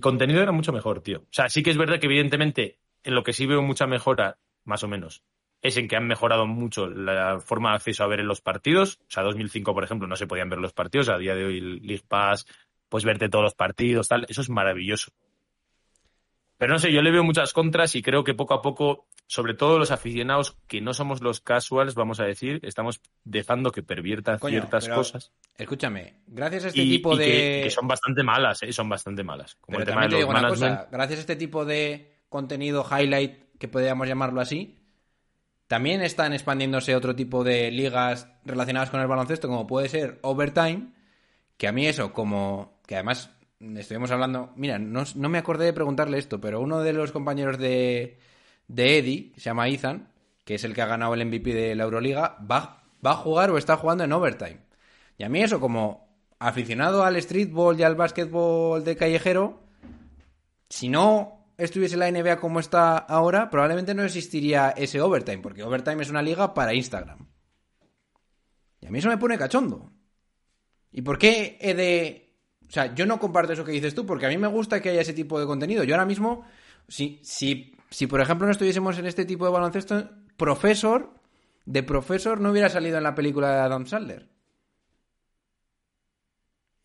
contenido 0.00 0.42
era 0.42 0.52
mucho 0.52 0.72
mejor, 0.72 1.00
tío. 1.00 1.18
O 1.18 1.32
sea, 1.32 1.48
sí 1.48 1.62
que 1.62 1.70
es 1.70 1.76
verdad 1.76 1.98
que 1.98 2.06
evidentemente 2.06 2.78
en 3.02 3.14
lo 3.14 3.22
que 3.22 3.32
sí 3.32 3.46
veo 3.46 3.62
mucha 3.62 3.86
mejora, 3.86 4.38
más 4.64 4.82
o 4.82 4.88
menos, 4.88 5.22
es 5.60 5.76
en 5.76 5.88
que 5.88 5.96
han 5.96 6.06
mejorado 6.06 6.46
mucho 6.46 6.88
la 6.88 7.40
forma 7.40 7.70
de 7.70 7.76
acceso 7.76 8.04
a 8.04 8.08
ver 8.08 8.20
en 8.20 8.28
los 8.28 8.40
partidos. 8.40 8.98
O 9.02 9.10
sea, 9.10 9.22
2005, 9.22 9.74
por 9.74 9.84
ejemplo, 9.84 10.06
no 10.08 10.16
se 10.16 10.26
podían 10.26 10.48
ver 10.48 10.58
los 10.58 10.72
partidos. 10.72 11.08
A 11.08 11.18
día 11.18 11.34
de 11.34 11.44
hoy, 11.44 11.60
League 11.60 12.04
Pass, 12.06 12.46
pues 12.88 13.04
verte 13.04 13.28
todos 13.28 13.44
los 13.44 13.54
partidos, 13.54 14.08
tal. 14.08 14.26
Eso 14.28 14.40
es 14.40 14.50
maravilloso. 14.50 15.12
Pero 16.58 16.72
no 16.72 16.78
sé, 16.80 16.92
yo 16.92 17.02
le 17.02 17.12
veo 17.12 17.22
muchas 17.22 17.52
contras 17.52 17.94
y 17.94 18.02
creo 18.02 18.24
que 18.24 18.34
poco 18.34 18.52
a 18.52 18.60
poco, 18.60 19.06
sobre 19.28 19.54
todo 19.54 19.78
los 19.78 19.92
aficionados 19.92 20.56
que 20.66 20.80
no 20.80 20.92
somos 20.92 21.22
los 21.22 21.40
casuals, 21.40 21.94
vamos 21.94 22.18
a 22.18 22.24
decir, 22.24 22.58
estamos 22.64 23.00
dejando 23.22 23.70
que 23.70 23.84
perviertan 23.84 24.40
Coño, 24.40 24.54
ciertas 24.54 24.84
pero 24.84 24.96
cosas. 24.96 25.32
Escúchame, 25.56 26.16
gracias 26.26 26.64
a 26.64 26.68
este 26.68 26.82
Y, 26.82 26.90
tipo 26.90 27.14
y 27.14 27.18
de. 27.18 27.24
que, 27.24 27.60
que 27.64 27.70
son 27.70 27.86
bastante 27.86 28.24
malas, 28.24 28.60
¿eh? 28.64 28.72
Son 28.72 28.88
bastante 28.88 29.22
malas. 29.22 29.54
Como 29.60 29.78
Pero 29.78 29.82
el 29.82 29.94
tema 29.94 30.02
de 30.02 30.08
los 30.08 30.18
digo 30.18 30.30
una 30.30 30.48
cosa, 30.48 30.88
gracias 30.90 31.18
a 31.18 31.20
este 31.20 31.36
tipo 31.36 31.64
de 31.64 32.22
contenido 32.28 32.84
highlight, 32.84 33.56
que 33.58 33.68
podríamos 33.68 34.08
llamarlo 34.08 34.40
así, 34.40 34.78
también 35.68 36.02
están 36.02 36.32
expandiéndose 36.32 36.96
otro 36.96 37.14
tipo 37.14 37.44
de 37.44 37.70
ligas 37.70 38.28
relacionadas 38.44 38.90
con 38.90 39.00
el 39.00 39.06
baloncesto, 39.06 39.46
como 39.46 39.66
puede 39.68 39.88
ser 39.88 40.18
Overtime, 40.22 40.92
que 41.56 41.68
a 41.68 41.72
mí 41.72 41.86
eso, 41.86 42.12
como 42.12 42.80
que 42.86 42.96
además 42.96 43.30
estuvimos 43.60 44.10
hablando, 44.10 44.52
mira, 44.56 44.78
no, 44.78 45.04
no 45.14 45.28
me 45.28 45.38
acordé 45.38 45.66
de 45.66 45.72
preguntarle 45.72 46.18
esto, 46.18 46.40
pero 46.40 46.60
uno 46.60 46.80
de 46.80 46.92
los 46.92 47.12
compañeros 47.12 47.58
de, 47.58 48.18
de 48.68 48.98
Eddie, 48.98 49.32
se 49.36 49.42
llama 49.42 49.68
Ethan, 49.68 50.08
que 50.44 50.54
es 50.54 50.64
el 50.64 50.74
que 50.74 50.82
ha 50.82 50.86
ganado 50.86 51.14
el 51.14 51.26
MVP 51.26 51.52
de 51.52 51.74
la 51.74 51.84
Euroliga, 51.84 52.38
va, 52.40 52.84
va 53.04 53.10
a 53.12 53.16
jugar 53.16 53.50
o 53.50 53.58
está 53.58 53.76
jugando 53.76 54.04
en 54.04 54.12
Overtime. 54.12 54.60
Y 55.18 55.24
a 55.24 55.28
mí 55.28 55.42
eso, 55.42 55.60
como 55.60 56.08
aficionado 56.38 57.04
al 57.04 57.20
streetball 57.20 57.78
y 57.78 57.82
al 57.82 57.96
básquetbol 57.96 58.84
de 58.84 58.96
callejero, 58.96 59.60
si 60.68 60.88
no 60.88 61.46
estuviese 61.56 61.96
la 61.96 62.10
NBA 62.10 62.38
como 62.38 62.60
está 62.60 62.96
ahora, 62.96 63.50
probablemente 63.50 63.94
no 63.94 64.04
existiría 64.04 64.70
ese 64.70 65.00
Overtime, 65.00 65.38
porque 65.38 65.64
Overtime 65.64 66.02
es 66.02 66.10
una 66.10 66.22
liga 66.22 66.54
para 66.54 66.74
Instagram. 66.74 67.26
Y 68.80 68.86
a 68.86 68.90
mí 68.90 69.00
eso 69.00 69.08
me 69.08 69.18
pone 69.18 69.36
cachondo. 69.36 69.92
¿Y 70.92 71.02
por 71.02 71.18
qué 71.18 71.58
he 71.60 71.74
de...? 71.74 72.27
O 72.68 72.70
sea, 72.70 72.94
yo 72.94 73.06
no 73.06 73.18
comparto 73.18 73.52
eso 73.54 73.64
que 73.64 73.72
dices 73.72 73.94
tú, 73.94 74.04
porque 74.04 74.26
a 74.26 74.28
mí 74.28 74.36
me 74.36 74.46
gusta 74.48 74.80
que 74.82 74.90
haya 74.90 75.00
ese 75.00 75.14
tipo 75.14 75.40
de 75.40 75.46
contenido. 75.46 75.84
Yo 75.84 75.94
ahora 75.94 76.04
mismo, 76.06 76.44
si, 76.86 77.18
si, 77.22 77.74
si 77.90 78.06
por 78.06 78.20
ejemplo 78.20 78.46
no 78.46 78.52
estuviésemos 78.52 78.98
en 78.98 79.06
este 79.06 79.24
tipo 79.24 79.46
de 79.46 79.52
baloncesto, 79.52 80.10
Profesor, 80.36 81.14
de 81.64 81.82
Profesor 81.82 82.40
no 82.40 82.50
hubiera 82.50 82.68
salido 82.68 82.98
en 82.98 83.04
la 83.04 83.14
película 83.14 83.50
de 83.52 83.58
Adam 83.60 83.86
Sandler. 83.86 84.28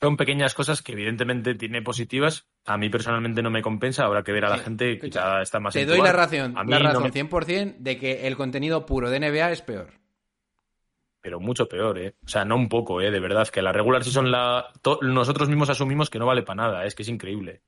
Son 0.02 0.18
pequeñas 0.18 0.54
cosas 0.54 0.82
que 0.82 0.92
evidentemente 0.92 1.56
tiene 1.56 1.82
positivas. 1.82 2.46
A 2.66 2.78
mí 2.78 2.90
personalmente 2.90 3.42
no 3.42 3.50
me 3.50 3.62
compensa. 3.62 4.04
Habrá 4.04 4.24
que 4.24 4.34
ver 4.34 4.44
a 4.46 4.50
la 4.50 4.58
Sí, 4.58 4.64
gente 4.64 5.00
que 5.00 5.10
ya 5.10 5.42
está 5.42 5.62
más 5.62 5.74
Te 5.74 5.86
doy 5.86 6.02
la 6.02 6.12
razón, 6.12 6.56
la 6.56 6.64
no 6.64 6.80
razón 6.80 7.04
me- 7.04 7.12
100% 7.12 7.76
de 7.80 7.98
que 7.98 8.28
el 8.28 8.36
contenido 8.36 8.86
puro 8.86 9.10
de 9.10 9.20
NBA 9.20 9.52
es 9.52 9.62
peor. 9.62 9.94
Pero 11.24 11.40
mucho 11.40 11.70
peor, 11.70 11.98
¿eh? 12.00 12.16
O 12.26 12.28
sea, 12.28 12.44
no 12.44 12.58
un 12.58 12.68
poco, 12.68 13.02
¿eh? 13.02 13.10
De 13.10 13.22
verdad, 13.22 13.48
que 13.48 13.62
la 13.62 13.72
regular 13.72 14.04
season 14.04 14.30
la... 14.30 14.74
nosotros 15.04 15.48
mismos 15.48 15.70
asumimos 15.70 16.10
que 16.10 16.20
no 16.20 16.26
vale 16.26 16.44
para 16.44 16.64
nada. 16.64 16.84
¿eh? 16.84 16.88
Es 16.88 16.96
que 16.96 17.04
es 17.04 17.08
increíble. 17.08 17.62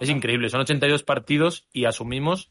Es 0.00 0.10
increíble. 0.10 0.48
Son 0.48 0.60
82 0.60 1.04
partidos 1.04 1.68
y 1.72 1.84
asumimos 1.84 2.50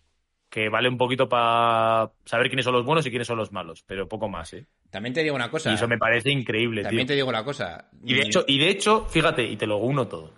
que 0.50 0.70
vale 0.70 0.88
un 0.88 0.98
poquito 0.98 1.28
para 1.28 2.14
saber 2.24 2.48
quiénes 2.48 2.64
son 2.64 2.74
los 2.74 2.86
buenos 2.86 3.06
y 3.06 3.10
quiénes 3.10 3.28
son 3.28 3.38
los 3.38 3.52
malos. 3.52 3.84
Pero 3.86 4.08
poco 4.08 4.30
más, 4.30 4.54
¿eh? 4.54 4.66
También 4.90 5.14
te 5.14 5.24
digo 5.24 5.36
una 5.36 5.52
cosa. 5.52 5.72
Y 5.72 5.74
eso 5.74 5.90
me 5.90 5.98
parece 5.98 6.32
increíble, 6.32 6.84
tío. 6.84 6.90
También 6.90 7.08
te 7.08 7.16
digo 7.16 7.28
una 7.28 7.44
cosa. 7.44 7.90
Y 8.06 8.14
de 8.14 8.22
hecho, 8.22 8.46
y 8.48 8.58
de 8.58 8.70
hecho, 8.70 9.08
fíjate, 9.10 9.44
y 9.44 9.58
te 9.58 9.68
lo 9.68 9.76
uno 9.76 10.08
todo. 10.08 10.32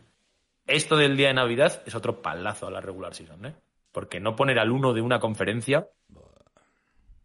Esto 0.65 0.97
del 0.97 1.15
día 1.15 1.27
de 1.27 1.35
Navidad 1.35 1.83
es 1.85 1.93
otro 1.93 2.23
palazo 2.23 2.65
a 2.65 2.71
la 2.71 2.81
regular 2.81 3.13
season, 3.13 3.45
¿eh? 3.45 3.53
Porque 3.91 4.19
no 4.19 4.35
poner 4.35 4.57
al 4.57 4.71
uno 4.71 4.93
de 4.93 5.01
una 5.01 5.19
conferencia 5.19 5.87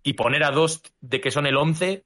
y 0.02 0.12
poner 0.12 0.44
a 0.44 0.50
dos 0.50 0.82
de 1.00 1.22
que 1.22 1.30
son 1.30 1.46
el 1.46 1.56
11 1.56 2.04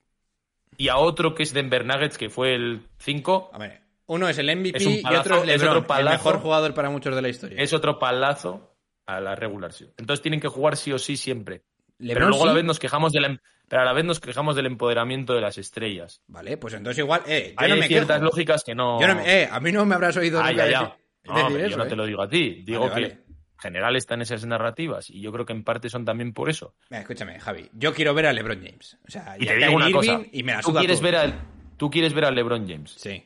y 0.77 0.89
a 0.89 0.97
otro 0.99 1.35
que 1.35 1.43
es 1.43 1.53
Denver 1.53 1.85
Nuggets, 1.85 2.19
que 2.19 2.29
fue 2.31 2.55
el 2.55 2.87
5, 2.99 3.51
A 3.53 3.59
ver, 3.59 3.81
uno 4.07 4.29
es 4.29 4.39
el 4.39 4.47
MVP 4.57 4.79
Es 4.79 4.87
un 4.87 4.93
y 4.95 5.03
palazo, 5.03 5.21
otro 5.21 5.37
es 5.37 5.41
es 5.43 5.47
LeBron, 5.49 5.69
otro 5.69 5.79
el 5.81 5.87
palazo. 5.87 6.17
mejor 6.25 6.41
jugador 6.43 6.75
para 6.75 6.91
muchos 6.91 7.15
de 7.15 7.23
la 7.23 7.29
historia. 7.29 7.61
es 7.61 7.73
otro 7.73 7.99
palazo 7.99 8.75
a 9.07 9.21
la 9.21 9.35
regular 9.35 9.73
season. 9.73 9.95
Entonces 9.99 10.23
tienen 10.23 10.41
que 10.41 10.49
jugar 10.49 10.77
sí 10.77 10.93
o 10.93 10.99
sí 10.99 11.17
siempre. 11.17 11.62
LeBron 11.99 12.15
Pero 12.15 12.29
luego 12.29 12.43
a 12.45 12.47
la 12.47 12.53
sí. 12.53 12.57
vez 12.57 12.65
nos 12.65 12.79
quejamos 12.79 13.12
de 13.12 13.21
la, 13.21 13.27
em- 13.29 13.39
pero 13.69 13.83
a 13.83 13.85
la 13.85 13.93
vez 13.93 14.05
nos 14.05 14.21
quejamos 14.21 14.55
del 14.57 14.67
empoderamiento 14.67 15.33
de 15.35 15.41
las 15.41 15.59
estrellas. 15.59 16.23
Vale, 16.27 16.57
pues 16.57 16.75
entonces 16.75 16.99
igual, 16.99 17.23
eh, 17.27 17.55
yo 17.59 17.65
Hay 17.65 17.71
no 17.71 17.77
me 17.77 17.89
ciertas 17.89 18.17
quejo. 18.19 18.25
lógicas 18.27 18.62
que 18.65 18.75
no. 18.75 19.01
Yo 19.01 19.07
no 19.09 19.15
me- 19.17 19.43
eh, 19.43 19.49
a 19.51 19.59
mí 19.61 19.73
no 19.73 19.85
me 19.87 19.95
habrás 19.95 20.17
oído 20.17 20.41
Ah, 20.41 20.51
nunca 20.51 20.67
ya, 20.67 20.71
ya. 20.71 20.81
decir, 20.81 20.95
No, 21.25 21.35
decir 21.49 21.61
eso, 21.61 21.71
yo 21.71 21.77
no 21.79 21.85
eh. 21.85 21.89
te 21.89 21.97
lo 21.97 22.07
digo 22.07 22.23
a 22.23 22.29
ti. 22.29 22.62
Digo 22.65 22.89
Vale, 22.89 22.95
que 22.95 23.01
vale. 23.15 23.26
En 23.57 23.61
general 23.61 23.97
están 23.97 24.21
esas 24.23 24.45
narrativas 24.47 25.11
y 25.11 25.21
yo 25.21 25.33
creo 25.33 25.47
que 25.47 25.53
en 25.53 25.64
parte 25.64 25.88
son 25.88 26.05
también 26.05 26.33
por 26.33 26.51
eso. 26.51 26.75
Mira, 26.90 27.01
escúchame, 27.03 27.40
Javi, 27.40 27.69
yo 27.73 27.92
quiero 27.95 28.14
ver 28.14 28.27
a 28.27 28.33
LeBron 28.33 28.59
James. 28.62 28.99
O 29.07 29.11
sea, 29.11 29.37
Y 29.38 29.47
te 29.47 29.57
digo 29.57 29.73
una 29.73 29.90
cosa. 29.90 30.12
Irving 30.12 30.29
y 30.33 30.42
me 30.42 30.53
la 30.53 30.61
tú 30.61 30.73
quieres 30.75 31.01
todo. 31.01 31.11
ver 31.11 31.16
a 31.16 31.45
tú 31.77 31.90
quieres 31.90 32.12
ver 32.14 32.25
a 32.27 32.31
LeBron 32.31 32.69
James, 32.69 32.92
Sí. 32.92 33.25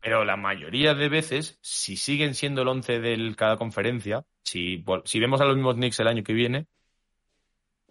pero 0.00 0.24
la 0.24 0.36
mayoría 0.36 0.94
de 0.94 1.08
veces 1.08 1.58
si 1.62 1.96
siguen 1.96 2.34
siendo 2.34 2.62
el 2.62 2.68
11 2.68 3.00
de 3.00 3.34
cada 3.36 3.56
conferencia, 3.56 4.24
si 4.42 4.84
si 5.04 5.18
vemos 5.20 5.40
a 5.40 5.44
los 5.44 5.56
mismos 5.56 5.74
Knicks 5.76 6.00
el 6.00 6.08
año 6.08 6.22
que 6.22 6.32
viene, 6.32 6.66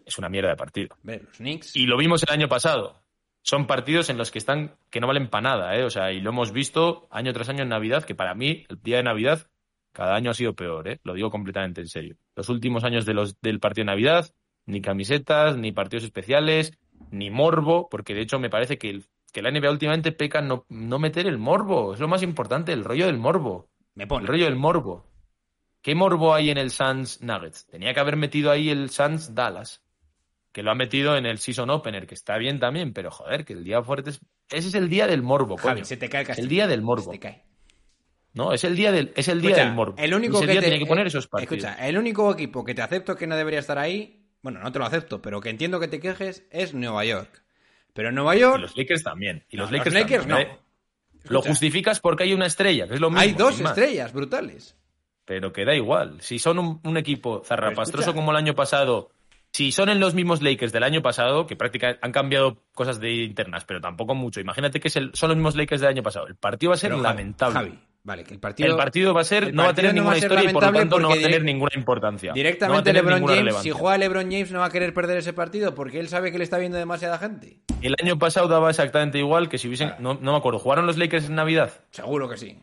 es 0.06 0.18
una 0.18 0.30
mierda 0.30 0.50
de 0.50 0.56
partido. 0.56 0.96
Ver, 1.04 1.24
los 1.24 1.38
Knicks. 1.38 1.76
Y 1.76 1.86
lo 1.86 1.98
vimos 1.98 2.24
el 2.24 2.34
año 2.34 2.48
pasado. 2.48 3.02
Son 3.42 3.68
partidos 3.68 4.10
en 4.10 4.18
los 4.18 4.32
que 4.32 4.38
están 4.40 4.76
que 4.90 5.00
no 5.00 5.08
valen 5.08 5.30
para 5.30 5.42
nada, 5.50 5.76
¿eh? 5.78 5.84
O 5.84 5.90
sea, 5.90 6.12
y 6.12 6.20
lo 6.20 6.32
hemos 6.32 6.52
visto 6.52 7.08
año 7.12 7.32
tras 7.34 7.50
año 7.50 7.64
en 7.64 7.70
Navidad, 7.70 8.04
que 8.04 8.16
para 8.16 8.34
mí 8.36 8.66
el 8.70 8.82
día 8.82 8.98
de 8.98 9.04
Navidad 9.04 9.49
cada 9.92 10.16
año 10.16 10.32
ha 10.32 10.34
sido 10.34 10.54
peor, 10.56 10.88
¿eh? 10.88 11.00
Lo 11.04 11.14
digo 11.14 11.30
completamente 11.32 11.82
en 11.82 11.88
serio. 11.88 12.16
Los 12.36 12.50
últimos 12.50 12.84
años 12.84 13.06
de 13.06 13.14
los, 13.14 13.40
del 13.42 13.60
partido 13.60 13.84
de 13.84 13.92
Navidad, 13.92 14.30
ni 14.66 14.82
camisetas, 14.82 15.58
ni 15.58 15.72
partidos 15.72 16.04
especiales, 16.04 16.74
ni 17.12 17.30
morbo, 17.30 17.90
porque 17.90 18.14
de 18.14 18.22
hecho 18.22 18.40
me 18.40 18.50
parece 18.50 18.78
que, 18.78 18.90
el- 18.90 19.06
que 19.34 19.42
la 19.42 19.50
NBA 19.52 19.72
últimamente 19.72 20.12
peca 20.12 20.42
no, 20.42 20.66
no 20.70 21.00
meter 21.00 21.26
el 21.28 21.38
morbo. 21.38 21.94
Es 21.94 22.00
lo 22.00 22.08
más 22.08 22.24
importante, 22.24 22.72
el 22.74 22.84
rollo 22.84 23.06
del 23.08 23.18
morbo. 23.18 23.70
me 23.96 24.04
El 24.04 24.08
pone. 24.10 24.28
rollo 24.28 24.46
del 24.46 24.56
morbo. 24.56 25.06
¿Qué 25.82 25.96
morbo 25.96 26.34
hay 26.34 26.50
en 26.50 26.58
el 26.58 26.72
Suns 26.72 27.22
Nuggets? 27.22 27.66
Tenía 27.68 27.94
que 27.94 28.00
haber 28.00 28.16
metido 28.18 28.52
ahí 28.52 28.70
el 28.70 28.90
Suns 28.90 29.34
Dallas, 29.34 29.82
que 30.52 30.62
lo 30.62 30.72
ha 30.72 30.76
metido 30.76 31.16
en 31.16 31.26
el 31.26 31.38
Season 31.40 31.70
Opener, 31.70 32.06
que 32.06 32.16
está 32.16 32.38
bien 32.38 32.60
también, 32.60 32.92
pero 32.94 33.12
joder, 33.12 33.46
que 33.46 33.54
el 33.54 33.64
día 33.64 33.82
fuerte 33.82 34.10
es... 34.12 34.20
Ese 34.50 34.68
es 34.70 34.76
el 34.76 34.90
día 34.90 35.08
del 35.08 35.22
morbo, 35.24 35.56
coño. 35.56 35.76
Javi, 35.76 35.86
se 35.86 35.96
te 35.98 36.10
cae 36.10 36.24
el 36.24 36.40
el 36.40 36.48
día 36.50 36.68
del 36.68 36.82
morbo. 36.82 37.04
Se 37.06 37.12
te 37.12 37.20
cae. 37.20 37.46
No, 38.40 38.54
es 38.54 38.64
el 38.64 38.76
día 38.76 38.92
del, 38.92 39.12
es 39.16 39.28
el 39.28 39.42
día 39.42 39.52
Escucha, 39.52 39.66
del 39.66 39.76
morbo. 39.76 39.96
El 39.98 40.14
único 40.14 40.40
que 40.40 40.48
día 40.48 40.56
te, 40.62 40.68
tenía 40.68 40.80
que 40.80 40.86
poner 40.86 41.06
eh, 41.06 41.10
esos 41.10 41.28
partidos. 41.28 41.58
Escucha, 41.64 41.88
el 41.88 41.98
único 41.98 42.32
equipo 42.34 42.64
que 42.64 42.74
te 42.74 42.82
acepto 42.82 43.16
que 43.16 43.28
no 43.28 43.36
debería 43.36 43.60
estar 43.60 43.78
ahí, 43.78 44.26
bueno, 44.42 44.60
no 44.62 44.72
te 44.72 44.80
lo 44.80 44.86
acepto, 44.86 45.22
pero 45.22 45.42
que 45.42 45.50
entiendo 45.50 45.80
que 45.80 45.88
te 45.88 46.00
quejes 46.00 46.46
es 46.52 46.74
Nueva 46.74 47.04
York. 47.06 47.44
Pero 47.94 48.12
Nueva 48.12 48.36
Y 48.36 48.40
York 48.40 48.62
los 48.62 48.78
Lakers 48.78 49.04
también. 49.04 49.44
Y 49.50 49.58
los 49.58 49.70
No, 49.72 49.78
Lakers, 49.78 49.94
los 49.94 50.04
Lakers 50.04 50.28
también, 50.28 50.48
no. 50.50 50.70
Lo 51.32 51.42
justificas 51.42 52.00
porque 52.00 52.24
hay 52.24 52.34
una 52.34 52.46
estrella, 52.46 52.88
que 52.88 52.94
es 52.96 53.02
lo 53.02 53.10
mismo. 53.10 53.22
hay 53.22 53.34
dos 53.34 53.60
estrellas 53.60 54.14
brutales. 54.14 54.76
Pero 55.26 55.52
que 55.52 55.66
da 55.66 55.76
igual. 55.76 56.22
Si 56.22 56.40
son 56.40 56.58
un, 56.60 56.80
un 56.84 56.98
equipo 56.98 57.44
zarrapastroso 57.46 58.14
como 58.16 58.32
el 58.32 58.38
año 58.38 58.56
pasado, 58.56 59.12
si 59.52 59.72
son 59.72 59.90
en 59.90 60.00
los 60.00 60.14
mismos 60.16 60.42
Lakers 60.42 60.72
del 60.72 60.84
año 60.84 61.02
pasado, 61.02 61.46
que 61.46 61.56
prácticamente 61.56 62.00
han 62.04 62.12
cambiado 62.12 62.64
cosas 62.74 63.00
de 63.00 63.12
internas, 63.12 63.66
pero 63.66 63.82
tampoco 63.82 64.16
mucho. 64.16 64.40
Imagínate 64.40 64.80
que 64.80 64.88
es 64.88 64.96
el- 64.96 65.12
son 65.14 65.30
los 65.30 65.38
mismos 65.38 65.56
Lakers 65.56 65.82
del 65.82 65.90
año 65.90 66.04
pasado. 66.04 66.26
El 66.28 66.36
partido 66.36 66.70
va 66.70 66.76
a 66.76 66.80
ser 66.80 66.92
Pero, 66.92 67.02
lamentable. 67.04 67.54
Javi, 67.54 67.80
vale, 68.04 68.24
que 68.24 68.34
el 68.34 68.40
partido... 68.40 68.70
el 68.70 68.78
partido 68.78 69.14
va 69.14 69.22
a 69.22 69.24
ser, 69.24 69.54
no 69.54 69.64
va 69.64 69.70
a 69.70 69.74
tener 69.74 69.94
no 69.94 70.02
ninguna 70.02 70.18
historia 70.18 70.50
y 70.50 70.54
por 70.54 70.64
lo 70.64 70.72
tanto 70.72 71.00
no 71.00 71.10
va 71.10 71.16
a 71.16 71.18
tener 71.18 71.44
ninguna 71.44 71.72
importancia. 71.76 72.34
Directamente 72.34 72.94
LeBron 72.94 73.26
James, 73.26 73.56
si 73.58 73.72
juega 73.72 73.98
LeBron 73.98 74.32
James 74.32 74.52
no 74.52 74.60
va 74.60 74.66
a 74.66 74.72
querer 74.72 74.94
perder 74.94 75.18
ese 75.18 75.34
partido 75.34 75.76
porque 75.76 76.00
él 76.00 76.10
sabe 76.10 76.32
que 76.32 76.38
le 76.38 76.44
está 76.44 76.58
viendo 76.58 76.78
demasiada 76.78 77.18
gente. 77.18 77.60
El 77.82 77.96
año 78.02 78.18
pasado 78.20 78.48
daba 78.48 78.70
exactamente 78.70 79.20
igual 79.20 79.50
que 79.50 79.58
si 79.58 79.68
hubiesen. 79.68 79.94
No, 80.00 80.16
no 80.16 80.32
me 80.32 80.38
acuerdo, 80.38 80.60
¿jugaron 80.60 80.86
los 80.86 80.98
Lakers 80.98 81.26
en 81.28 81.36
Navidad? 81.36 81.72
Seguro 81.92 82.30
que 82.30 82.38
sí. 82.38 82.60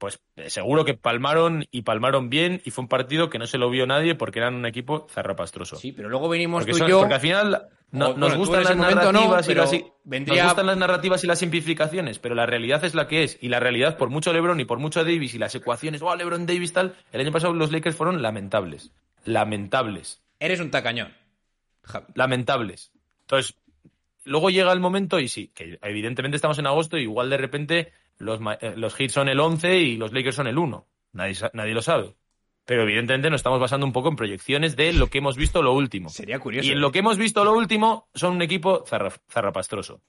Pues 0.00 0.18
eh, 0.36 0.48
seguro 0.48 0.86
que 0.86 0.94
palmaron 0.94 1.66
y 1.70 1.82
palmaron 1.82 2.30
bien 2.30 2.62
y 2.64 2.70
fue 2.70 2.80
un 2.82 2.88
partido 2.88 3.28
que 3.28 3.38
no 3.38 3.46
se 3.46 3.58
lo 3.58 3.68
vio 3.68 3.86
nadie 3.86 4.14
porque 4.14 4.38
eran 4.38 4.54
un 4.54 4.64
equipo 4.64 5.06
zarrapastroso. 5.10 5.76
Sí, 5.76 5.92
pero 5.92 6.08
luego 6.08 6.28
venimos 6.30 6.62
Porque, 6.62 6.72
tú 6.72 6.78
son- 6.78 6.86
y 6.88 6.90
yo... 6.90 7.00
porque 7.00 7.14
al 7.16 7.20
final 7.20 7.68
no- 7.90 8.06
O, 8.06 8.08
nos 8.16 8.18
bueno, 8.18 8.36
gustan 8.38 8.64
las 8.64 8.76
no, 8.76 8.82
narrativas 8.84 9.48
y 9.48 9.54
las, 9.54 9.70
vendría- 10.04 10.42
nos 10.44 10.52
gustan 10.52 10.66
las 10.68 10.76
narrativas 10.78 11.22
y 11.22 11.26
las 11.26 11.38
simplificaciones, 11.38 12.18
pero 12.18 12.34
la 12.34 12.46
realidad 12.46 12.82
es 12.84 12.94
la 12.94 13.06
que 13.08 13.24
es. 13.24 13.36
Y 13.42 13.50
la 13.50 13.60
realidad, 13.60 13.98
por 13.98 14.08
mucho 14.08 14.32
LeBron 14.32 14.58
y 14.58 14.64
por 14.64 14.78
mucho 14.78 15.04
Davis 15.04 15.34
y 15.34 15.38
las 15.38 15.54
ecuaciones, 15.54 16.00
oh, 16.00 16.16
LeBron 16.16 16.46
Davis 16.46 16.72
tal, 16.72 16.96
el 17.12 17.20
año 17.20 17.30
pasado 17.30 17.52
los 17.52 17.70
Lakers 17.70 17.94
fueron 17.94 18.22
lamentables. 18.22 18.92
Lamentables. 19.26 20.22
Eres 20.38 20.60
un 20.60 20.70
tacañón. 20.70 21.12
Javi. 21.82 22.06
lamentables. 22.14 22.90
Entonces, 23.22 23.54
luego 24.24 24.48
llega 24.50 24.72
el 24.72 24.80
momento 24.80 25.18
y 25.20 25.28
sí, 25.28 25.50
que 25.54 25.78
evidentemente 25.82 26.36
estamos 26.36 26.58
en 26.58 26.66
agosto 26.66 26.96
y 26.96 27.02
igual 27.02 27.28
de 27.30 27.36
repente 27.36 27.92
los, 28.20 28.40
eh, 28.60 28.74
los 28.76 28.94
Heat 28.94 29.10
son 29.10 29.28
el 29.28 29.40
11 29.40 29.78
y 29.78 29.96
los 29.96 30.12
Lakers 30.12 30.36
son 30.36 30.46
el 30.46 30.58
1. 30.58 30.86
Nadie, 31.12 31.34
nadie 31.52 31.74
lo 31.74 31.82
sabe. 31.82 32.14
Pero 32.64 32.82
evidentemente 32.82 33.30
nos 33.30 33.40
estamos 33.40 33.58
basando 33.58 33.84
un 33.86 33.92
poco 33.92 34.08
en 34.10 34.16
proyecciones 34.16 34.76
de 34.76 34.92
lo 34.92 35.08
que 35.08 35.18
hemos 35.18 35.36
visto 35.36 35.62
lo 35.62 35.72
último. 35.72 36.08
Sería 36.08 36.38
curioso. 36.38 36.68
Y 36.68 36.72
en 36.72 36.78
¿eh? 36.78 36.80
lo 36.80 36.92
que 36.92 37.00
hemos 37.00 37.18
visto 37.18 37.42
lo 37.44 37.52
último 37.54 38.08
son 38.14 38.36
un 38.36 38.42
equipo 38.42 38.84
zarra- 38.84 39.18
zarrapastroso. 39.28 40.02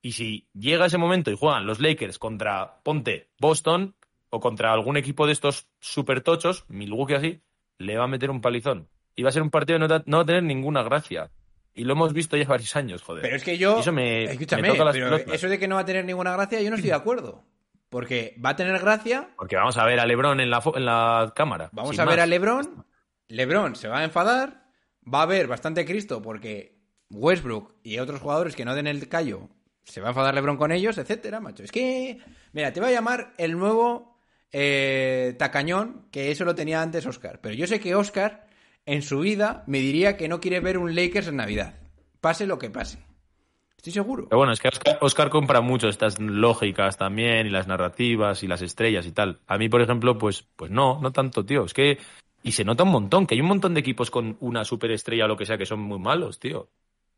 Y 0.00 0.12
si 0.12 0.48
llega 0.54 0.86
ese 0.86 0.96
momento 0.96 1.30
y 1.30 1.36
juegan 1.36 1.66
los 1.66 1.78
Lakers 1.80 2.18
contra 2.18 2.80
Ponte, 2.82 3.28
Boston 3.38 3.94
o 4.30 4.40
contra 4.40 4.72
algún 4.72 4.96
equipo 4.96 5.26
de 5.26 5.32
estos 5.32 5.68
super 5.78 6.22
tochos, 6.22 6.64
Milwaukee 6.68 7.14
así, 7.14 7.40
le 7.76 7.98
va 7.98 8.04
a 8.04 8.08
meter 8.08 8.30
un 8.30 8.40
palizón. 8.40 8.88
Y 9.14 9.22
va 9.22 9.28
a 9.28 9.32
ser 9.32 9.42
un 9.42 9.50
partido 9.50 9.78
que 9.78 9.86
no, 9.88 10.02
no 10.06 10.16
va 10.18 10.22
a 10.22 10.26
tener 10.26 10.44
ninguna 10.44 10.82
gracia. 10.82 11.30
Y 11.74 11.84
lo 11.84 11.92
hemos 11.92 12.12
visto 12.12 12.36
ya 12.36 12.46
varios 12.46 12.74
años, 12.76 13.02
joder. 13.02 13.22
Pero 13.22 13.36
es 13.36 13.44
que 13.44 13.56
yo. 13.58 13.78
Eso 13.78 13.92
me, 13.92 14.24
escúchame, 14.24 14.62
me 14.62 14.68
toca 14.68 14.84
las 14.84 14.94
pero 14.94 15.10
pelotas. 15.10 15.34
eso 15.34 15.48
de 15.48 15.58
que 15.58 15.68
no 15.68 15.76
va 15.76 15.82
a 15.82 15.84
tener 15.84 16.04
ninguna 16.04 16.32
gracia, 16.32 16.60
yo 16.60 16.70
no 16.70 16.76
estoy 16.76 16.90
de 16.90 16.96
acuerdo. 16.96 17.44
Porque 17.88 18.36
va 18.44 18.50
a 18.50 18.56
tener 18.56 18.78
gracia. 18.78 19.30
Porque 19.36 19.56
vamos 19.56 19.76
a 19.76 19.84
ver 19.84 19.98
a 20.00 20.06
LeBron 20.06 20.40
en 20.40 20.50
la, 20.50 20.62
en 20.74 20.84
la 20.84 21.32
cámara. 21.34 21.70
Vamos 21.72 21.98
a 21.98 22.04
ver 22.04 22.16
más. 22.16 22.24
a 22.24 22.26
LeBron. 22.26 22.84
LeBron 23.28 23.76
se 23.76 23.88
va 23.88 23.98
a 23.98 24.04
enfadar. 24.04 24.64
Va 25.12 25.20
a 25.20 25.22
haber 25.22 25.46
bastante 25.46 25.84
Cristo 25.84 26.22
porque 26.22 26.78
Westbrook 27.10 27.74
y 27.82 27.98
otros 27.98 28.20
jugadores 28.20 28.54
que 28.54 28.64
no 28.64 28.74
den 28.74 28.86
el 28.86 29.08
callo 29.08 29.48
se 29.84 30.00
va 30.00 30.08
a 30.08 30.10
enfadar 30.10 30.34
LeBron 30.34 30.56
con 30.56 30.72
ellos, 30.72 30.98
etcétera, 30.98 31.40
macho. 31.40 31.64
Es 31.64 31.72
que. 31.72 32.18
Mira, 32.52 32.72
te 32.72 32.80
voy 32.80 32.90
a 32.90 32.92
llamar 32.92 33.34
el 33.38 33.58
nuevo 33.58 34.20
eh, 34.52 35.34
tacañón, 35.38 36.06
que 36.10 36.30
eso 36.30 36.44
lo 36.44 36.54
tenía 36.54 36.82
antes 36.82 37.06
Oscar. 37.06 37.40
Pero 37.40 37.54
yo 37.54 37.66
sé 37.66 37.80
que 37.80 37.94
Oscar, 37.94 38.46
en 38.90 39.02
su 39.02 39.20
vida, 39.20 39.62
me 39.68 39.78
diría 39.78 40.16
que 40.16 40.26
no 40.26 40.40
quiere 40.40 40.58
ver 40.58 40.76
un 40.76 40.96
Lakers 40.96 41.28
en 41.28 41.36
Navidad. 41.36 41.74
Pase 42.20 42.44
lo 42.44 42.58
que 42.58 42.70
pase. 42.70 42.98
Estoy 43.76 43.92
seguro. 43.92 44.26
Pero 44.28 44.38
bueno, 44.38 44.52
es 44.52 44.58
que 44.58 44.68
Oscar, 45.00 45.30
compra 45.30 45.60
mucho 45.60 45.88
estas 45.88 46.18
lógicas 46.18 46.98
también, 46.98 47.46
y 47.46 47.50
las 47.50 47.68
narrativas, 47.68 48.42
y 48.42 48.48
las 48.48 48.62
estrellas 48.62 49.06
y 49.06 49.12
tal. 49.12 49.38
A 49.46 49.58
mí, 49.58 49.68
por 49.68 49.80
ejemplo, 49.80 50.18
pues, 50.18 50.44
pues 50.56 50.72
no, 50.72 50.98
no 51.00 51.12
tanto, 51.12 51.44
tío. 51.46 51.64
Es 51.64 51.72
que. 51.72 51.98
Y 52.42 52.52
se 52.52 52.64
nota 52.64 52.82
un 52.82 52.90
montón, 52.90 53.26
que 53.26 53.34
hay 53.34 53.40
un 53.40 53.46
montón 53.46 53.74
de 53.74 53.80
equipos 53.80 54.10
con 54.10 54.36
una 54.40 54.64
superestrella 54.64 55.26
o 55.26 55.28
lo 55.28 55.36
que 55.36 55.46
sea 55.46 55.58
que 55.58 55.66
son 55.66 55.80
muy 55.80 55.98
malos, 55.98 56.40
tío. 56.40 56.68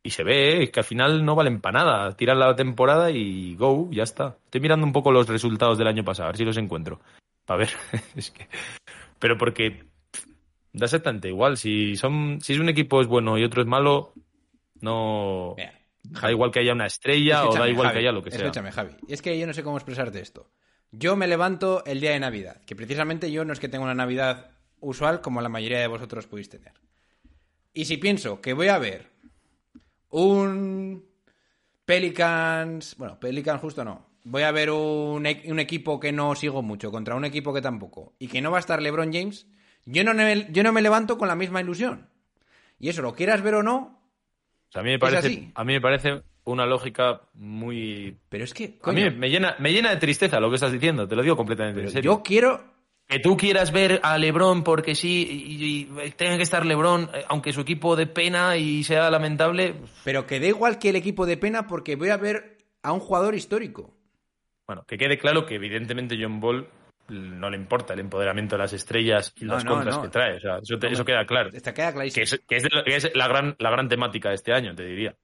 Y 0.02 0.10
se 0.10 0.24
ve 0.24 0.70
que 0.72 0.80
al 0.80 0.84
final 0.84 1.24
no 1.24 1.34
valen 1.34 1.60
para 1.60 1.78
nada. 1.78 2.16
Tiran 2.16 2.38
la 2.38 2.54
temporada 2.54 3.10
y 3.10 3.56
go, 3.56 3.88
ya 3.90 4.02
está. 4.02 4.36
Estoy 4.44 4.60
mirando 4.60 4.84
un 4.84 4.92
poco 4.92 5.10
los 5.10 5.28
resultados 5.28 5.78
del 5.78 5.86
año 5.86 6.04
pasado, 6.04 6.28
a 6.28 6.32
ver 6.32 6.36
si 6.36 6.44
los 6.44 6.56
encuentro. 6.58 7.00
Para 7.46 7.58
ver. 7.58 7.70
es 8.14 8.30
que. 8.30 8.46
Pero 9.18 9.38
porque. 9.38 9.91
Da 10.72 10.86
exactamente 10.86 11.28
igual. 11.28 11.56
Si 11.56 11.96
son. 11.96 12.40
Si 12.40 12.54
es 12.54 12.58
un 12.58 12.68
equipo 12.68 13.00
es 13.00 13.06
bueno 13.06 13.38
y 13.38 13.44
otro 13.44 13.60
es 13.62 13.68
malo, 13.68 14.14
no. 14.80 15.54
Mira, 15.56 15.78
Da 16.02 16.30
igual 16.30 16.50
que 16.50 16.60
haya 16.60 16.72
una 16.72 16.86
estrella 16.86 17.46
o 17.46 17.54
da 17.54 17.68
igual 17.68 17.88
Javi, 17.88 17.94
que 17.94 17.98
haya 18.00 18.12
lo 18.12 18.22
que 18.22 18.30
sea. 18.30 18.40
Escúchame, 18.40 18.72
Javi. 18.72 18.92
Es 19.08 19.22
que 19.22 19.38
yo 19.38 19.46
no 19.46 19.52
sé 19.52 19.62
cómo 19.62 19.76
expresarte 19.76 20.20
esto. 20.20 20.50
Yo 20.90 21.16
me 21.16 21.26
levanto 21.28 21.84
el 21.86 22.00
día 22.00 22.10
de 22.12 22.20
Navidad, 22.20 22.60
que 22.66 22.74
precisamente 22.76 23.30
yo 23.30 23.44
no 23.44 23.52
es 23.52 23.60
que 23.60 23.68
tenga 23.68 23.84
una 23.84 23.94
Navidad 23.94 24.50
usual 24.80 25.20
como 25.20 25.40
la 25.40 25.48
mayoría 25.48 25.78
de 25.78 25.86
vosotros 25.86 26.26
podéis 26.26 26.48
tener. 26.48 26.72
Y 27.72 27.84
si 27.86 27.96
pienso 27.96 28.40
que 28.40 28.52
voy 28.52 28.68
a 28.68 28.78
ver 28.78 29.10
un 30.10 31.04
Pelicans, 31.84 32.96
bueno, 32.96 33.18
Pelicans 33.18 33.60
justo 33.60 33.84
no. 33.84 34.06
Voy 34.24 34.42
a 34.42 34.52
ver 34.52 34.70
un, 34.70 35.26
e- 35.26 35.42
un 35.46 35.58
equipo 35.58 35.98
que 35.98 36.12
no 36.12 36.34
sigo 36.34 36.62
mucho 36.62 36.90
contra 36.90 37.14
un 37.16 37.24
equipo 37.24 37.52
que 37.52 37.60
tampoco 37.62 38.14
y 38.18 38.28
que 38.28 38.40
no 38.40 38.50
va 38.50 38.58
a 38.58 38.60
estar 38.60 38.80
LeBron 38.80 39.12
James, 39.12 39.46
yo 39.84 40.04
no 40.04 40.14
me, 40.14 40.48
yo 40.50 40.62
no 40.62 40.72
me 40.72 40.82
levanto 40.82 41.18
con 41.18 41.28
la 41.28 41.34
misma 41.36 41.60
ilusión. 41.60 42.08
Y 42.78 42.88
eso, 42.88 43.02
lo 43.02 43.14
quieras 43.14 43.42
ver 43.42 43.54
o 43.54 43.62
no, 43.62 44.00
O 44.68 44.72
sea, 44.72 44.80
a 44.80 44.84
mí 44.84 44.90
me 44.90 44.98
parece, 44.98 45.52
a 45.54 45.64
mí 45.64 45.72
me 45.74 45.80
parece 45.80 46.22
una 46.44 46.66
lógica 46.66 47.20
muy. 47.34 48.16
pero 48.28 48.44
es 48.44 48.52
que, 48.52 48.78
A 48.82 48.92
mí 48.92 49.08
me 49.10 49.30
llena, 49.30 49.54
me 49.60 49.72
llena 49.72 49.90
de 49.90 49.96
tristeza 49.98 50.40
lo 50.40 50.48
que 50.48 50.56
estás 50.56 50.72
diciendo, 50.72 51.06
te 51.06 51.14
lo 51.14 51.22
digo 51.22 51.36
completamente 51.36 51.80
en 51.80 51.90
serio. 51.90 52.16
yo 52.16 52.22
quiero 52.22 52.64
Que 53.06 53.20
tú 53.20 53.36
quieras 53.36 53.70
ver 53.70 54.00
a 54.02 54.18
LeBron 54.18 54.64
porque 54.64 54.94
sí 54.94 55.26
y, 55.30 56.04
y 56.04 56.10
tenga 56.12 56.36
que 56.36 56.42
estar 56.42 56.66
LeBron, 56.66 57.10
eh, 57.14 57.24
aunque 57.28 57.52
su 57.52 57.60
equipo 57.60 57.94
de 57.94 58.06
pena 58.06 58.56
y 58.56 58.82
sea 58.82 59.10
lamentable. 59.10 59.74
Pero 60.02 60.26
que 60.26 60.40
da 60.40 60.46
igual 60.46 60.78
que 60.78 60.88
el 60.88 60.96
equipo 60.96 61.26
de 61.26 61.36
pena 61.36 61.66
porque 61.68 61.94
voy 61.94 62.08
a 62.08 62.16
ver 62.16 62.58
a 62.82 62.92
un 62.92 63.00
jugador 63.00 63.34
histórico. 63.36 63.94
Bueno, 64.66 64.84
que 64.86 64.96
quede 64.98 65.18
claro 65.18 65.46
que 65.46 65.56
evidentemente 65.56 66.16
John 66.20 66.40
Ball 66.40 66.68
no 67.12 67.50
le 67.50 67.56
importa 67.56 67.94
el 67.94 68.00
empoderamiento 68.00 68.56
de 68.56 68.62
las 68.62 68.72
estrellas 68.72 69.32
y 69.36 69.44
No, 69.44 69.54
las 69.54 69.64
no, 69.64 69.72
contras 69.72 69.96
no. 69.96 70.02
que 70.02 70.08
trae. 70.08 70.36
O 70.36 70.40
sea, 70.40 70.58
eso, 70.58 70.78
te- 70.78 70.88
eso 70.92 71.04
queda 71.04 71.24
claro. 71.26 71.50
Está 71.52 71.72
queda 71.74 71.88
que 71.88 71.94
clarísimo. 71.94 72.24
es, 72.24 72.42
que 72.46 72.56
es 72.56 72.62
de 72.62 72.68
lo- 72.72 72.84
que 72.84 72.96
es 72.96 73.10
la, 73.14 73.28
gran, 73.28 73.56
la 73.58 73.70
gran 73.70 73.88
temática 73.88 74.28
de 74.30 74.34
este 74.36 74.52
año, 74.52 74.74
te 74.74 74.84
diría. 74.84 75.16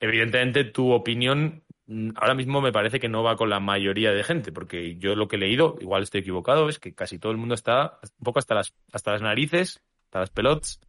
Evidentemente, 0.00 0.64
tu 0.64 0.92
opinión 0.92 1.64
mm, 1.86 2.10
ahora 2.16 2.34
mismo 2.34 2.60
me 2.60 2.72
parece 2.72 3.00
que 3.00 3.08
no 3.08 3.22
va 3.22 3.36
con 3.36 3.50
la 3.50 3.60
mayoría 3.60 4.12
de 4.12 4.22
gente, 4.22 4.52
porque 4.52 4.96
yo 4.96 5.14
lo 5.16 5.26
que 5.28 5.36
he 5.36 5.40
leído, 5.40 5.76
igual 5.80 6.02
estoy 6.02 6.20
equivocado, 6.20 6.68
es 6.68 6.78
que 6.78 6.94
casi 6.94 7.18
todo 7.18 7.32
el 7.32 7.38
mundo 7.38 7.54
está 7.54 7.98
un 8.18 8.24
poco 8.24 8.38
hasta 8.38 8.54
las, 8.54 8.74
hasta 8.92 9.12
las 9.12 9.22
narices, 9.22 9.82
hasta 10.04 10.20
las 10.20 10.30
pelotas, 10.30 10.80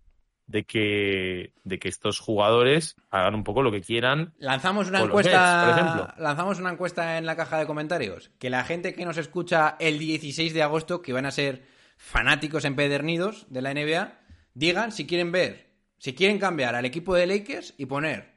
de 0.50 0.66
que, 0.66 1.54
de 1.64 1.78
que 1.78 1.90
estos 1.90 2.20
jugadores 2.20 2.96
hagan 3.12 3.36
un 3.36 3.44
poco 3.44 3.62
lo 3.62 3.72
que 3.72 3.82
quieran. 3.82 4.34
Lanzamos 4.40 4.90
una 4.90 5.02
encuesta, 5.02 5.32
Nets, 5.32 5.64
por 5.64 5.80
ejemplo. 5.80 6.14
lanzamos 6.18 6.60
una 6.60 6.72
encuesta 6.72 7.20
en 7.20 7.28
la 7.28 7.36
caja 7.36 7.60
de 7.60 7.68
comentarios. 7.68 8.32
Que 8.40 8.50
la 8.50 8.64
gente 8.64 8.96
que 8.96 9.06
nos 9.06 9.18
escucha 9.18 9.76
el 9.80 10.00
16 10.00 10.56
de 10.56 10.64
agosto, 10.64 11.04
que 11.04 11.14
van 11.14 11.28
a 11.28 11.32
ser 11.32 11.68
fanáticos 11.98 12.66
empedernidos 12.66 13.46
de 13.50 13.62
la 13.62 13.76
NBA, 13.76 14.20
digan 14.56 14.92
si 14.92 15.06
quieren 15.06 15.32
ver, 15.32 15.70
si 16.00 16.16
quieren 16.16 16.40
cambiar 16.40 16.74
al 16.74 16.86
equipo 16.86 17.14
de 17.14 17.28
Lakers 17.28 17.76
y 17.78 17.86
poner 17.86 18.34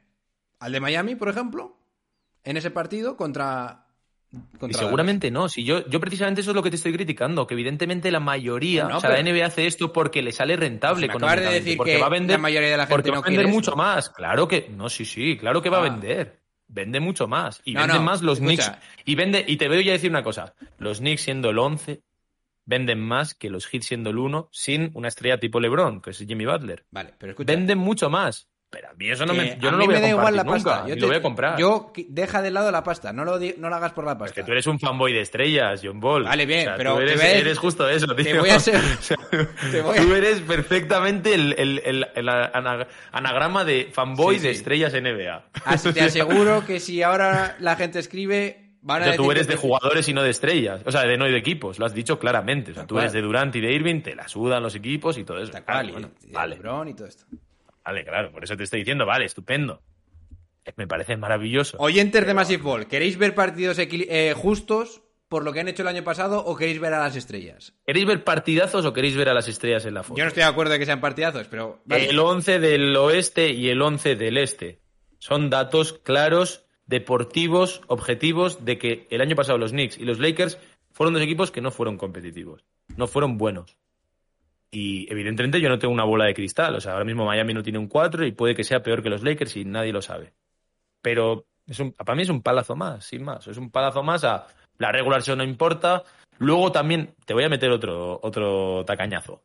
al 0.59 0.71
de 0.71 0.79
Miami, 0.79 1.15
por 1.15 1.29
ejemplo, 1.29 1.79
en 2.43 2.57
ese 2.57 2.69
partido 2.69 3.17
contra. 3.17 3.82
Y 4.67 4.73
seguramente 4.73 5.29
no. 5.29 5.47
Si 5.49 5.63
yo, 5.63 5.87
yo 5.87 5.99
precisamente 5.99 6.41
eso 6.41 6.51
es 6.51 6.55
lo 6.55 6.63
que 6.63 6.69
te 6.69 6.77
estoy 6.77 6.93
criticando, 6.93 7.45
que 7.45 7.53
evidentemente 7.53 8.09
la 8.11 8.19
mayoría, 8.19 8.85
No, 8.85 8.97
o 8.97 8.99
sea, 8.99 9.11
la 9.11 9.21
NBA 9.21 9.45
hace 9.45 9.67
esto 9.67 9.93
porque 9.93 10.21
le 10.21 10.31
sale 10.31 10.55
rentable 10.55 11.07
Pues 11.07 11.21
me 11.21 11.35
de 11.41 11.51
decir 11.51 11.77
porque 11.77 11.93
que 11.95 11.99
va 12.01 12.07
a 12.07 12.09
vender, 12.09 12.37
la 12.37 12.41
mayoría 12.41 12.69
de 12.71 12.77
la 12.77 12.83
gente 12.87 12.95
porque 12.95 13.09
no 13.11 13.21
va 13.21 13.27
a 13.27 13.29
vender 13.29 13.47
mucho 13.47 13.71
esto. 13.71 13.75
más. 13.75 14.09
Claro 14.09 14.47
que, 14.47 14.69
no, 14.75 14.89
sí, 14.89 15.05
sí, 15.05 15.37
claro 15.37 15.61
que 15.61 15.69
va 15.69 15.77
Ah. 15.77 15.81
a 15.81 15.89
vender. 15.89 16.39
Vende 16.67 16.99
mucho 16.99 17.27
más. 17.27 17.61
Y 17.65 17.73
No, 17.73 17.81
venden 17.81 18.03
más 18.03 18.21
los 18.23 18.39
escucha. 18.39 18.79
Knicks. 18.79 19.05
Y 19.05 19.15
vende, 19.15 19.45
y 19.47 19.57
te 19.57 19.67
voy 19.67 19.87
a 19.87 19.91
decir 19.91 20.09
una 20.09 20.23
cosa. 20.23 20.55
Los 20.79 20.99
Knicks 20.99 21.21
siendo 21.21 21.51
el 21.51 21.59
11 21.59 22.01
venden 22.65 22.99
más 23.01 23.35
que 23.35 23.49
los 23.51 23.67
Heat 23.67 23.83
siendo 23.83 24.09
el 24.09 24.17
1 24.17 24.49
sin 24.51 24.89
una 24.95 25.09
estrella 25.09 25.39
tipo 25.39 25.59
LeBron, 25.59 26.01
que 26.01 26.11
es 26.11 26.17
Jimmy 26.25 26.45
Butler. 26.45 26.85
Vale, 26.89 27.13
pero 27.19 27.33
escucha. 27.33 27.51
Venden 27.53 27.77
mucho 27.77 28.09
más. 28.09 28.47
Pero 28.73 28.89
a 28.89 28.93
mí 28.95 29.09
eso 29.09 29.25
no 29.25 29.33
que 29.33 29.39
me, 29.39 29.57
yo 29.59 29.71
no 29.71 29.77
lo 29.77 29.85
voy 29.85 29.95
a 29.95 30.01
da 30.01 30.09
igual 30.09 30.35
compartir 30.35 30.37
la 30.37 30.43
nunca, 30.57 30.69
pasta. 30.71 30.83
ni 30.83 30.89
Yo, 30.89 30.95
lo 30.95 31.07
voy 31.07 31.13
te- 31.13 31.17
a 31.17 31.21
comprar. 31.21 31.57
yo 31.57 31.93
deja 32.09 32.41
de 32.41 32.51
lado 32.51 32.71
la 32.71 32.83
pasta, 32.83 33.13
no 33.13 33.23
lo, 33.23 33.39
no 33.39 33.69
lo 33.69 33.75
hagas 33.75 33.93
por 33.93 34.03
la 34.05 34.17
pasta. 34.17 34.25
Es 34.31 34.33
que 34.33 34.43
tú 34.43 34.51
eres 34.51 34.67
un 34.67 34.79
fanboy 34.79 35.13
de 35.13 35.21
estrellas, 35.21 35.79
John 35.83 35.99
Ball. 35.99 36.23
Vale, 36.23 36.45
bien, 36.45 36.61
O 36.61 36.63
sea, 36.63 36.75
pero 36.77 36.95
tú 36.95 37.01
eres, 37.01 37.57
justo 37.59 37.87
eso, 37.87 38.07
tío. 38.15 38.25
te 38.25 38.39
voy 38.39 38.49
a 38.49 38.59
ser- 38.59 38.75
O 38.99 39.01
sea, 39.01 39.17
te 39.71 39.81
voy 39.81 39.97
a- 39.97 40.01
Tú 40.01 40.13
eres 40.15 40.41
perfectamente 40.41 41.33
el, 41.35 41.53
el- 41.57 41.81
el- 41.85 42.07
el 42.15 42.29
ana- 42.29 42.87
anagrama 43.11 43.63
de 43.63 43.89
fanboy 43.93 44.35
Sí, 44.35 44.41
sí. 44.41 44.47
de 44.47 44.51
estrellas 44.53 44.93
NBA. 44.93 45.45
Así 45.65 45.93
te 45.93 46.01
aseguro 46.01 46.65
que 46.65 46.79
si 46.79 47.03
ahora 47.03 47.55
la 47.59 47.75
gente 47.75 47.99
escribe, 47.99 48.59
van 48.81 49.01
a 49.03 49.05
O 49.05 49.07
sea, 49.09 49.15
tú 49.17 49.31
eres 49.31 49.47
de 49.47 49.55
jugadores 49.55 50.07
y 50.09 50.13
no 50.13 50.23
de 50.23 50.29
estrellas. 50.31 50.81
O 50.85 50.91
sea, 50.91 51.03
de 51.03 51.17
no 51.17 51.25
de 51.25 51.37
equipos. 51.37 51.79
Lo 51.79 51.85
has 51.85 51.93
dicho 51.93 52.19
claramente. 52.19 52.71
O 52.71 52.73
sea, 52.73 52.85
tú 52.87 52.97
eres 52.99 53.13
de 53.13 53.21
Durant 53.21 53.55
y 53.55 53.61
de 53.61 53.71
Irving, 53.71 54.01
te 54.01 54.15
la 54.15 54.27
sudan 54.27 54.61
los 54.63 54.75
equipos 54.75 55.17
y 55.17 55.23
todo 55.23 55.37
eso. 55.41 55.51
Tal 55.51 55.63
Claro, 55.63 55.87
y- 55.87 55.91
bueno, 55.91 56.09
y 56.23 56.27
de 56.27 56.33
vale, 56.33 56.55
LeBron 56.55 56.87
y 56.89 56.93
todo 56.93 57.07
esto. 57.07 57.25
Vale, 57.83 58.03
claro. 58.03 58.31
Por 58.31 58.43
eso 58.43 58.57
te 58.57 58.63
estoy 58.63 58.79
diciendo, 58.79 59.05
vale, 59.05 59.25
estupendo. 59.25 59.81
Me 60.77 60.87
parece 60.87 61.17
maravilloso. 61.17 61.77
Oyentes 61.79 62.25
de 62.25 62.33
Massive 62.33 62.63
Ball, 62.63 62.87
¿queréis 62.87 63.17
ver 63.17 63.35
partidos 63.35 63.77
eh, 63.79 64.33
justos 64.35 65.01
por 65.27 65.43
lo 65.43 65.51
que 65.51 65.59
han 65.59 65.67
hecho 65.67 65.81
el 65.81 65.87
año 65.89 66.03
pasado 66.03 66.43
o 66.45 66.55
queréis 66.55 66.79
ver 66.79 66.93
a 66.93 66.99
las 66.99 67.15
estrellas? 67.15 67.73
¿Queréis 67.85 68.05
ver 68.05 68.23
partidazos 68.23 68.85
o 68.85 68.93
queréis 68.93 69.17
ver 69.17 69.29
a 69.29 69.33
las 69.33 69.47
estrellas 69.47 69.85
en 69.85 69.95
la 69.95 70.03
foto? 70.03 70.17
Yo 70.17 70.23
no 70.23 70.29
estoy 70.29 70.43
de 70.43 70.49
acuerdo 70.49 70.73
de 70.73 70.79
que 70.79 70.85
sean 70.85 71.01
partidazos, 71.01 71.47
pero... 71.47 71.81
vale. 71.85 72.09
El 72.09 72.19
11 72.19 72.59
del 72.59 72.95
oeste 72.95 73.49
y 73.49 73.69
el 73.69 73.81
11 73.81 74.15
del 74.15 74.37
este. 74.37 74.79
Son 75.19 75.49
datos 75.49 75.93
claros, 75.93 76.65
deportivos, 76.85 77.81
objetivos, 77.87 78.63
de 78.63 78.77
que 78.77 79.07
el 79.09 79.21
año 79.21 79.35
pasado 79.35 79.57
los 79.57 79.71
Knicks 79.71 79.97
y 79.97 80.05
los 80.05 80.19
Lakers 80.19 80.59
fueron 80.91 81.13
dos 81.13 81.23
equipos 81.23 81.51
que 81.51 81.61
no 81.61 81.71
fueron 81.71 81.97
competitivos, 81.97 82.63
no 82.95 83.07
fueron 83.07 83.37
buenos. 83.37 83.77
Y 84.73 85.05
evidentemente 85.11 85.61
yo 85.61 85.69
no 85.69 85.77
tengo 85.77 85.93
una 85.93 86.03
bola 86.03 86.25
de 86.25 86.33
cristal. 86.33 86.75
O 86.75 86.81
sea, 86.81 86.93
ahora 86.93 87.05
mismo 87.05 87.25
Miami 87.25 87.53
no 87.53 87.61
tiene 87.61 87.77
un 87.77 87.87
4 87.87 88.25
y 88.25 88.31
puede 88.31 88.55
que 88.55 88.63
sea 88.63 88.81
peor 88.81 89.03
que 89.03 89.09
los 89.09 89.21
Lakers 89.21 89.55
y 89.57 89.65
nadie 89.65 89.93
lo 89.93 90.01
sabe. 90.01 90.33
Pero 90.99 91.45
es 91.67 91.79
un, 91.79 91.91
para 91.91 92.15
mí 92.15 92.23
es 92.23 92.29
un 92.29 92.41
palazo 92.41 92.75
más, 92.75 93.05
sin 93.05 93.23
más. 93.23 93.45
Es 93.47 93.57
un 93.57 93.69
palazo 93.69 94.01
más 94.01 94.23
a 94.23 94.47
la 94.79 94.91
regular 94.91 95.21
season 95.21 95.37
no 95.37 95.43
importa. 95.43 96.03
Luego 96.39 96.71
también 96.71 97.13
te 97.25 97.35
voy 97.35 97.43
a 97.43 97.49
meter 97.49 97.69
otro, 97.69 98.19
otro 98.23 98.83
tacañazo. 98.83 99.43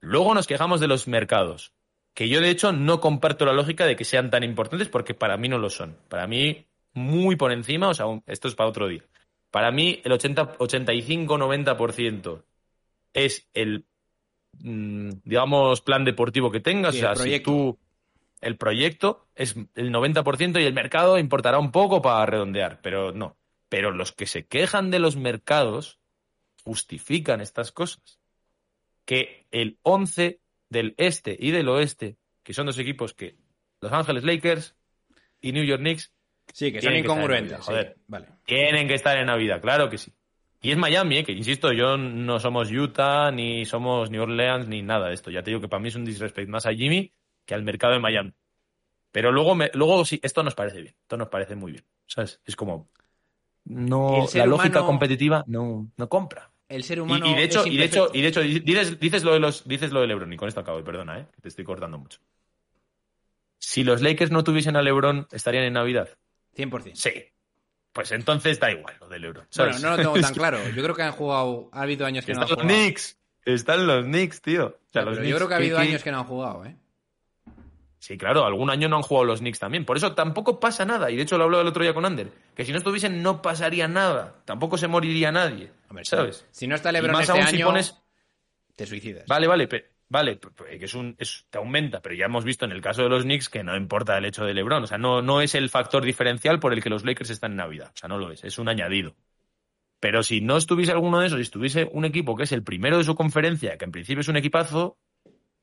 Luego 0.00 0.34
nos 0.34 0.46
quejamos 0.46 0.80
de 0.80 0.88
los 0.88 1.08
mercados, 1.08 1.72
que 2.12 2.28
yo 2.28 2.42
de 2.42 2.50
hecho 2.50 2.72
no 2.72 3.00
comparto 3.00 3.46
la 3.46 3.54
lógica 3.54 3.86
de 3.86 3.96
que 3.96 4.04
sean 4.04 4.30
tan 4.30 4.42
importantes 4.42 4.88
porque 4.88 5.14
para 5.14 5.38
mí 5.38 5.48
no 5.48 5.56
lo 5.56 5.70
son. 5.70 5.96
Para 6.10 6.26
mí, 6.26 6.66
muy 6.92 7.36
por 7.36 7.52
encima, 7.52 7.88
o 7.88 7.94
sea, 7.94 8.04
esto 8.26 8.48
es 8.48 8.54
para 8.54 8.68
otro 8.68 8.86
día. 8.86 9.02
Para 9.50 9.70
mí, 9.70 10.02
el 10.04 10.12
80, 10.12 10.58
85-90% 10.58 12.42
es 13.14 13.48
el, 13.54 13.86
digamos, 14.58 15.80
plan 15.80 16.04
deportivo 16.04 16.50
que 16.50 16.60
tengas. 16.60 16.94
Sí, 16.94 16.98
o 16.98 17.02
sea, 17.02 17.10
el 17.10 17.16
si 17.16 17.22
proyecto. 17.22 17.50
tú, 17.50 17.78
el 18.40 18.56
proyecto 18.56 19.26
es 19.34 19.56
el 19.74 19.92
90% 19.92 20.60
y 20.60 20.64
el 20.64 20.74
mercado 20.74 21.18
importará 21.18 21.58
un 21.58 21.72
poco 21.72 22.02
para 22.02 22.26
redondear, 22.26 22.80
pero 22.82 23.12
no. 23.12 23.36
Pero 23.68 23.90
los 23.90 24.12
que 24.12 24.26
se 24.26 24.46
quejan 24.46 24.90
de 24.90 24.98
los 24.98 25.16
mercados 25.16 25.98
justifican 26.64 27.40
estas 27.40 27.72
cosas 27.72 28.20
que 29.04 29.46
el 29.50 29.78
11 29.82 30.40
del 30.68 30.94
este 30.96 31.36
y 31.38 31.50
del 31.50 31.68
oeste, 31.68 32.16
que 32.42 32.54
son 32.54 32.66
dos 32.66 32.78
equipos 32.78 33.14
que 33.14 33.36
Los 33.80 33.92
Ángeles 33.92 34.24
Lakers 34.24 34.76
y 35.40 35.52
New 35.52 35.64
York 35.64 35.80
Knicks 35.80 36.12
Sí, 36.52 36.72
que 36.72 36.82
son 36.82 36.94
incongruentes. 36.94 37.52
Navidad, 37.52 37.60
sí. 37.60 37.66
joder. 37.66 37.96
Vale. 38.06 38.28
tienen 38.44 38.88
que 38.88 38.94
estar 38.94 39.16
en 39.16 39.26
Navidad, 39.26 39.60
claro 39.60 39.88
que 39.88 39.98
sí. 39.98 40.12
Y 40.64 40.70
es 40.70 40.78
Miami, 40.78 41.18
¿eh? 41.18 41.24
que 41.24 41.32
insisto, 41.32 41.72
yo 41.72 41.96
no 41.98 42.38
somos 42.38 42.70
Utah, 42.70 43.32
ni 43.32 43.64
somos 43.66 44.10
New 44.10 44.22
Orleans, 44.22 44.68
ni 44.68 44.80
nada 44.80 45.08
de 45.08 45.14
esto. 45.14 45.30
Ya 45.30 45.42
te 45.42 45.50
digo 45.50 45.60
que 45.60 45.68
para 45.68 45.80
mí 45.82 45.88
es 45.88 45.96
un 45.96 46.04
disrespect 46.04 46.48
más 46.48 46.66
a 46.66 46.72
Jimmy 46.72 47.12
que 47.44 47.54
al 47.54 47.64
mercado 47.64 47.94
de 47.94 47.98
Miami. 47.98 48.32
Pero 49.10 49.32
luego, 49.32 49.54
me, 49.56 49.70
luego 49.74 50.04
sí, 50.04 50.20
esto 50.22 50.42
nos 50.44 50.54
parece 50.54 50.80
bien. 50.80 50.94
Esto 51.02 51.16
nos 51.16 51.28
parece 51.28 51.56
muy 51.56 51.72
bien. 51.72 51.84
¿Sabes? 52.06 52.40
Es 52.44 52.54
como. 52.56 52.88
No, 53.64 54.26
la 54.34 54.46
lógica 54.46 54.78
humano- 54.78 54.86
competitiva 54.86 55.44
no, 55.48 55.90
no 55.96 56.08
compra. 56.08 56.50
El 56.68 56.84
ser 56.84 56.98
Y, 56.98 57.00
humano. 57.02 57.26
y 57.26 57.34
de 57.34 57.42
hecho, 57.42 57.60
es 57.60 57.66
y 57.66 57.76
de 57.76 57.84
hecho, 57.84 58.10
y 58.14 58.22
de 58.22 58.28
hecho, 58.28 58.40
dices, 58.40 58.98
dices 59.00 59.24
lo 59.24 59.32
de 59.34 59.40
los, 59.40 59.66
dices 59.68 59.90
lo 59.92 60.00
de 60.00 60.06
LeBron, 60.06 60.32
y 60.32 60.36
con 60.36 60.48
esto 60.48 60.60
acabo, 60.60 60.78
y 60.78 60.82
perdona, 60.84 61.18
eh, 61.18 61.26
que 61.34 61.40
te 61.42 61.48
estoy 61.48 61.64
cortando 61.64 61.98
mucho. 61.98 62.18
Si 63.58 63.84
los 63.84 64.00
Lakers 64.00 64.30
no 64.30 64.42
tuviesen 64.44 64.76
a 64.76 64.82
LeBron, 64.82 65.26
¿estarían 65.32 65.64
en 65.64 65.74
Navidad? 65.74 66.08
100%. 66.56 66.92
Sí. 66.94 67.10
Pues 67.92 68.10
entonces 68.12 68.58
da 68.58 68.70
igual 68.70 68.96
lo 69.00 69.08
de 69.08 69.18
LeBron. 69.18 69.46
Bueno, 69.56 69.72
¿sabes? 69.72 69.82
no 69.82 69.90
lo 69.90 69.96
tengo 69.96 70.20
tan 70.20 70.32
claro. 70.34 70.58
Yo 70.74 70.82
creo 70.82 70.94
que 70.94 71.02
han 71.02 71.12
jugado. 71.12 71.68
Ha 71.72 71.82
habido 71.82 72.06
años 72.06 72.24
que 72.24 72.32
no 72.32 72.40
han 72.40 72.44
Están 72.44 72.58
los 72.58 72.64
jugado. 72.66 72.82
Knicks. 72.84 73.18
Están 73.44 73.86
los 73.86 74.04
Knicks, 74.06 74.40
tío. 74.42 74.66
O 74.66 74.90
sea, 74.92 75.02
los 75.02 75.16
Pero 75.18 75.28
yo 75.28 75.36
creo 75.36 75.48
que 75.48 75.54
ha 75.54 75.58
¿qué- 75.58 75.62
habido 75.64 75.78
años 75.78 76.02
que 76.02 76.10
no 76.12 76.18
han 76.18 76.24
jugado, 76.24 76.64
¿eh? 76.64 76.76
Sí, 77.98 78.18
claro, 78.18 78.44
algún 78.44 78.68
año 78.68 78.88
no 78.88 78.96
han 78.96 79.02
jugado 79.02 79.26
los 79.26 79.38
Knicks 79.40 79.60
también. 79.60 79.84
Por 79.84 79.96
eso 79.96 80.12
tampoco 80.14 80.58
pasa 80.58 80.84
nada. 80.84 81.10
Y 81.10 81.16
de 81.16 81.22
hecho 81.22 81.38
lo 81.38 81.44
hablaba 81.44 81.62
el 81.62 81.68
otro 81.68 81.84
día 81.84 81.94
con 81.94 82.04
Ander. 82.04 82.32
Que 82.56 82.64
si 82.64 82.72
no 82.72 82.78
estuviesen 82.78 83.22
no 83.22 83.40
pasaría 83.42 83.86
nada. 83.86 84.42
Tampoco 84.44 84.76
se 84.76 84.88
moriría 84.88 85.30
nadie. 85.30 85.70
Hombre, 85.88 86.04
¿Sabes? 86.04 86.44
Si 86.50 86.66
no 86.66 86.74
está 86.74 86.90
LeBron 86.90 87.20
este 87.20 87.32
año, 87.32 87.46
si 87.46 87.62
pones... 87.62 87.96
te 88.74 88.86
suicidas. 88.86 89.24
Vale, 89.28 89.46
vale, 89.46 89.68
pe- 89.68 89.91
vale, 90.12 90.38
que 90.38 90.84
es 90.84 90.94
un, 90.94 91.16
es- 91.18 91.46
te 91.50 91.58
aumenta, 91.58 92.00
pero 92.02 92.14
ya 92.14 92.26
hemos 92.26 92.44
visto 92.44 92.64
en 92.64 92.72
el 92.72 92.80
caso 92.80 93.02
de 93.02 93.08
los 93.08 93.22
Knicks 93.24 93.48
que 93.48 93.64
no 93.64 93.76
importa 93.76 94.16
el 94.18 94.24
hecho 94.26 94.44
de 94.44 94.54
LeBron, 94.54 94.84
o 94.84 94.86
sea, 94.86 94.98
no, 94.98 95.22
no 95.22 95.40
es 95.40 95.54
el 95.54 95.68
factor 95.70 96.04
diferencial 96.04 96.60
por 96.60 96.72
el 96.72 96.82
que 96.82 96.90
los 96.90 97.04
Lakers 97.04 97.30
están 97.30 97.52
en 97.52 97.56
Navidad, 97.58 97.90
o 97.94 97.96
sea, 97.98 98.08
no 98.08 98.18
lo 98.18 98.30
es, 98.30 98.44
es 98.44 98.58
un 98.58 98.68
añadido. 98.68 99.16
Pero 100.00 100.22
si 100.22 100.40
no 100.40 100.56
estuviese 100.56 100.92
alguno 100.92 101.20
de 101.20 101.26
esos, 101.28 101.38
si 101.38 101.42
estuviese 101.42 101.88
un 101.92 102.04
equipo 102.04 102.36
que 102.36 102.44
es 102.44 102.52
el 102.52 102.64
primero 102.64 102.98
de 102.98 103.04
su 103.04 103.14
conferencia, 103.14 103.78
que 103.78 103.84
en 103.84 103.92
principio 103.92 104.20
es 104.22 104.28
un 104.28 104.36
equipazo, 104.36 104.98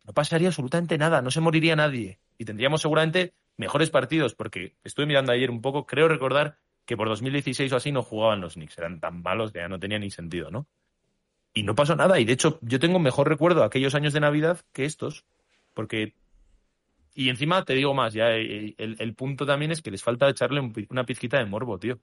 no 0.06 0.14
pasaría 0.14 0.50
absolutamente 0.50 0.97
nada, 0.97 1.22
no 1.22 1.32
se 1.32 1.41
moriría 1.41 1.76
nadie. 1.76 2.20
Y 2.38 2.45
tendríamos 2.45 2.82
seguramente 2.82 3.36
mejores 3.58 3.89
partidos, 3.89 4.36
porque 4.36 4.78
estuve 4.84 5.06
mirando 5.08 5.32
ayer 5.34 5.52
un 5.52 5.62
poco, 5.62 5.86
creo 5.86 6.08
recordar 6.08 6.58
que 6.86 6.97
por 6.97 7.10
2016 7.10 7.72
o 7.74 7.78
así 7.78 7.91
no 7.91 8.04
jugaban 8.04 8.41
los 8.41 8.56
Knicks, 8.56 8.78
eran 8.78 9.00
tan 9.00 9.22
malos 9.22 9.52
que 9.52 9.60
ya 9.60 9.70
no 9.70 9.80
tenía 9.80 10.00
ni 10.00 10.12
sentido, 10.12 10.52
¿no? 10.52 10.68
Y 11.54 11.64
no 11.64 11.76
pasó 11.76 11.95
nada. 11.95 12.20
Y 12.20 12.26
de 12.26 12.34
hecho, 12.34 12.60
yo 12.62 12.80
tengo 12.80 13.00
mejor 13.00 13.28
recuerdo 13.28 13.64
aquellos 13.64 13.95
años 13.95 14.14
de 14.14 14.20
Navidad 14.20 14.62
que 14.74 14.86
estos. 14.86 15.26
Porque. 15.74 16.16
Y 17.16 17.30
encima 17.30 17.66
te 17.66 17.74
digo 17.74 17.93
más, 17.93 18.14
ya 18.14 18.32
eh, 18.32 18.76
el, 18.78 18.95
el 19.00 19.14
punto 19.16 19.45
también 19.45 19.72
es 19.72 19.82
que 19.82 19.91
les 19.91 20.04
falta 20.04 20.30
echarle 20.30 20.62
un 20.62 20.74
una 20.89 21.06
pizquita 21.06 21.38
de 21.38 21.45
morbo, 21.45 21.78
tío. 21.80 22.00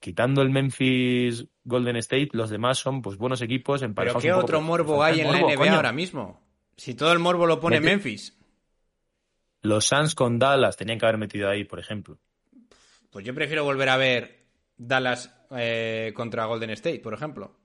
Quitando 0.00 0.42
el 0.42 0.50
Memphis 0.50 1.46
Golden 1.64 1.96
State, 1.96 2.30
los 2.32 2.50
demás 2.50 2.78
son 2.78 3.02
pues 3.02 3.16
buenos 3.18 3.40
equipos 3.42 3.82
Pero 3.94 4.18
¿qué 4.18 4.30
poco, 4.30 4.40
otro 4.44 4.60
morbo 4.62 5.02
hay 5.02 5.20
en 5.20 5.30
la 5.30 5.40
NBA 5.40 5.54
coño. 5.56 5.74
ahora 5.74 5.92
mismo? 5.92 6.40
Si 6.76 6.94
todo 6.94 7.12
el 7.12 7.18
morbo 7.18 7.46
lo 7.46 7.60
pone 7.60 7.76
Mete- 7.80 7.90
Memphis. 7.90 8.36
Los 9.62 9.84
Suns 9.86 10.14
con 10.14 10.38
Dallas 10.38 10.76
tenían 10.78 10.98
que 10.98 11.04
haber 11.04 11.18
metido 11.18 11.48
ahí, 11.50 11.64
por 11.64 11.78
ejemplo. 11.78 12.18
Pues 13.10 13.26
yo 13.26 13.34
prefiero 13.34 13.62
volver 13.64 13.90
a 13.90 13.98
ver 13.98 14.46
Dallas 14.78 15.34
eh, 15.50 16.12
contra 16.14 16.46
Golden 16.46 16.70
State, 16.70 17.00
por 17.00 17.12
ejemplo. 17.12 17.59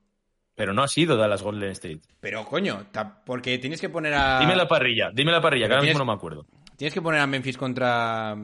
Pero 0.56 0.72
no 0.72 0.82
ha 0.82 0.88
sido 0.88 1.16
Dallas 1.16 1.42
Golden 1.42 1.70
State. 1.70 2.00
Pero 2.18 2.44
coño, 2.46 2.86
porque 3.24 3.58
tienes 3.58 3.80
que 3.80 3.88
poner 3.90 4.14
a. 4.14 4.40
Dime 4.40 4.56
la 4.56 4.66
parrilla, 4.66 5.10
dime 5.12 5.30
la 5.30 5.40
parrilla, 5.40 5.68
que 5.68 5.74
ahora 5.74 5.84
mismo 5.84 5.98
no 6.00 6.06
me 6.06 6.14
acuerdo. 6.14 6.46
Tienes 6.76 6.92
que 6.94 7.02
poner 7.02 7.20
a 7.20 7.26
Memphis 7.26 7.56
contra. 7.56 8.34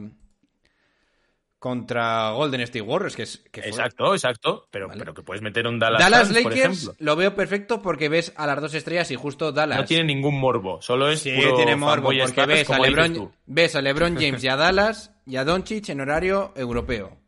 Contra 1.57 2.31
Golden 2.31 2.59
State 2.61 2.81
Warriors, 2.81 3.15
que 3.15 3.23
es. 3.23 3.37
que 3.49 3.61
fue- 3.61 3.69
Exacto, 3.69 4.13
exacto. 4.13 4.67
Pero, 4.69 4.89
Vale. 4.89 4.99
pero 4.99 5.13
que 5.13 5.21
puedes 5.23 5.41
meter 5.41 5.65
un 5.65 5.79
Dallas, 5.79 5.97
Dallas 6.01 6.29
Lakers 6.29 6.91
lo 6.99 7.15
veo 7.15 7.33
perfecto 7.35 7.81
porque 7.81 8.09
ves 8.09 8.33
a 8.35 8.45
las 8.45 8.59
dos 8.59 8.73
estrellas 8.73 9.09
y 9.11 9.15
justo 9.15 9.53
Dallas. 9.53 9.79
No 9.79 9.85
tiene 9.85 10.03
ningún 10.03 10.39
morbo, 10.39 10.81
solo 10.81 11.09
es 11.09 11.21
Sí, 11.21 11.31
puro 11.31 11.55
tiene 11.55 11.77
morbo 11.77 12.09
porque 12.21 12.45
ves 12.45 12.69
a, 12.69 12.79
LeBron, 12.79 13.31
ves 13.45 13.75
a 13.77 13.81
LeBron 13.81 14.15
James 14.19 14.43
y 14.43 14.47
a 14.49 14.57
Dallas 14.57 15.11
y 15.25 15.37
a 15.37 15.45
Doncic 15.45 15.87
en 15.87 16.01
horario 16.01 16.51
europeo. 16.57 17.22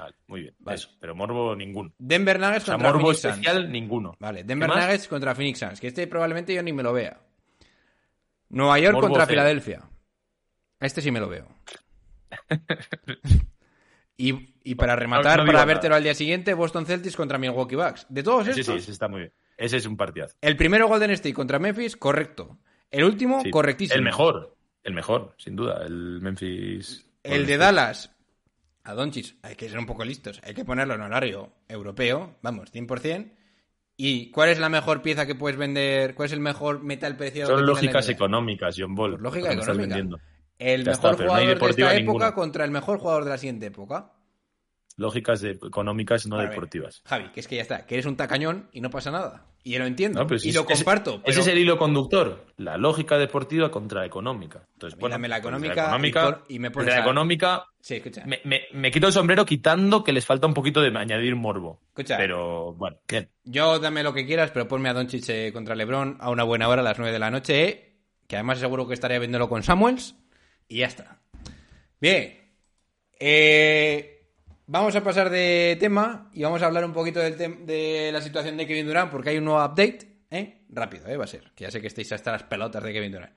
Vale, 0.00 0.14
muy 0.26 0.40
bien, 0.42 0.54
Vale. 0.58 0.76
eso. 0.76 0.88
Pero 1.00 1.14
morbo 1.14 1.54
ninguno. 1.54 1.92
Denver 1.98 2.38
Nuggets 2.40 2.62
O 2.62 2.66
sea, 2.66 2.74
contra 2.74 2.88
morbo 2.92 3.00
Phoenix 3.06 3.20
Suns. 3.20 3.34
especial 3.34 3.70
ninguno. 3.72 4.16
Vale, 4.18 4.38
¿Qué 4.40 4.44
Denver? 4.44 4.68
Nuggets 4.68 5.08
contra 5.08 5.34
Phoenix 5.34 5.58
Suns, 5.58 5.80
que 5.80 5.86
este 5.88 6.06
probablemente 6.06 6.54
yo 6.54 6.62
ni 6.62 6.72
me 6.72 6.82
lo 6.82 6.92
vea. 6.92 7.20
Nueva 8.48 8.78
York 8.78 8.94
Morbo 8.94 9.08
contra 9.08 9.26
cero. 9.26 9.32
Filadelfia. 9.34 9.82
Este 10.80 11.02
sí 11.02 11.10
me 11.10 11.20
lo 11.20 11.28
veo. 11.28 11.46
y, 14.16 14.54
y 14.64 14.74
para 14.74 14.96
rematar, 14.96 15.38
no 15.40 15.44
para 15.46 15.52
nada. 15.60 15.64
vértelo 15.66 15.94
al 15.94 16.02
día 16.02 16.14
siguiente, 16.14 16.54
Boston 16.54 16.86
Celtics 16.86 17.16
contra 17.16 17.38
Milwaukee 17.38 17.76
Bucks. 17.76 18.06
De 18.08 18.22
todos 18.22 18.48
Ese 18.48 18.60
estos, 18.60 18.74
sí, 18.74 18.80
ese 18.80 18.90
está 18.92 19.08
muy 19.08 19.20
bien. 19.20 19.32
Ese 19.56 19.76
es 19.76 19.86
un 19.86 19.96
partidazo. 19.96 20.36
el 20.40 20.56
primero 20.56 20.88
Golden 20.88 21.10
State 21.12 21.34
contra 21.34 21.58
Memphis, 21.58 21.96
correcto. 21.96 22.58
El 22.90 23.04
último, 23.04 23.42
Sí. 23.42 23.50
correctísimo. 23.50 23.96
El 23.96 24.02
mejor. 24.02 24.56
El 24.82 24.94
mejor, 24.94 25.34
sin 25.36 25.54
duda. 25.56 25.82
El 25.84 26.20
Memphis. 26.22 27.06
El 27.22 27.46
de 27.46 27.56
Dallas 27.58 28.10
a 28.84 28.94
Doncic, 28.94 29.36
hay 29.42 29.56
que 29.56 29.68
ser 29.68 29.78
un 29.78 29.86
poco 29.86 30.04
listos. 30.04 30.40
Hay 30.44 30.54
que 30.54 30.64
ponerlo 30.64 30.94
en 30.94 31.00
horario 31.02 31.52
europeo, 31.68 32.36
vamos, 32.42 32.72
100%. 32.72 33.32
¿Y 33.96 34.30
cuál 34.30 34.48
es 34.48 34.58
la 34.58 34.70
mejor 34.70 35.02
pieza 35.02 35.26
que 35.26 35.34
puedes 35.34 35.58
vender? 35.58 36.14
¿Cuál 36.14 36.26
es 36.26 36.32
el 36.32 36.40
mejor 36.40 36.82
metal 36.82 37.16
preciado? 37.16 37.56
Son 37.56 37.66
lógicas 37.66 38.08
económicas, 38.08 38.74
John 38.78 38.94
Ball. 38.94 39.10
Pues 39.12 39.22
lógica 39.22 39.52
económica. 39.52 39.96
El 40.58 40.84
Ya 40.84 40.92
mejor 40.92 40.92
está, 40.92 41.10
no 41.10 41.16
jugador 41.30 41.46
de 41.46 41.52
esta 41.52 41.70
época 41.70 41.94
ninguna. 41.94 42.34
contra 42.34 42.64
el 42.64 42.70
mejor 42.70 42.98
jugador 42.98 43.24
de 43.24 43.30
la 43.30 43.38
siguiente 43.38 43.66
época. 43.66 44.12
Lógicas 44.96 45.40
de- 45.40 45.50
económicas, 45.52 46.26
no 46.26 46.36
Para 46.36 46.44
ver. 46.48 46.54
deportivas. 46.54 47.02
Javi, 47.06 47.30
que 47.32 47.40
es 47.40 47.48
que 47.48 47.56
ya 47.56 47.62
está, 47.62 47.86
que 47.86 47.94
eres 47.94 48.06
un 48.06 48.16
tacañón 48.16 48.68
y 48.72 48.80
no 48.80 48.90
pasa 48.90 49.10
nada. 49.10 49.46
Y 49.62 49.76
lo 49.76 49.84
entiendo. 49.84 50.20
No, 50.20 50.26
pero 50.26 50.38
si 50.40 50.48
y 50.48 50.52
lo 50.52 50.60
es- 50.62 50.66
comparto. 50.78 51.10
Ese, 51.16 51.22
pero 51.26 51.40
es 51.42 51.46
el 51.48 51.58
hilo 51.58 51.76
conductor. 51.76 52.46
La 52.56 52.78
lógica 52.78 53.18
deportiva 53.18 53.70
contra 53.70 54.00
la 54.00 54.06
económica. 54.06 54.66
Entonces, 54.72 54.98
bueno, 54.98 55.14
dame 55.14 55.28
la 55.28 55.36
económica 55.36 55.98
y 55.98 56.12
por- 56.12 56.44
y 56.48 56.58
me 56.58 56.70
pones 56.70 56.88
la 56.94 57.00
a- 57.00 57.02
económica 57.02 57.64
Sí, 57.80 57.96
escucha. 57.96 58.24
me, 58.24 58.40
me- 58.44 58.62
me 58.72 58.90
quito 58.90 59.06
el 59.08 59.12
sombrero 59.12 59.44
quitando 59.44 60.02
que 60.02 60.12
les 60.12 60.24
falta 60.24 60.46
un 60.46 60.54
poquito 60.54 60.80
de 60.80 60.96
añadir 60.98 61.36
morbo. 61.36 61.78
Escucha. 61.88 62.16
Pero 62.16 62.72
bueno, 62.72 62.96
bien. 63.06 63.28
Yo 63.44 63.78
dame 63.78 64.02
lo 64.02 64.14
que 64.14 64.24
quieras, 64.26 64.50
pero 64.50 64.66
ponme 64.66 64.88
a 64.88 64.94
Doncic 64.94 65.52
contra 65.52 65.74
LeBron 65.74 66.16
a 66.20 66.30
una 66.30 66.44
buena 66.44 66.66
hora 66.68 66.80
a 66.80 66.84
las 66.84 66.98
9 66.98 67.12
de 67.12 67.18
la 67.18 67.30
noche, 67.30 67.62
eh, 67.68 67.96
que 68.26 68.36
además 68.36 68.58
seguro 68.60 68.88
que 68.88 68.94
estaré 68.94 69.18
viéndolo 69.18 69.48
con 69.50 69.62
Samuels 69.62 70.16
y 70.68 70.78
ya 70.78 70.86
está. 70.86 71.20
Bien. 72.00 72.38
Eh, 73.18 74.19
vamos 74.70 74.94
a 74.94 75.02
pasar 75.02 75.30
de 75.30 75.76
tema 75.80 76.30
y 76.32 76.44
vamos 76.44 76.62
a 76.62 76.66
hablar 76.66 76.84
un 76.84 76.92
poquito 76.92 77.18
de 77.18 78.10
la 78.12 78.22
situación 78.22 78.56
de 78.56 78.68
Kevin 78.68 78.86
Durant 78.86 79.10
porque 79.10 79.30
hay 79.30 79.38
un 79.38 79.44
nuevo 79.44 79.64
update, 79.64 80.22
¿eh? 80.30 80.62
Rápido, 80.68 81.08
¿eh? 81.08 81.16
Va 81.16 81.24
a 81.24 81.26
ser, 81.26 81.50
que 81.56 81.64
ya 81.64 81.72
sé 81.72 81.80
que 81.80 81.88
estáis 81.88 82.12
hasta 82.12 82.30
las 82.30 82.44
pelotas 82.44 82.82
de 82.84 82.92
Kevin 82.92 83.10
Durant. 83.10 83.32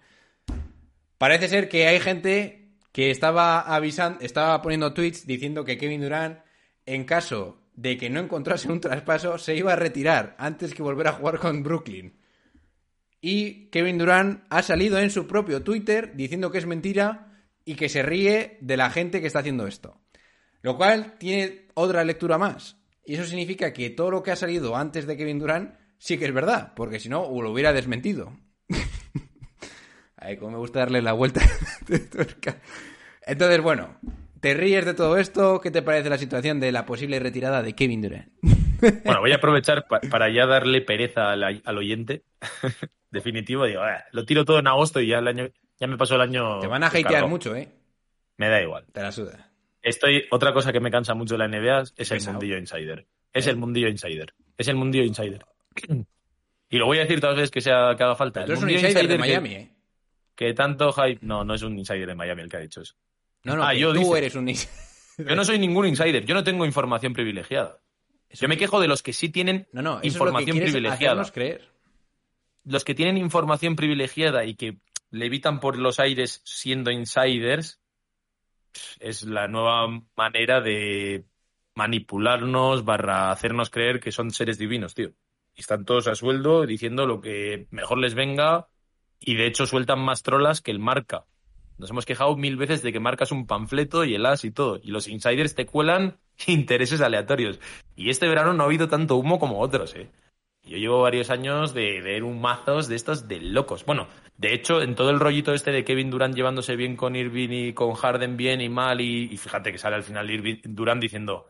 Parece 1.18 1.48
ser 1.48 1.70
que 1.70 1.88
hay 1.88 2.00
gente 2.00 2.76
que 2.92 3.10
estaba 3.10 3.62
avisando, 3.62 4.20
estaba 4.22 4.62
poniendo 4.62 4.94
tweets 4.94 5.26
diciendo 5.26 5.66
que 5.66 5.78
Kevin 5.80 6.02
Durant, 6.02 6.40
en 6.86 7.04
caso 7.04 7.64
de 7.74 7.98
que 7.98 8.12
no 8.12 8.20
encontrase 8.20 8.72
un 8.72 8.80
traspaso, 8.80 9.40
se 9.40 9.56
iba 9.56 9.74
a 9.74 9.76
retirar 9.76 10.36
antes 10.38 10.76
que 10.76 10.84
volver 10.84 11.08
a 11.08 11.14
jugar 11.14 11.40
con 11.40 11.64
Brooklyn. 11.64 12.16
Y 13.22 13.72
Kevin 13.72 13.98
Durant 13.98 14.44
ha 14.52 14.62
salido 14.62 15.00
en 15.00 15.10
su 15.10 15.26
propio 15.26 15.64
Twitter 15.64 16.16
diciendo 16.16 16.52
que 16.52 16.60
es 16.60 16.68
mentira 16.68 17.32
y 17.66 17.74
que 17.74 17.90
se 17.90 18.04
ríe 18.04 18.60
de 18.62 18.78
la 18.78 18.92
gente 18.92 19.20
que 19.20 19.28
está 19.28 19.40
haciendo 19.40 19.66
esto. 19.66 20.03
Lo 20.64 20.76
cual 20.78 21.18
tiene 21.20 21.68
otra 21.76 22.04
lectura 22.04 22.38
más. 22.40 22.78
Y 23.06 23.14
eso 23.14 23.26
significa 23.26 23.72
que 23.74 23.90
todo 23.92 24.10
lo 24.10 24.24
que 24.24 24.32
ha 24.32 24.36
salido 24.36 24.76
antes 24.76 25.06
de 25.06 25.16
Kevin 25.18 25.38
Durant 25.38 25.76
sí 26.00 26.18
que 26.18 26.26
es 26.26 26.34
verdad, 26.34 26.74
porque 26.76 27.00
si 27.00 27.10
no, 27.10 27.30
lo 27.42 27.52
hubiera 27.52 27.72
desmentido. 27.74 28.34
Ay, 30.18 30.38
como 30.38 30.52
me 30.54 30.58
gusta 30.58 30.80
darle 30.80 31.02
la 31.02 31.14
vuelta 31.14 31.42
de 31.88 32.00
tuerca. 32.00 32.58
Entonces, 33.26 33.62
bueno, 33.62 33.98
¿te 34.40 34.54
ríes 34.54 34.86
de 34.86 34.94
todo 34.94 35.18
esto? 35.18 35.60
¿Qué 35.60 35.70
te 35.72 35.82
parece 35.82 36.10
la 36.10 36.18
situación 36.18 36.60
de 36.60 36.72
la 36.72 36.86
posible 36.86 37.20
retirada 37.20 37.62
de 37.62 37.74
Kevin 37.76 38.02
Durant? 38.02 38.32
Bueno, 39.06 39.22
voy 39.22 39.32
a 39.32 39.36
aprovechar 39.36 39.88
pa- 39.88 40.02
para 40.02 40.30
ya 40.30 40.46
darle 40.46 40.82
pereza 40.82 41.32
al, 41.32 41.44
al 41.64 41.78
oyente. 41.78 42.26
Definitivo, 43.12 43.66
digo, 43.66 43.82
"Ah, 43.82 44.04
lo 44.12 44.26
tiro 44.26 44.44
todo 44.44 44.60
en 44.60 44.68
agosto 44.68 45.00
y 45.00 45.08
ya 45.08 45.20
el 45.20 45.28
año, 45.30 45.48
ya 45.80 45.88
me 45.88 45.96
pasó 45.98 46.16
el 46.16 46.22
año. 46.22 46.60
Te 46.60 46.68
van 46.68 46.84
a 46.84 46.88
hatear 46.88 47.28
mucho, 47.28 47.56
¿eh? 47.56 47.70
Me 48.36 48.50
da 48.50 48.62
igual. 48.62 48.86
Te 48.92 49.02
la 49.02 49.14
suda. 49.14 49.53
Estoy, 49.84 50.24
otra 50.32 50.54
cosa 50.54 50.72
que 50.72 50.80
me 50.80 50.90
cansa 50.90 51.14
mucho 51.14 51.36
de 51.36 51.40
la 51.40 51.48
NBA 51.48 51.82
es 51.82 52.12
el 52.12 52.18
pesado. 52.18 52.34
mundillo 52.34 52.58
insider. 52.58 53.06
Es 53.32 53.46
el 53.48 53.58
mundillo 53.58 53.88
insider. 53.90 54.34
Es 54.58 54.68
el 54.70 54.76
mundillo 54.76 55.04
insider. 55.04 55.46
Y 56.70 56.78
lo 56.78 56.86
voy 56.88 56.98
a 56.98 57.02
decir 57.02 57.20
todas 57.20 57.36
las 57.36 57.42
veces 57.42 57.52
que 57.52 57.62
sea 57.62 57.94
que 57.98 58.04
haga 58.04 58.16
falta. 58.16 58.46
Pero 58.46 58.60
tú 58.60 58.66
eres 58.66 58.82
un 58.82 58.86
insider 58.88 59.08
de 59.08 59.14
que- 59.16 59.20
Miami, 59.20 59.54
¿eh? 59.56 59.70
Que, 60.36 60.54
tanto 60.54 60.92
hype. 60.94 61.20
No, 61.22 61.44
no 61.44 61.54
es 61.54 61.62
un 61.62 61.78
insider 61.78 62.08
de 62.08 62.16
Miami 62.16 62.42
el 62.42 62.50
que 62.50 62.58
ha 62.58 62.62
dicho 62.62 62.82
eso. 62.82 62.96
No, 63.44 63.56
no, 63.56 63.64
Ah, 63.64 63.74
que 63.74 63.80
yo 63.80 63.94
tú 63.94 64.00
dice. 64.00 64.18
eres 64.18 64.36
un 64.36 64.50
insider. 64.50 64.74
Yo 65.30 65.36
no 65.36 65.46
soy 65.46 65.60
ningún 65.60 65.86
insider. 65.86 66.26
Yo 66.26 66.34
no 66.34 66.44
tengo 66.44 66.66
información 66.66 67.14
privilegiada. 67.14 67.78
Yo 68.32 68.48
me 68.48 68.58
quejo 68.58 68.82
de 68.82 68.88
los 68.88 69.04
que 69.04 69.14
sí 69.14 69.30
tienen 69.30 69.68
No, 69.72 69.84
no, 69.84 70.00
información 70.02 70.58
es 70.58 70.62
lo 70.62 70.66
que 70.66 70.72
privilegiada. 70.72 71.32
creer. 71.32 71.70
Los 72.64 72.84
que 72.84 72.96
tienen 72.96 73.18
información 73.18 73.76
privilegiada 73.76 74.44
y 74.46 74.56
que 74.56 74.78
levitan 75.12 75.60
por 75.60 75.78
los 75.78 76.00
aires 76.00 76.42
siendo 76.46 76.90
insiders 76.90 77.80
es 79.00 79.24
la 79.24 79.48
nueva 79.48 79.88
manera 80.16 80.62
de 80.62 81.26
manipularnos 81.76 82.86
barra 82.86 83.32
hacernos 83.32 83.70
creer 83.70 84.00
que 84.00 84.12
son 84.12 84.32
seres 84.32 84.58
divinos, 84.58 84.94
tío. 84.94 85.14
Y 85.56 85.62
están 85.62 85.86
todos 85.86 86.08
a 86.08 86.16
sueldo 86.16 86.66
diciendo 86.66 87.06
lo 87.06 87.22
que 87.22 87.68
mejor 87.72 88.00
les 88.00 88.16
venga 88.16 88.70
y 89.20 89.36
de 89.36 89.48
hecho 89.48 89.66
sueltan 89.66 90.00
más 90.00 90.24
trolas 90.24 90.62
que 90.62 90.72
el 90.72 90.80
marca. 90.80 91.26
Nos 91.78 91.90
hemos 91.90 92.06
quejado 92.06 92.36
mil 92.36 92.58
veces 92.58 92.82
de 92.84 92.94
que 92.94 93.00
marcas 93.00 93.32
un 93.32 93.48
panfleto 93.48 94.06
y 94.06 94.16
el 94.16 94.26
as 94.26 94.46
y 94.46 94.52
todo. 94.52 94.80
Y 94.84 94.92
los 94.92 95.08
insiders 95.08 95.56
te 95.56 95.66
cuelan 95.66 96.20
intereses 96.48 97.02
aleatorios. 97.02 97.60
Y 97.96 98.10
este 98.10 98.28
verano 98.28 98.54
no 98.54 98.64
ha 98.64 98.66
habido 98.68 98.88
tanto 98.88 99.16
humo 99.16 99.40
como 99.40 99.60
otros, 99.60 99.96
¿eh? 99.96 100.12
Yo 100.64 100.78
llevo 100.78 101.02
varios 101.02 101.30
años 101.30 101.74
de, 101.74 102.02
ver 102.02 102.24
un 102.24 102.40
mazos 102.40 102.88
de 102.88 102.96
estos 102.96 103.28
de 103.28 103.42
locos. 103.42 103.86
Bueno, 103.86 104.08
de 104.38 104.54
hecho, 104.54 104.82
en 104.82 104.96
todo 104.96 105.10
el 105.10 105.20
rollito 105.20 105.54
este 105.54 105.72
de 105.72 105.84
Kevin 105.84 106.10
Durant 106.10 106.36
llevándose 106.36 106.76
bien 106.76 106.96
con 106.96 107.16
Irving 107.16 107.50
y 107.52 107.74
con 107.74 107.94
Harden 107.94 108.38
bien 108.38 108.62
y 108.62 108.70
mal, 108.70 109.02
y, 109.02 109.36
fíjate 109.38 109.72
que 109.72 109.78
sale 109.78 109.98
al 109.98 110.04
final 110.04 110.32
Irving, 110.32 110.62
Durant 110.64 111.02
diciendo 111.02 111.50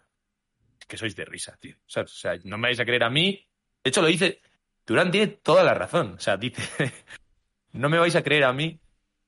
"Es 0.79 0.87
que 0.87 0.97
sois 0.97 1.15
de 1.15 1.25
risa, 1.25 1.55
tío. 1.59 1.75
O 1.77 2.07
sea, 2.07 2.35
no 2.43 2.57
me 2.57 2.69
vais 2.69 2.79
a 2.79 2.85
creer 2.85 3.03
a 3.03 3.09
mí. 3.09 3.47
De 3.83 3.89
hecho, 3.89 4.01
lo 4.01 4.07
dice. 4.07 4.41
Durant 4.85 5.11
tiene 5.11 5.27
toda 5.27 5.63
la 5.63 5.73
razón. 5.73 6.15
O 6.17 6.19
sea, 6.19 6.37
dice. 6.37 6.61
no 7.73 7.89
me 7.89 7.99
vais 7.99 8.15
a 8.15 8.23
creer 8.23 8.45
a 8.45 8.53
mí. 8.53 8.79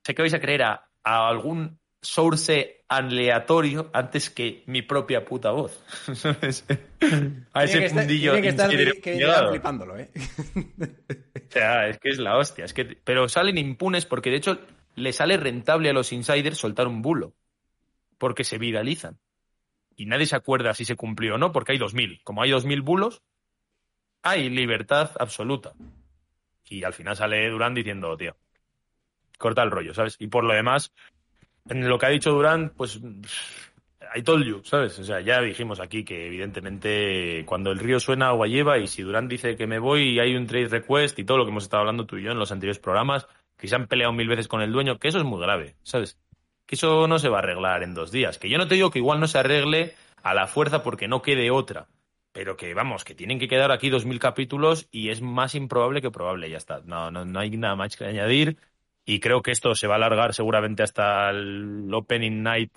Sé 0.04 0.16
que 0.16 0.22
vais 0.24 0.34
a 0.34 0.42
creer 0.42 0.64
a 0.64 0.90
algún 1.04 1.80
source 2.06 2.84
aleatorio 2.88 3.89
antes 3.93 4.30
que 4.30 4.64
mi 4.68 4.82
propia 4.82 5.26
puta 5.26 5.51
voz. 5.51 5.84
A 7.53 7.64
ese 7.64 7.80
que 7.80 7.86
estar- 7.86 8.08
que 9.01 9.14
estar 9.16 9.49
flipándolo, 9.49 9.97
¿eh? 9.97 10.10
O 11.45 11.58
sea, 11.58 11.88
es 11.88 11.99
que 11.99 12.10
es 12.10 12.18
la 12.18 12.38
hostia. 12.38 12.66
Es 12.66 12.74
que, 12.74 12.84
pero 13.03 13.30
salen 13.30 13.58
impunes 13.58 14.06
porque 14.06 14.30
de 14.30 14.38
hecho 14.38 14.60
le 14.95 15.14
sale 15.14 15.38
rentable 15.38 15.89
a 15.89 15.93
los 15.93 16.12
insiders 16.12 16.58
soltar 16.58 16.88
un 16.88 17.01
bulo. 17.01 17.34
Porque 18.18 18.43
se 18.43 18.58
viralizan. 18.58 19.18
Y 19.95 20.06
nadie 20.06 20.26
se 20.26 20.36
acuerda 20.36 20.74
si 20.74 20.84
se 20.84 20.95
cumplió 20.97 21.36
o 21.36 21.38
no, 21.38 21.51
porque 21.53 21.72
hay 21.74 21.78
2.000. 21.78 22.22
Como 22.24 22.41
hay 22.41 22.51
2.000 22.51 22.82
bulos, 22.84 23.22
hay 24.22 24.49
libertad 24.49 25.12
absoluta. 25.20 25.74
Y 26.68 26.84
al 26.84 26.93
final 26.93 27.16
sale 27.16 27.49
Durán 27.49 27.74
diciendo, 27.74 28.18
tío, 28.18 28.36
corta 29.38 29.64
el 29.64 29.72
rollo, 29.72 29.93
¿sabes? 29.93 30.18
Y 30.20 30.28
por 30.28 30.43
lo 30.43 30.53
demás, 30.53 30.91
en 31.70 31.88
lo 31.88 31.97
que 31.97 32.05
ha 32.05 32.09
dicho 32.09 32.32
Durán, 32.32 32.72
pues 32.76 32.99
I 34.16 34.22
told 34.24 34.45
you, 34.45 34.61
¿sabes? 34.63 34.97
O 34.99 35.03
sea, 35.03 35.20
ya 35.22 35.41
dijimos 35.41 35.80
aquí 35.80 36.05
que 36.05 36.28
evidentemente 36.28 37.43
cuando 37.45 37.72
el 37.72 37.80
río 37.80 37.99
suena 37.99 38.28
agua 38.28 38.47
lleva 38.47 38.78
y 38.78 38.88
si 38.88 39.01
Durán 39.01 39.28
dice 39.28 39.55
que 39.55 39.68
me 39.68 39.80
voy 39.80 40.11
y 40.11 40.20
hay 40.20 40.36
un 40.36 40.47
trade 40.47 40.70
request 40.70 41.20
y 41.20 41.26
todo 41.26 41.38
lo 41.38 41.45
que 41.45 41.51
hemos 41.51 41.63
estado 41.63 41.82
hablando 41.82 42.05
tú 42.05 42.18
y 42.18 42.24
yo 42.24 42.32
en 42.32 42.39
los 42.39 42.51
anteriores 42.51 42.80
programas, 42.80 43.28
que 43.57 43.68
se 43.68 43.76
han 43.76 43.88
peleado 43.88 44.13
mil 44.13 44.28
veces 44.28 44.47
con 44.47 44.61
el 44.61 44.72
dueño, 44.72 44.99
que 44.99 45.07
eso 45.07 45.18
es 45.18 45.24
muy 45.24 45.41
grave, 45.41 45.76
¿sabes? 45.84 46.18
Que 46.66 46.76
eso 46.76 47.07
no 47.07 47.20
se 47.20 47.30
va 47.30 47.38
a 47.38 47.39
arreglar 47.39 47.84
en 47.84 47.93
dos 47.93 48.11
días. 48.11 48.38
Que 48.38 48.49
yo 48.49 48.57
no 48.57 48.68
te 48.68 48.76
digo 48.76 48.91
que 48.91 48.99
igual 48.99 49.20
no 49.20 49.28
se 49.28 49.38
arregle 49.38 49.95
a 50.24 50.34
la 50.34 50.47
fuerza 50.47 50.84
porque 50.84 51.07
no 51.07 51.22
quede 51.22 51.51
otra. 51.51 51.88
Pero 52.32 52.57
que 52.57 52.74
vamos, 52.74 53.05
que 53.05 53.16
tienen 53.16 53.39
que 53.39 53.47
quedar 53.47 53.72
aquí 53.72 53.89
dos 53.89 54.05
mil 54.05 54.20
capítulos 54.20 54.88
y 54.91 55.09
es 55.09 55.22
más 55.22 55.55
improbable 55.55 56.01
que 56.01 56.11
probable, 56.11 56.49
ya 56.49 56.57
está. 56.57 56.82
No, 56.86 57.11
no, 57.11 57.24
no 57.24 57.39
hay 57.39 57.49
nada 57.51 57.76
más 57.76 57.95
que 57.95 58.05
añadir. 58.05 58.57
Y 59.06 59.20
creo 59.20 59.41
que 59.41 59.51
esto 59.51 59.76
se 59.76 59.88
va 59.88 59.95
a 59.95 59.97
alargar 59.97 60.34
seguramente 60.34 60.84
hasta 60.84 61.30
el 61.30 61.93
Opening 61.93 62.41
Night 62.41 62.72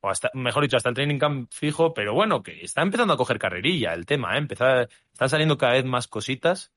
o 0.00 0.10
hasta, 0.10 0.30
mejor 0.34 0.64
dicho, 0.64 0.76
hasta 0.76 0.88
el 0.88 0.94
training 0.94 1.18
camp 1.18 1.50
fijo, 1.52 1.94
pero 1.94 2.12
bueno, 2.12 2.42
que 2.42 2.62
está 2.62 2.82
empezando 2.82 3.14
a 3.14 3.16
coger 3.16 3.38
carrerilla 3.38 3.94
el 3.94 4.04
tema, 4.04 4.34
¿eh? 4.34 4.38
Empezar, 4.38 4.88
están 5.12 5.28
saliendo 5.28 5.56
cada 5.56 5.74
vez 5.74 5.84
más 5.84 6.08
cositas 6.08 6.72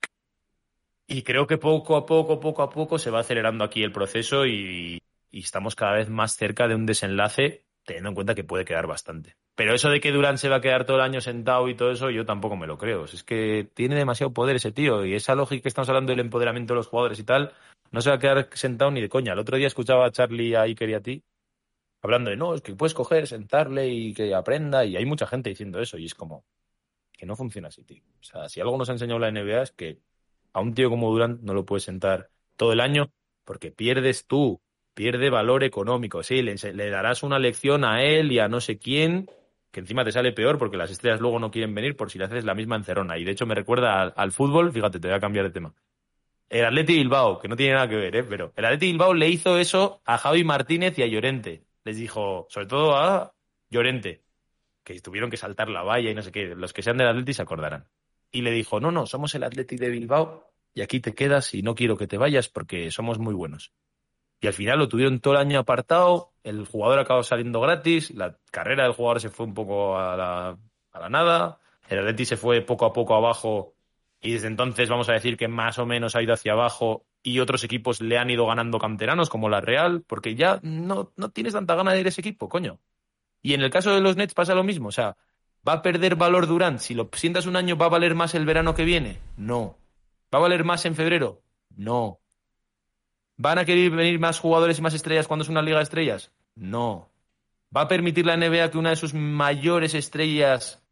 y 1.07 1.23
creo 1.23 1.47
que 1.47 1.57
poco 1.57 1.97
a 1.97 2.05
poco, 2.05 2.39
poco 2.39 2.63
a 2.63 2.69
poco 2.69 2.97
se 2.99 3.11
va 3.11 3.19
acelerando 3.19 3.63
aquí 3.63 3.83
el 3.83 3.91
proceso 3.91 4.45
y, 4.45 5.01
y 5.31 5.39
estamos 5.39 5.75
cada 5.75 5.93
vez 5.93 6.09
más 6.09 6.35
cerca 6.35 6.67
de 6.67 6.75
un 6.75 6.85
desenlace, 6.85 7.65
teniendo 7.83 8.09
en 8.09 8.15
cuenta 8.15 8.35
que 8.35 8.43
puede 8.43 8.63
quedar 8.65 8.87
bastante. 8.87 9.35
Pero 9.55 9.73
eso 9.73 9.89
de 9.89 9.99
que 10.01 10.11
Durant 10.11 10.37
se 10.37 10.49
va 10.49 10.57
a 10.57 10.61
quedar 10.61 10.85
todo 10.85 10.97
el 10.97 11.03
año 11.03 11.21
sentado 11.21 11.67
y 11.69 11.75
todo 11.75 11.91
eso, 11.91 12.09
yo 12.09 12.25
tampoco 12.25 12.55
me 12.55 12.67
lo 12.67 12.77
creo. 12.77 13.05
Es 13.05 13.23
que 13.23 13.67
tiene 13.73 13.95
demasiado 13.95 14.33
poder 14.33 14.57
ese 14.57 14.71
tío 14.71 15.05
y 15.05 15.13
esa 15.13 15.35
lógica 15.35 15.63
que 15.63 15.69
estamos 15.69 15.89
hablando 15.89 16.11
del 16.11 16.19
empoderamiento 16.19 16.73
de 16.73 16.77
los 16.77 16.87
jugadores 16.87 17.19
y 17.19 17.23
tal, 17.23 17.53
no 17.95 18.01
se 18.01 18.09
va 18.09 18.17
a 18.17 18.19
quedar 18.19 18.49
sentado 18.53 18.91
ni 18.91 19.01
de 19.01 19.09
coña. 19.09 19.33
El 19.33 19.39
otro 19.39 19.57
día 19.57 19.67
escuchaba 19.67 20.05
a 20.05 20.11
Charlie, 20.11 20.55
a 20.55 20.61
Iker 20.63 20.89
y 20.89 20.93
a 20.93 21.01
ti 21.01 21.23
hablando 22.05 22.29
de 22.29 22.37
no, 22.37 22.53
es 22.53 22.61
que 22.61 22.75
puedes 22.75 22.93
coger, 22.93 23.27
sentarle 23.27 23.87
y 23.89 24.13
que 24.13 24.35
aprenda, 24.35 24.85
y 24.85 24.95
hay 24.95 25.05
mucha 25.05 25.25
gente 25.25 25.49
diciendo 25.49 25.79
eso, 25.81 25.97
y 25.97 26.05
es 26.05 26.13
como 26.13 26.45
que 27.11 27.25
no 27.25 27.35
funciona 27.35 27.69
así, 27.69 27.83
tío. 27.83 28.03
O 28.19 28.23
sea, 28.23 28.47
si 28.49 28.61
algo 28.61 28.77
nos 28.77 28.89
ha 28.89 28.93
enseñado 28.93 29.19
la 29.19 29.29
NBA 29.29 29.63
es 29.63 29.71
que 29.71 29.99
a 30.53 30.61
un 30.61 30.73
tío 30.73 30.89
como 30.89 31.11
Durant 31.11 31.41
no 31.41 31.53
lo 31.53 31.65
puedes 31.65 31.83
sentar 31.83 32.29
todo 32.57 32.73
el 32.73 32.79
año 32.81 33.11
porque 33.43 33.71
pierdes 33.71 34.27
tú, 34.27 34.61
pierde 34.93 35.29
valor 35.29 35.63
económico. 35.63 36.23
Sí, 36.23 36.41
le, 36.41 36.55
le 36.55 36.89
darás 36.89 37.23
una 37.23 37.39
lección 37.39 37.85
a 37.85 38.03
él 38.03 38.31
y 38.31 38.39
a 38.39 38.47
no 38.49 38.61
sé 38.61 38.77
quién, 38.77 39.29
que 39.71 39.79
encima 39.79 40.03
te 40.03 40.11
sale 40.11 40.31
peor 40.33 40.57
porque 40.59 40.77
las 40.77 40.91
estrellas 40.91 41.21
luego 41.21 41.39
no 41.39 41.51
quieren 41.51 41.73
venir 41.73 41.95
por 41.95 42.11
si 42.11 42.19
le 42.19 42.25
haces 42.25 42.45
la 42.45 42.53
misma 42.55 42.75
encerrona. 42.75 43.17
Y 43.17 43.23
de 43.23 43.31
hecho 43.31 43.45
me 43.45 43.55
recuerda 43.55 44.01
al, 44.01 44.13
al 44.15 44.31
fútbol, 44.31 44.71
fíjate, 44.71 44.99
te 44.99 45.07
voy 45.07 45.17
a 45.17 45.21
cambiar 45.21 45.45
de 45.45 45.51
tema. 45.51 45.73
El 46.49 46.65
Atleti 46.65 46.95
Bilbao, 46.95 47.39
que 47.39 47.47
no 47.47 47.55
tiene 47.55 47.73
nada 47.73 47.89
que 47.89 47.95
ver, 47.95 48.15
¿eh? 48.15 48.23
pero 48.23 48.53
el 48.55 48.65
Atleti 48.65 48.87
Bilbao 48.87 49.13
le 49.13 49.29
hizo 49.29 49.57
eso 49.57 50.01
a 50.05 50.17
Javi 50.17 50.43
Martínez 50.43 50.97
y 50.97 51.03
a 51.03 51.07
Llorente 51.07 51.65
les 51.85 51.97
dijo, 51.97 52.47
sobre 52.49 52.65
todo 52.65 52.97
a 52.97 53.33
Llorente, 53.69 54.23
que 54.83 54.99
tuvieron 54.99 55.29
que 55.29 55.37
saltar 55.37 55.69
la 55.69 55.83
valla 55.83 56.09
y 56.09 56.15
no 56.15 56.21
sé 56.21 56.31
qué, 56.31 56.55
los 56.55 56.73
que 56.73 56.81
sean 56.81 56.97
del 56.97 57.07
Atleti 57.07 57.33
se 57.33 57.43
acordarán. 57.43 57.87
Y 58.31 58.41
le 58.41 58.51
dijo, 58.51 58.79
no, 58.79 58.91
no, 58.91 59.05
somos 59.05 59.33
el 59.35 59.43
Atleti 59.43 59.77
de 59.77 59.89
Bilbao 59.89 60.51
y 60.73 60.81
aquí 60.81 60.99
te 60.99 61.13
quedas 61.13 61.53
y 61.53 61.61
no 61.61 61.75
quiero 61.75 61.95
que 61.95 62.07
te 62.07 62.17
vayas 62.17 62.49
porque 62.49 62.91
somos 62.91 63.19
muy 63.19 63.33
buenos. 63.33 63.71
Y 64.41 64.47
al 64.47 64.53
final 64.53 64.79
lo 64.79 64.89
tuvieron 64.89 65.21
todo 65.21 65.35
el 65.35 65.39
año 65.39 65.59
apartado, 65.59 66.33
el 66.43 66.65
jugador 66.65 66.99
acabó 66.99 67.23
saliendo 67.23 67.61
gratis, 67.61 68.11
la 68.11 68.37
carrera 68.51 68.83
del 68.83 68.93
jugador 68.93 69.21
se 69.21 69.29
fue 69.29 69.45
un 69.45 69.53
poco 69.53 69.97
a 69.97 70.17
la, 70.17 70.57
a 70.91 70.99
la 70.99 71.09
nada, 71.09 71.59
el 71.87 71.99
Atleti 71.99 72.25
se 72.25 72.35
fue 72.35 72.61
poco 72.61 72.85
a 72.85 72.93
poco 72.93 73.15
abajo 73.15 73.74
y 74.21 74.33
desde 74.33 74.47
entonces 74.47 74.89
vamos 74.89 75.09
a 75.09 75.13
decir 75.13 75.37
que 75.37 75.47
más 75.47 75.77
o 75.79 75.85
menos 75.85 76.15
ha 76.15 76.21
ido 76.21 76.33
hacia 76.33 76.53
abajo 76.53 77.05
y 77.21 77.39
otros 77.39 77.63
equipos 77.63 78.01
le 78.01 78.17
han 78.17 78.29
ido 78.29 78.45
ganando 78.45 78.79
canteranos 78.79 79.29
como 79.29 79.49
la 79.49 79.61
Real, 79.61 80.03
porque 80.05 80.35
ya 80.35 80.59
no, 80.63 81.11
no 81.15 81.29
tienes 81.29 81.53
tanta 81.53 81.75
gana 81.75 81.91
de 81.91 81.99
ir 81.99 82.05
a 82.05 82.09
ese 82.09 82.21
equipo, 82.21 82.49
coño. 82.49 82.79
Y 83.41 83.53
en 83.53 83.61
el 83.61 83.69
caso 83.69 83.93
de 83.93 84.01
los 84.01 84.15
Nets 84.15 84.33
pasa 84.33 84.55
lo 84.55 84.63
mismo, 84.63 84.89
o 84.89 84.91
sea, 84.91 85.17
¿va 85.67 85.73
a 85.73 85.81
perder 85.81 86.15
valor 86.15 86.47
Durant? 86.47 86.79
Si 86.79 86.93
lo 86.93 87.09
sientas 87.13 87.45
un 87.45 87.55
año, 87.55 87.77
¿va 87.77 87.87
a 87.87 87.89
valer 87.89 88.15
más 88.15 88.35
el 88.35 88.45
verano 88.45 88.73
que 88.73 88.85
viene? 88.85 89.19
No. 89.37 89.77
¿Va 90.33 90.39
a 90.39 90.41
valer 90.41 90.63
más 90.63 90.85
en 90.85 90.95
febrero? 90.95 91.41
No. 91.75 92.19
¿Van 93.37 93.59
a 93.59 93.65
querer 93.65 93.91
venir 93.91 94.19
más 94.19 94.39
jugadores 94.39 94.79
y 94.79 94.81
más 94.81 94.93
estrellas 94.93 95.27
cuando 95.27 95.43
es 95.43 95.49
una 95.49 95.61
liga 95.61 95.77
de 95.77 95.83
estrellas? 95.83 96.31
No. 96.55 97.09
¿Va 97.75 97.81
a 97.81 97.87
permitir 97.87 98.25
la 98.25 98.37
NBA 98.37 98.71
que 98.71 98.77
una 98.77 98.91
de 98.91 98.95
sus 98.95 99.13
mayores 99.13 99.93
estrellas, 99.93 100.84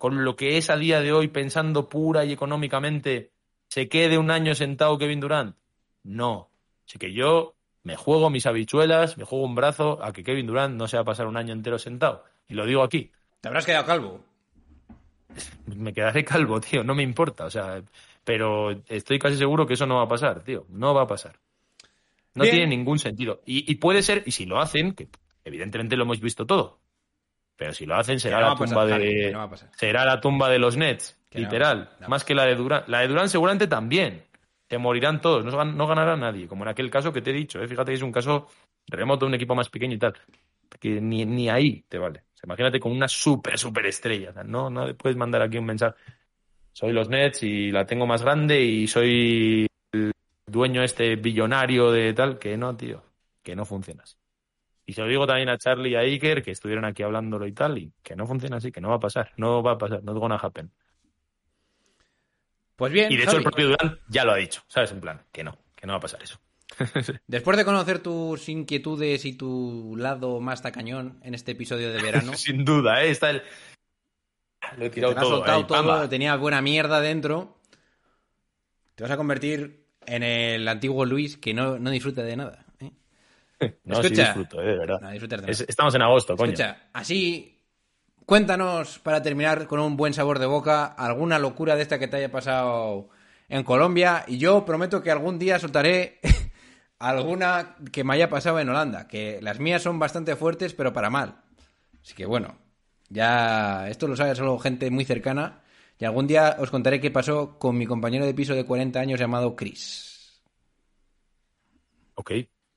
con 0.00 0.24
lo 0.24 0.34
que 0.34 0.56
es 0.56 0.70
a 0.70 0.78
día 0.78 1.02
de 1.02 1.12
hoy, 1.12 1.28
pensando 1.28 1.90
pura 1.90 2.24
y 2.24 2.32
económicamente, 2.32 3.32
se 3.68 3.90
quede 3.90 4.16
un 4.16 4.30
año 4.30 4.54
sentado 4.54 4.96
Kevin 4.96 5.20
Durant? 5.20 5.56
No. 6.04 6.48
Así 6.88 6.98
que 6.98 7.12
yo 7.12 7.54
me 7.82 7.96
juego 7.96 8.30
mis 8.30 8.46
habichuelas, 8.46 9.18
me 9.18 9.24
juego 9.24 9.44
un 9.44 9.54
brazo 9.54 10.02
a 10.02 10.14
que 10.14 10.24
Kevin 10.24 10.46
Durant 10.46 10.74
no 10.74 10.88
se 10.88 10.96
va 10.96 11.02
a 11.02 11.04
pasar 11.04 11.26
un 11.26 11.36
año 11.36 11.52
entero 11.52 11.78
sentado. 11.78 12.24
Y 12.48 12.54
lo 12.54 12.64
digo 12.64 12.82
aquí. 12.82 13.12
Te 13.42 13.48
habrás 13.48 13.66
quedado 13.66 13.84
calvo. 13.84 14.24
Me 15.66 15.92
quedaré 15.92 16.24
calvo, 16.24 16.62
tío, 16.62 16.82
no 16.82 16.94
me 16.94 17.02
importa. 17.02 17.44
O 17.44 17.50
sea, 17.50 17.82
pero 18.24 18.70
estoy 18.88 19.18
casi 19.18 19.36
seguro 19.36 19.66
que 19.66 19.74
eso 19.74 19.84
no 19.84 19.96
va 19.96 20.04
a 20.04 20.08
pasar, 20.08 20.42
tío. 20.42 20.64
No 20.70 20.94
va 20.94 21.02
a 21.02 21.06
pasar. 21.06 21.38
No 22.34 22.44
Bien. 22.44 22.54
tiene 22.54 22.74
ningún 22.74 22.98
sentido. 22.98 23.42
Y, 23.44 23.70
y 23.70 23.74
puede 23.74 24.00
ser, 24.02 24.22
y 24.24 24.30
si 24.30 24.46
lo 24.46 24.60
hacen, 24.60 24.94
que 24.94 25.08
evidentemente 25.44 25.94
lo 25.94 26.04
hemos 26.04 26.20
visto 26.20 26.46
todo. 26.46 26.78
Pero 27.60 27.74
si 27.74 27.84
lo 27.84 27.94
hacen 27.94 28.18
será 28.18 28.40
no 28.40 28.46
la 28.48 28.50
pasar, 28.54 28.68
tumba 28.68 28.86
de. 28.86 29.30
no 29.32 29.50
será 29.76 30.04
la 30.06 30.18
tumba 30.18 30.48
de 30.48 30.58
los 30.58 30.78
Nets, 30.78 31.18
Que 31.28 31.40
literal. 31.40 31.90
no. 32.00 32.08
Más 32.08 32.24
que 32.24 32.34
la 32.34 32.46
de 32.46 32.54
Durán. 32.54 32.84
La 32.86 33.00
de 33.00 33.08
Durán 33.08 33.28
seguramente 33.28 33.66
también. 33.66 34.22
Se 34.66 34.78
morirán 34.78 35.20
todos, 35.20 35.44
no, 35.44 35.52
gan- 35.52 35.74
no 35.74 35.86
ganará 35.86 36.16
nadie. 36.16 36.48
Como 36.48 36.64
en 36.64 36.68
aquel 36.70 36.90
caso 36.90 37.12
que 37.12 37.20
te 37.20 37.30
he 37.30 37.34
dicho, 37.34 37.60
¿eh? 37.62 37.68
fíjate 37.68 37.90
que 37.92 37.96
es 37.96 38.02
un 38.02 38.12
caso 38.12 38.48
remoto, 38.86 39.26
un 39.26 39.34
equipo 39.34 39.54
más 39.54 39.68
pequeño 39.68 39.94
y 39.94 39.98
tal. 39.98 40.14
Que 40.80 41.02
ni, 41.02 41.26
ni 41.26 41.50
ahí 41.50 41.84
te 41.86 41.98
vale. 41.98 42.20
O 42.20 42.36
sea, 42.38 42.46
imagínate 42.46 42.80
con 42.80 42.92
una 42.92 43.08
super, 43.08 43.58
super 43.58 43.84
estrella. 43.84 44.32
No, 44.42 44.70
no 44.70 44.94
puedes 44.96 45.18
mandar 45.18 45.42
aquí 45.42 45.58
un 45.58 45.66
mensaje. 45.66 45.96
Soy 46.72 46.92
los 46.92 47.10
Nets 47.10 47.42
y 47.42 47.70
la 47.70 47.84
tengo 47.84 48.06
más 48.06 48.22
grande 48.22 48.58
y 48.62 48.86
soy 48.86 49.66
el 49.92 50.12
dueño 50.46 50.82
este 50.82 51.16
billonario 51.16 51.90
de 51.92 52.14
tal. 52.14 52.38
Que 52.38 52.56
no, 52.56 52.74
tío. 52.74 53.02
Que 53.42 53.54
no 53.54 53.66
funciona 53.66 54.02
así. 54.04 54.16
Y 54.90 54.92
se 54.92 55.02
lo 55.02 55.06
digo 55.06 55.24
también 55.24 55.48
a 55.48 55.56
Charlie 55.56 55.90
y 55.90 55.94
a 55.94 56.00
Iker, 56.00 56.42
que 56.42 56.50
estuvieron 56.50 56.84
aquí 56.84 57.04
hablándolo 57.04 57.46
y 57.46 57.52
tal, 57.52 57.78
y 57.78 57.92
que 58.02 58.16
no 58.16 58.26
funciona 58.26 58.56
así, 58.56 58.72
que 58.72 58.80
no 58.80 58.88
va 58.88 58.96
a 58.96 58.98
pasar. 58.98 59.30
No 59.36 59.62
va 59.62 59.74
a 59.74 59.78
pasar. 59.78 60.02
Not 60.02 60.18
gonna 60.18 60.34
happen. 60.34 60.72
Pues 62.74 62.92
bien, 62.92 63.12
Y 63.12 63.16
de 63.16 63.22
hecho 63.22 63.30
Javi, 63.30 63.44
el 63.44 63.44
propio 63.44 63.68
Durán 63.68 64.00
ya 64.08 64.24
lo 64.24 64.32
ha 64.32 64.36
dicho, 64.36 64.64
¿sabes? 64.66 64.90
En 64.90 65.00
plan, 65.00 65.22
que 65.30 65.44
no, 65.44 65.56
que 65.76 65.86
no 65.86 65.92
va 65.92 65.98
a 65.98 66.00
pasar 66.00 66.24
eso. 66.24 66.40
después 67.28 67.56
de 67.56 67.64
conocer 67.64 68.00
tus 68.00 68.48
inquietudes 68.48 69.24
y 69.24 69.34
tu 69.34 69.94
lado 69.96 70.40
más 70.40 70.60
tacañón 70.60 71.20
en 71.22 71.34
este 71.34 71.52
episodio 71.52 71.92
de 71.92 72.02
verano, 72.02 72.32
Sin 72.34 72.64
duda, 72.64 73.04
¿eh? 73.04 73.10
Está 73.10 73.30
el... 73.30 73.42
Lo 74.76 74.86
he 74.86 74.90
te 74.90 74.94
tirado 74.96 75.12
has 75.12 75.20
todo, 75.20 75.36
soltado 75.36 75.58
ahí, 75.58 75.66
todo, 75.68 76.08
tenía 76.08 76.34
buena 76.34 76.60
mierda 76.62 77.00
dentro, 77.00 77.60
te 78.96 79.04
vas 79.04 79.12
a 79.12 79.16
convertir 79.16 79.86
en 80.06 80.24
el 80.24 80.66
antiguo 80.66 81.04
Luis 81.04 81.36
que 81.36 81.54
no, 81.54 81.78
no 81.78 81.90
disfruta 81.90 82.24
de 82.24 82.36
nada. 82.36 82.66
No, 83.84 83.96
sí 83.96 84.06
Escucha. 84.06 84.22
disfruto, 84.24 84.62
eh, 84.62 84.66
de 84.66 84.78
verdad. 84.78 85.00
No 85.00 85.10
Es- 85.46 85.60
estamos 85.68 85.94
en 85.94 86.02
agosto, 86.02 86.36
coño. 86.36 86.52
Escucha, 86.52 86.88
así, 86.92 87.60
cuéntanos 88.24 88.98
para 89.00 89.22
terminar 89.22 89.66
con 89.66 89.80
un 89.80 89.96
buen 89.96 90.14
sabor 90.14 90.38
de 90.38 90.46
boca 90.46 90.86
alguna 90.86 91.38
locura 91.38 91.76
de 91.76 91.82
esta 91.82 91.98
que 91.98 92.08
te 92.08 92.16
haya 92.16 92.30
pasado 92.30 93.10
en 93.48 93.64
Colombia 93.64 94.24
y 94.26 94.38
yo 94.38 94.64
prometo 94.64 95.02
que 95.02 95.10
algún 95.10 95.38
día 95.38 95.58
soltaré 95.58 96.20
alguna 96.98 97.76
que 97.92 98.04
me 98.04 98.14
haya 98.14 98.30
pasado 98.30 98.60
en 98.60 98.68
Holanda, 98.68 99.08
que 99.08 99.40
las 99.42 99.58
mías 99.58 99.82
son 99.82 99.98
bastante 99.98 100.36
fuertes, 100.36 100.72
pero 100.74 100.92
para 100.92 101.10
mal. 101.10 101.42
Así 102.02 102.14
que 102.14 102.24
bueno, 102.26 102.56
ya 103.08 103.88
esto 103.88 104.06
lo 104.08 104.16
sabe 104.16 104.34
solo 104.34 104.58
gente 104.58 104.90
muy 104.90 105.04
cercana. 105.04 105.62
Y 105.98 106.06
algún 106.06 106.26
día 106.26 106.56
os 106.58 106.70
contaré 106.70 106.98
qué 106.98 107.10
pasó 107.10 107.58
con 107.58 107.76
mi 107.76 107.84
compañero 107.84 108.24
de 108.24 108.32
piso 108.32 108.54
de 108.54 108.64
40 108.64 109.00
años 109.00 109.20
llamado 109.20 109.54
Chris. 109.54 110.40
Ok, 112.14 112.30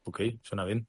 ok, 0.03 0.21
suena 0.41 0.65
bien. 0.65 0.87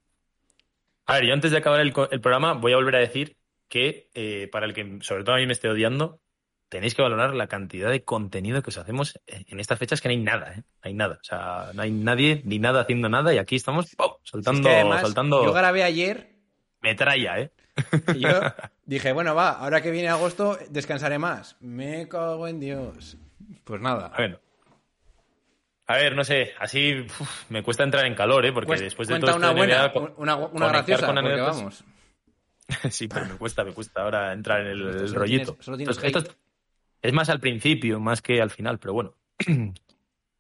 A 1.07 1.15
ver, 1.15 1.27
yo 1.27 1.35
antes 1.35 1.51
de 1.51 1.59
acabar 1.59 1.81
el, 1.81 1.93
el 2.11 2.21
programa 2.21 2.55
voy 2.55 2.73
a 2.73 2.77
volver 2.77 2.97
a 2.97 3.01
decir 3.01 3.37
que 3.69 4.11
eh, 4.15 4.49
para 4.53 4.67
el 4.67 4.75
que 4.75 4.99
sobre 5.01 5.25
todo 5.25 5.35
a 5.35 5.39
mí 5.39 5.47
me 5.47 5.53
esté 5.53 5.69
odiando, 5.69 6.21
tenéis 6.69 6.95
que 6.95 7.03
valorar 7.03 7.35
la 7.35 7.47
cantidad 7.47 7.91
de 7.91 8.05
contenido 8.05 8.63
que 8.63 8.71
os 8.71 8.79
hacemos 8.79 9.21
en 9.27 9.61
estas 9.61 9.79
fechas 9.79 10.01
que 10.01 10.09
no 10.09 10.13
hay 10.13 10.19
nada, 10.19 10.53
¿eh? 10.55 10.59
No 10.59 10.81
hay 10.83 10.95
nada. 10.95 11.19
O 11.21 11.25
sea, 11.25 11.71
no 11.75 11.83
hay 11.83 11.91
nadie 11.91 12.43
ni 12.45 12.59
nada 12.59 12.81
haciendo 12.81 13.09
nada 13.09 13.35
y 13.35 13.39
aquí 13.39 13.57
estamos 13.57 13.95
¡pum! 13.97 14.13
Es 14.25 14.31
soltando, 14.31 14.69
que 14.69 14.75
además, 14.75 15.03
soltando 15.03 15.45
yo 15.45 15.53
grabé 15.53 15.83
ayer 15.83 16.35
metralla, 16.81 17.41
¿eh? 17.41 17.51
y 18.15 18.21
yo 18.21 18.29
dije, 18.85 19.13
bueno, 19.13 19.35
va, 19.35 19.51
ahora 19.53 19.83
que 19.83 19.91
viene 19.91 20.09
agosto 20.09 20.59
descansaré 20.71 21.19
más. 21.19 21.57
Me 21.61 22.09
cago 22.09 22.47
en 22.47 22.61
Dios. 22.61 23.17
Pues 23.65 23.81
nada. 23.81 24.13
Bueno. 24.17 24.39
A 25.87 25.97
ver, 25.97 26.17
no 26.17 26.25
sé, 26.25 26.53
así 26.59 27.01
uf, 27.01 27.51
me 27.51 27.63
cuesta 27.63 27.85
entrar 27.85 28.07
en 28.07 28.15
calor, 28.15 28.47
¿eh? 28.47 28.53
Porque 28.53 28.69
Pues, 28.69 28.81
después 28.81 29.07
de 29.09 29.19
todo 29.21 29.37
una 29.37 29.49
esto 29.49 29.57
buena, 29.57 29.87
NBA, 29.93 30.15
una, 30.17 30.37
una 30.37 30.69
graciosa, 30.69 31.07
con 31.07 31.17
porque 31.23 31.41
vamos. 31.41 31.85
Sí, 32.91 33.09
pero 33.09 33.27
me 33.27 33.37
cuesta, 33.37 33.65
me 33.65 33.73
cuesta 33.73 34.03
ahora 34.03 34.33
entrar 34.33 34.63
en 34.63 34.69
el, 34.69 34.89
Esto 34.89 35.03
el 35.03 35.09
solo 35.09 35.21
rollito. 35.21 35.53
tienes- 35.53 35.65
solo 35.65 35.77
tienes 35.77 35.99
Esto- 36.05 36.35
es 37.03 37.13
más 37.13 37.29
al 37.29 37.41
principio, 37.41 38.01
más 38.01 38.23
que 38.23 38.41
al 38.41 38.51
final, 38.51 38.79
pero 38.79 38.95
bueno. 38.95 39.15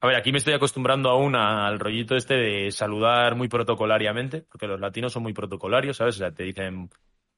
A 0.01 0.07
ver, 0.07 0.16
aquí 0.16 0.32
me 0.32 0.38
estoy 0.38 0.53
acostumbrando 0.53 1.09
aún 1.09 1.34
al 1.34 1.78
rollito 1.78 2.14
este 2.14 2.34
de 2.34 2.70
saludar 2.72 3.36
muy 3.36 3.49
protocolariamente, 3.49 4.42
porque 4.42 4.66
los 4.66 4.78
latinos 4.78 5.12
son 5.14 5.22
muy 5.22 5.32
protocolarios, 5.32 5.97
¿sabes? 5.97 6.16
O 6.16 6.18
sea, 6.18 6.30
te 6.30 6.42
dicen, 6.42 6.90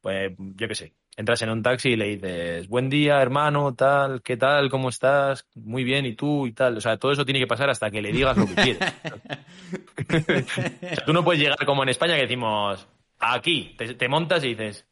pues, 0.07 0.35
yo 0.39 0.69
qué 0.69 0.75
sé, 0.77 0.95
entras 1.17 1.43
en 1.43 1.51
un 1.51 1.65
taxi 1.65 1.89
y 1.89 1.97
le 1.97 2.17
dices, 2.17 2.69
buen 2.69 2.89
día, 2.89 3.21
hermano, 3.21 3.75
tal, 3.75 4.23
¿qué 4.23 4.37
tal? 4.37 4.71
¿Cómo 4.71 4.89
estás? 4.89 5.49
Muy 5.57 5.83
bien, 5.83 6.07
¿y 6.07 6.15
tú? 6.15 6.47
Y 6.47 6.53
tal. 6.53 6.77
O 6.77 6.81
sea, 6.81 6.97
todo 6.97 7.11
eso 7.11 7.25
tiene 7.25 7.41
que 7.41 7.49
pasar 7.49 7.71
hasta 7.71 7.91
que 7.91 8.01
le 8.01 8.13
digas 8.13 8.37
lo 8.37 8.47
que 8.47 8.55
quieres. 8.55 8.79
O 8.79 10.95
sea, 10.95 11.03
tú 11.07 11.13
no 11.13 11.25
puedes 11.25 11.43
llegar 11.43 11.59
como 11.67 11.83
en 11.83 11.89
España 11.89 12.15
que 12.15 12.21
decimos, 12.21 12.87
aquí, 13.19 13.75
te, 13.77 13.95
te 13.95 14.09
montas 14.09 14.45
y 14.45 14.51
dices, 14.51 14.87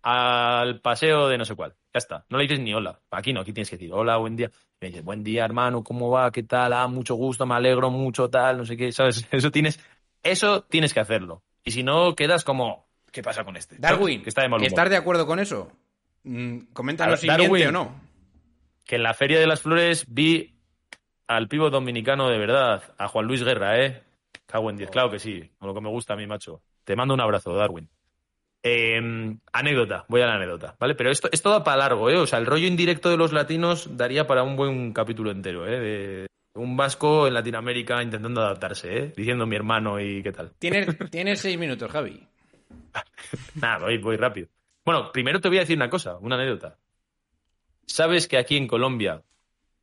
al 0.00 0.80
paseo 0.80 1.28
de 1.28 1.36
no 1.36 1.44
sé 1.44 1.54
cuál. 1.54 1.74
Ya 1.92 1.98
está. 1.98 2.24
No 2.30 2.38
le 2.38 2.44
dices 2.44 2.58
ni 2.58 2.72
hola. 2.72 2.98
Aquí 3.10 3.34
no, 3.34 3.42
aquí 3.42 3.52
tienes 3.52 3.68
que 3.68 3.76
decir 3.76 3.92
hola, 3.92 4.16
buen 4.16 4.36
día. 4.36 4.50
Y 4.80 4.80
me 4.80 4.88
dices, 4.88 5.04
buen 5.04 5.22
día, 5.22 5.44
hermano, 5.44 5.84
¿cómo 5.84 6.08
va? 6.08 6.32
¿Qué 6.32 6.44
tal? 6.44 6.72
Ah, 6.72 6.88
mucho 6.88 7.14
gusto, 7.14 7.44
me 7.44 7.56
alegro 7.56 7.90
mucho, 7.90 8.30
tal, 8.30 8.56
no 8.56 8.64
sé 8.64 8.74
qué. 8.74 8.90
¿Sabes? 8.90 9.28
Eso 9.30 9.50
tienes, 9.50 9.78
eso 10.22 10.62
tienes 10.62 10.94
que 10.94 11.00
hacerlo. 11.00 11.42
Y 11.62 11.72
si 11.72 11.82
no, 11.82 12.16
quedas 12.16 12.42
como, 12.42 12.85
¿qué 13.16 13.22
pasa 13.22 13.44
con 13.44 13.56
este? 13.56 13.76
Darwin, 13.78 14.22
Que 14.22 14.28
está 14.28 14.42
de 14.42 14.48
mal 14.50 14.58
humor. 14.58 14.68
¿estás 14.68 14.90
de 14.90 14.96
acuerdo 14.96 15.26
con 15.26 15.38
eso? 15.38 15.72
Mm, 16.24 16.58
Coméntanos 16.74 17.18
si 17.18 17.28
miente 17.30 17.68
o 17.68 17.72
no. 17.72 17.98
Que 18.84 18.96
en 18.96 19.02
la 19.02 19.14
Feria 19.14 19.40
de 19.40 19.46
las 19.46 19.62
Flores 19.62 20.04
vi 20.06 20.54
al 21.26 21.48
pivo 21.48 21.70
dominicano 21.70 22.28
de 22.28 22.38
verdad, 22.38 22.82
a 22.98 23.08
Juan 23.08 23.26
Luis 23.26 23.42
Guerra, 23.42 23.82
¿eh? 23.82 24.02
Cago 24.44 24.68
en 24.68 24.76
diez, 24.76 24.90
claro 24.90 25.10
que 25.10 25.18
sí, 25.18 25.50
con 25.58 25.66
lo 25.68 25.74
que 25.74 25.80
me 25.80 25.88
gusta 25.88 26.12
a 26.12 26.16
mí, 26.16 26.26
macho. 26.26 26.60
Te 26.84 26.94
mando 26.94 27.14
un 27.14 27.20
abrazo, 27.22 27.54
Darwin. 27.54 27.88
Eh, 28.62 29.00
anécdota, 29.52 30.04
voy 30.08 30.20
a 30.20 30.26
la 30.26 30.34
anécdota, 30.34 30.76
¿vale? 30.78 30.94
Pero 30.94 31.10
esto, 31.10 31.28
esto 31.32 31.50
da 31.50 31.64
para 31.64 31.78
largo, 31.78 32.10
¿eh? 32.10 32.16
O 32.18 32.26
sea, 32.26 32.38
el 32.38 32.46
rollo 32.46 32.66
indirecto 32.66 33.08
de 33.08 33.16
los 33.16 33.32
latinos 33.32 33.96
daría 33.96 34.26
para 34.26 34.42
un 34.42 34.56
buen 34.56 34.92
capítulo 34.92 35.30
entero, 35.30 35.66
¿eh? 35.66 35.80
De 35.80 36.26
un 36.54 36.76
vasco 36.76 37.26
en 37.26 37.34
Latinoamérica 37.34 38.02
intentando 38.02 38.42
adaptarse, 38.42 38.98
¿eh? 38.98 39.12
Diciendo 39.16 39.46
mi 39.46 39.56
hermano 39.56 39.98
y 40.00 40.22
qué 40.22 40.32
tal. 40.32 40.52
Tienes, 40.58 40.86
tienes 41.10 41.40
seis 41.40 41.58
minutos, 41.58 41.90
Javi. 41.90 42.26
Nada, 43.54 43.78
voy, 43.78 43.98
voy 43.98 44.16
rápido. 44.16 44.48
Bueno, 44.84 45.10
primero 45.12 45.40
te 45.40 45.48
voy 45.48 45.58
a 45.58 45.60
decir 45.60 45.76
una 45.76 45.90
cosa, 45.90 46.16
una 46.18 46.36
anécdota. 46.36 46.78
¿Sabes 47.86 48.28
que 48.28 48.36
aquí 48.38 48.56
en 48.56 48.66
Colombia, 48.66 49.22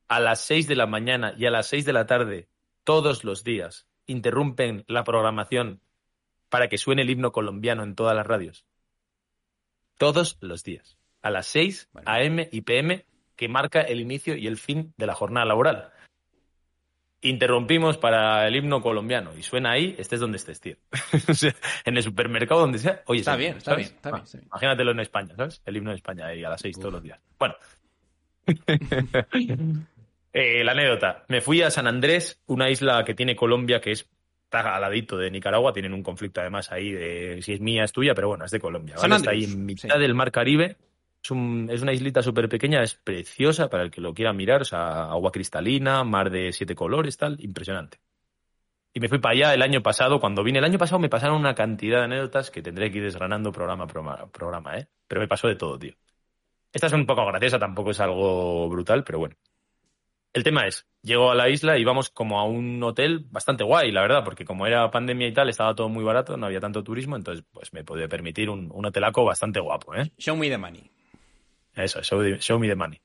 a 0.08 0.20
las 0.20 0.42
6 0.42 0.68
de 0.68 0.76
la 0.76 0.88
mañana 0.88 1.34
y 1.38 1.46
a 1.46 1.52
las 1.52 1.68
6 1.68 1.86
de 1.86 1.94
la 1.94 2.06
tarde, 2.06 2.50
todos 2.84 3.24
los 3.24 3.44
días, 3.44 3.88
interrumpen 4.08 4.84
la 4.88 5.04
programación 5.04 5.82
para 6.50 6.68
que 6.68 6.78
suene 6.78 7.02
el 7.04 7.10
himno 7.10 7.32
colombiano 7.32 7.84
en 7.84 7.96
todas 7.96 8.16
las 8.16 8.28
radios? 8.28 8.66
Todos 9.98 10.38
los 10.42 10.64
días. 10.64 10.98
A 11.22 11.30
las 11.32 11.48
6 11.48 11.90
Bueno. 11.94 12.12
AM 12.12 12.48
y 12.52 12.62
PM, 12.62 13.06
que 13.36 13.48
marca 13.48 13.82
el 13.82 14.02
inicio 14.02 14.36
y 14.36 14.48
el 14.48 14.58
fin 14.58 14.94
de 14.98 15.08
la 15.08 15.16
jornada 15.16 15.46
laboral. 15.46 15.93
Interrumpimos 17.24 17.98
para 17.98 18.48
el 18.48 18.56
himno 18.56 18.82
colombiano 18.82 19.32
y 19.38 19.44
suena 19.44 19.72
ahí, 19.72 19.96
estés 19.98 20.20
donde 20.20 20.38
estés, 20.38 20.60
tío. 20.60 20.76
O 21.30 21.34
sea, 21.34 21.56
en 21.86 21.98
el 21.98 22.04
supermercado, 22.04 22.62
donde 22.62 22.80
sea. 22.80 23.02
Oye, 23.06 23.22
Está 23.22 23.36
bien, 23.36 23.58
está 23.58 23.76
bien, 23.76 23.88
está 23.88 24.10
Ah, 24.10 24.12
bien, 24.12 24.24
está 24.24 24.38
bien. 24.38 24.48
Imagínatelo 24.48 24.92
en 24.92 25.00
España, 25.00 25.36
¿sabes? 25.36 25.62
El 25.66 25.78
himno 25.78 25.92
de 25.92 25.96
España 25.96 26.28
ahí 26.28 26.44
a 26.44 26.50
las 26.50 26.62
seis 26.62 26.78
todos 26.78 26.94
los 26.94 27.04
días. 27.04 27.20
Bueno. 27.40 27.56
Eh, 30.36 30.64
la 30.64 30.72
anécdota. 30.72 31.26
Me 31.28 31.42
fui 31.42 31.62
a 31.62 31.70
San 31.70 31.86
Andrés, 31.86 32.42
una 32.48 32.68
isla 32.68 33.06
que 33.06 33.14
tiene 33.14 33.36
Colombia 33.36 33.80
que 33.80 33.92
es 33.92 34.10
está 34.58 34.76
al 34.76 34.82
ladito 34.82 35.18
de 35.18 35.32
Nicaragua. 35.32 35.74
Tienen 35.74 35.94
un 35.94 36.04
conflicto 36.04 36.42
además 36.42 36.72
ahí 36.72 36.92
de 36.92 37.40
si 37.42 37.54
es 37.54 37.62
mía, 37.62 37.84
es 37.84 37.92
tuya, 37.92 38.14
pero 38.14 38.30
bueno, 38.30 38.46
es 38.46 38.52
de 38.52 38.60
Colombia. 38.60 38.98
San 38.98 39.10
¿vale? 39.10 39.20
Está 39.22 39.32
ahí 39.32 39.46
en 39.46 39.66
mitad 39.66 39.96
sí. 39.96 40.00
del 40.00 40.14
mar 40.14 40.32
Caribe. 40.32 40.78
Es, 41.24 41.32
un- 41.32 41.70
es 41.72 41.82
una 41.82 41.94
islita 41.94 42.22
súper 42.22 42.50
pequeña, 42.50 42.84
es 42.84 42.96
preciosa 42.96 43.70
para 43.70 43.84
el 43.84 43.92
que 43.92 44.02
lo 44.02 44.14
quiera 44.14 44.34
mirar. 44.34 44.62
O 44.62 44.66
sea, 44.66 45.04
agua 45.10 45.32
cristalina, 45.32 46.04
mar 46.04 46.30
de 46.30 46.52
siete 46.52 46.76
colores, 46.76 47.18
tal. 47.18 47.38
Impresionante. 47.40 48.00
Y 48.94 49.00
me 49.00 49.10
fui 49.10 49.20
para 49.20 49.34
allá 49.34 49.54
el 49.54 49.62
año 49.62 49.82
pasado. 49.82 50.20
Cuando 50.20 50.44
vine 50.44 50.60
el 50.60 50.66
año 50.66 50.78
pasado 50.80 51.00
me 51.00 51.10
pasaron 51.10 51.38
una 51.40 51.56
cantidad 51.56 52.00
de 52.00 52.06
anécdotas 52.06 52.52
que 52.52 52.62
tendré 52.62 52.92
que 52.92 53.00
ir 53.00 53.04
desgranando 53.06 53.52
programa 53.52 53.86
a 53.86 54.28
programa, 54.28 54.78
¿eh? 54.78 54.88
Pero 55.08 55.22
me 55.22 55.28
pasó 55.28 55.48
de 55.48 55.56
todo, 55.56 55.80
tío. 55.80 55.94
Esta 56.74 56.88
es 56.88 56.94
un 56.94 57.06
poco 57.06 57.26
graciosa, 57.26 57.60
tampoco 57.60 57.92
es 57.92 58.00
algo 58.02 58.70
brutal, 58.70 59.04
pero 59.04 59.20
bueno. 59.20 59.36
El 60.34 60.44
tema 60.44 60.68
es, 60.68 60.88
llego 61.04 61.32
a 61.32 61.36
la 61.36 61.50
isla 61.50 61.78
y 61.78 61.84
vamos 61.84 62.10
como 62.10 62.40
a 62.40 62.46
un 62.46 62.82
hotel 62.84 63.26
bastante 63.30 63.64
guay, 63.64 63.92
la 63.92 64.02
verdad, 64.02 64.24
porque 64.24 64.46
como 64.46 64.66
era 64.68 64.90
pandemia 64.92 65.28
y 65.28 65.34
tal, 65.34 65.50
estaba 65.50 65.76
todo 65.76 65.90
muy 65.90 66.04
barato, 66.04 66.38
no 66.38 66.48
había 66.48 66.60
tanto 66.60 66.84
turismo, 66.84 67.16
entonces 67.16 67.46
pues 67.52 67.72
me 67.74 67.84
podía 67.84 68.08
permitir 68.08 68.50
un, 68.50 68.72
un 68.74 68.86
hotelaco 68.86 69.26
bastante 69.26 69.60
guapo, 69.60 69.94
¿eh? 69.96 70.12
Show 70.18 70.36
me 70.36 70.50
the 70.50 70.58
money. 70.58 70.93
Eso, 71.76 72.02
show, 72.02 72.22
the- 72.22 72.40
show 72.40 72.60
me 72.60 72.68
the 72.68 72.76
money. 72.76 73.00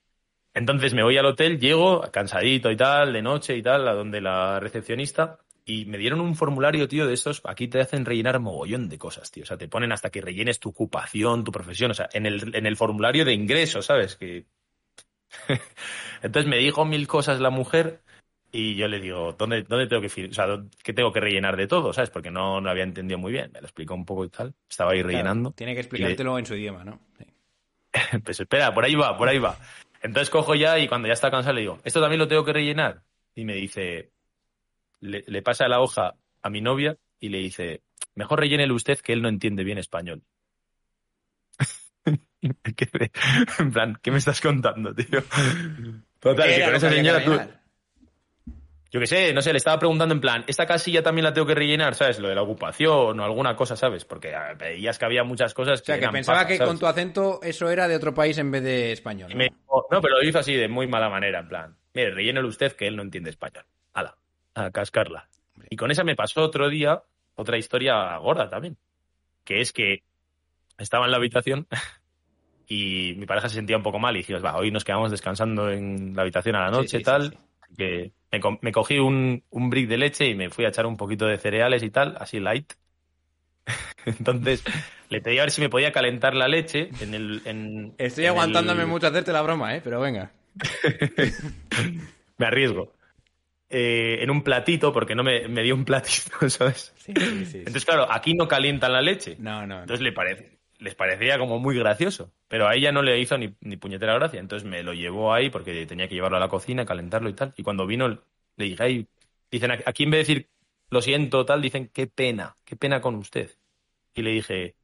Entonces 0.54 0.94
me 0.94 1.02
voy 1.02 1.16
al 1.16 1.26
hotel, 1.26 1.58
llego 1.60 2.00
cansadito 2.10 2.70
y 2.70 2.76
tal, 2.76 3.12
de 3.12 3.22
noche 3.22 3.56
y 3.56 3.62
tal, 3.62 3.86
a 3.86 3.94
donde 3.94 4.20
la 4.20 4.58
recepcionista, 4.60 5.38
y 5.64 5.84
me 5.84 5.98
dieron 5.98 6.20
un 6.20 6.34
formulario, 6.34 6.88
tío, 6.88 7.06
de 7.06 7.14
estos, 7.14 7.42
aquí 7.44 7.68
te 7.68 7.80
hacen 7.80 8.04
rellenar 8.04 8.40
mogollón 8.40 8.88
de 8.88 8.98
cosas, 8.98 9.30
tío. 9.30 9.42
O 9.42 9.46
sea, 9.46 9.58
te 9.58 9.68
ponen 9.68 9.92
hasta 9.92 10.10
que 10.10 10.22
rellenes 10.22 10.58
tu 10.58 10.70
ocupación, 10.70 11.44
tu 11.44 11.52
profesión, 11.52 11.90
o 11.90 11.94
sea, 11.94 12.08
en 12.12 12.26
el, 12.26 12.54
en 12.56 12.66
el 12.66 12.76
formulario 12.76 13.24
de 13.24 13.34
ingreso, 13.34 13.82
¿sabes? 13.82 14.16
Que... 14.16 14.46
Entonces 16.22 16.48
me 16.48 16.56
dijo 16.56 16.84
mil 16.86 17.06
cosas 17.06 17.38
la 17.40 17.50
mujer 17.50 18.00
y 18.50 18.76
yo 18.76 18.88
le 18.88 18.98
digo, 18.98 19.34
¿dónde, 19.38 19.62
dónde 19.62 19.86
tengo 19.86 20.00
que 20.00 20.28
O 20.30 20.32
sea, 20.32 20.46
¿qué 20.82 20.94
tengo 20.94 21.12
que 21.12 21.20
rellenar 21.20 21.56
de 21.56 21.66
todo? 21.66 21.92
¿Sabes? 21.92 22.08
Porque 22.08 22.30
no, 22.30 22.62
no 22.62 22.70
había 22.70 22.84
entendido 22.84 23.18
muy 23.18 23.32
bien. 23.32 23.50
Me 23.52 23.60
lo 23.60 23.66
explicó 23.66 23.94
un 23.94 24.06
poco 24.06 24.24
y 24.24 24.30
tal. 24.30 24.54
Estaba 24.68 24.92
ahí 24.92 25.02
rellenando. 25.02 25.50
Claro, 25.50 25.56
tiene 25.56 25.74
que 25.74 25.80
explicártelo 25.80 26.38
en 26.38 26.46
su 26.46 26.54
idioma, 26.54 26.82
¿no? 26.82 26.98
Sí. 27.18 27.24
Pues 28.24 28.40
espera, 28.40 28.72
por 28.72 28.84
ahí 28.84 28.94
va, 28.94 29.16
por 29.16 29.28
ahí 29.28 29.38
va. 29.38 29.58
Entonces 30.02 30.30
cojo 30.30 30.54
ya 30.54 30.78
y 30.78 30.88
cuando 30.88 31.08
ya 31.08 31.14
está 31.14 31.30
cansado 31.30 31.54
le 31.54 31.62
digo, 31.62 31.78
¿esto 31.84 32.00
también 32.00 32.20
lo 32.20 32.28
tengo 32.28 32.44
que 32.44 32.52
rellenar? 32.52 33.02
Y 33.34 33.44
me 33.44 33.54
dice, 33.54 34.10
le, 35.00 35.24
le 35.26 35.42
pasa 35.42 35.68
la 35.68 35.80
hoja 35.80 36.14
a 36.42 36.50
mi 36.50 36.60
novia 36.60 36.96
y 37.20 37.28
le 37.28 37.38
dice, 37.38 37.82
mejor 38.14 38.40
rellénelo 38.40 38.74
usted 38.74 38.98
que 39.00 39.12
él 39.12 39.22
no 39.22 39.28
entiende 39.28 39.64
bien 39.64 39.78
español. 39.78 40.22
Y 42.40 42.48
me 42.48 42.74
quedé, 42.74 43.10
en 43.58 43.72
plan, 43.72 43.98
¿qué 44.00 44.12
me 44.12 44.18
estás 44.18 44.40
contando, 44.40 44.94
tío? 44.94 45.22
Total, 46.20 46.46
¿Qué 46.48 46.54
que 46.54 46.56
era 46.56 46.66
con 46.66 46.74
esa 46.76 46.90
señora 46.90 47.24
tú? 47.24 47.32
Yo 48.90 49.00
qué 49.00 49.06
sé, 49.06 49.34
no 49.34 49.42
sé, 49.42 49.52
le 49.52 49.58
estaba 49.58 49.78
preguntando 49.78 50.14
en 50.14 50.20
plan, 50.20 50.44
¿esta 50.46 50.64
casilla 50.64 51.02
también 51.02 51.24
la 51.24 51.32
tengo 51.32 51.46
que 51.46 51.54
rellenar, 51.54 51.94
sabes? 51.94 52.18
Lo 52.18 52.28
de 52.28 52.34
la 52.34 52.42
ocupación 52.42 53.20
o 53.20 53.24
alguna 53.24 53.54
cosa, 53.54 53.76
¿sabes? 53.76 54.04
Porque 54.06 54.34
ah, 54.34 54.54
veías 54.58 54.98
que 54.98 55.04
había 55.04 55.24
muchas 55.24 55.52
cosas 55.52 55.82
O 55.82 55.84
sea, 55.84 55.96
que 55.96 56.02
eran 56.02 56.12
pensaba 56.12 56.46
que 56.46 56.56
¿sabes? 56.56 56.68
con 56.68 56.78
tu 56.78 56.86
acento 56.86 57.40
eso 57.42 57.68
era 57.68 57.86
de 57.86 57.96
otro 57.96 58.14
país 58.14 58.38
en 58.38 58.50
vez 58.50 58.62
de 58.62 58.92
español. 58.92 59.30
¿no? 59.30 59.36
me 59.36 59.44
dijo, 59.44 59.86
no, 59.90 60.00
pero 60.00 60.18
lo 60.18 60.26
hizo 60.26 60.38
así 60.38 60.54
de 60.54 60.68
muy 60.68 60.86
mala 60.86 61.10
manera, 61.10 61.40
en 61.40 61.48
plan, 61.48 61.76
mire, 61.92 62.12
rellénelo 62.12 62.48
usted 62.48 62.72
que 62.72 62.86
él 62.86 62.96
no 62.96 63.02
entiende 63.02 63.28
español. 63.28 63.64
Hala, 63.92 64.16
a 64.54 64.70
cascarla. 64.70 65.28
Y 65.68 65.76
con 65.76 65.90
esa 65.90 66.02
me 66.02 66.16
pasó 66.16 66.42
otro 66.42 66.70
día 66.70 67.02
otra 67.34 67.58
historia 67.58 68.16
gorda 68.16 68.48
también, 68.48 68.76
que 69.44 69.60
es 69.60 69.72
que 69.72 70.02
estaba 70.78 71.04
en 71.04 71.10
la 71.10 71.18
habitación 71.18 71.66
y 72.66 73.14
mi 73.18 73.26
pareja 73.26 73.50
se 73.50 73.56
sentía 73.56 73.76
un 73.76 73.82
poco 73.82 73.98
mal 73.98 74.16
y 74.16 74.20
dijimos, 74.20 74.42
va, 74.42 74.56
hoy 74.56 74.70
nos 74.70 74.84
quedamos 74.84 75.10
descansando 75.10 75.70
en 75.70 76.16
la 76.16 76.22
habitación 76.22 76.56
a 76.56 76.64
la 76.64 76.70
noche, 76.70 76.88
sí, 76.88 76.98
sí, 76.98 77.04
tal. 77.04 77.30
sí. 77.68 77.76
Que 77.76 78.17
me, 78.32 78.40
co- 78.40 78.58
me 78.62 78.72
cogí 78.72 78.98
un, 78.98 79.44
un 79.50 79.70
brick 79.70 79.88
de 79.88 79.98
leche 79.98 80.26
y 80.26 80.34
me 80.34 80.50
fui 80.50 80.64
a 80.64 80.68
echar 80.68 80.86
un 80.86 80.96
poquito 80.96 81.26
de 81.26 81.38
cereales 81.38 81.82
y 81.82 81.90
tal, 81.90 82.16
así 82.20 82.40
light. 82.40 82.72
Entonces, 84.06 84.64
le 85.10 85.20
pedí 85.20 85.38
a 85.38 85.42
ver 85.42 85.50
si 85.50 85.60
me 85.60 85.68
podía 85.68 85.92
calentar 85.92 86.34
la 86.34 86.48
leche 86.48 86.90
en 87.00 87.14
el... 87.14 87.42
en- 87.44 87.94
Estoy 87.98 88.24
en 88.24 88.30
aguantándome 88.30 88.82
el- 88.82 88.88
mucho 88.88 89.06
a 89.06 89.10
hacerte 89.10 89.32
la 89.32 89.42
broma, 89.42 89.74
¿eh? 89.76 89.80
Pero 89.82 90.00
venga. 90.00 90.30
Me 92.38 92.46
arriesgo. 92.46 92.92
eh, 93.70 94.18
en 94.22 94.30
un 94.30 94.42
platito, 94.42 94.92
porque 94.92 95.14
no 95.14 95.24
me, 95.24 95.48
me 95.48 95.62
dio 95.62 95.74
un 95.74 95.84
platito, 95.84 96.30
¿sabes? 96.50 96.94
Sí, 96.98 97.12
sí, 97.16 97.44
sí. 97.46 97.58
Entonces, 97.58 97.84
claro, 97.84 98.10
aquí 98.10 98.34
no 98.34 98.48
calientan 98.48 98.92
la 98.92 99.02
leche. 99.02 99.36
No, 99.38 99.62
no. 99.62 99.76
no. 99.76 99.80
Entonces 99.82 100.02
le 100.02 100.12
parece, 100.12 100.57
les 100.78 100.94
parecía 100.94 101.38
como 101.38 101.58
muy 101.58 101.76
gracioso. 101.78 102.32
Pero 102.48 102.66
a 102.68 102.74
ella 102.74 102.92
no 102.92 103.02
le 103.02 103.18
hizo 103.20 103.36
ni, 103.36 103.54
ni 103.60 103.76
puñetera 103.76 104.14
gracia. 104.14 104.40
Entonces 104.40 104.68
me 104.68 104.82
lo 104.82 104.92
llevó 104.94 105.32
ahí 105.32 105.50
porque 105.50 105.86
tenía 105.86 106.08
que 106.08 106.14
llevarlo 106.14 106.36
a 106.36 106.40
la 106.40 106.48
cocina, 106.48 106.86
calentarlo 106.86 107.28
y 107.28 107.34
tal. 107.34 107.52
Y 107.56 107.62
cuando 107.62 107.86
vino, 107.86 108.08
le 108.08 108.64
dije, 108.64 108.82
ay, 108.82 109.06
dicen, 109.50 109.72
aquí 109.84 110.04
en 110.04 110.10
vez 110.10 110.26
de 110.26 110.34
decir 110.34 110.48
lo 110.90 111.02
siento, 111.02 111.44
tal, 111.44 111.60
dicen, 111.60 111.90
qué 111.92 112.06
pena, 112.06 112.56
qué 112.64 112.76
pena 112.76 113.00
con 113.00 113.14
usted. 113.16 113.50
Y 114.14 114.22
le 114.22 114.30
dije, 114.30 114.74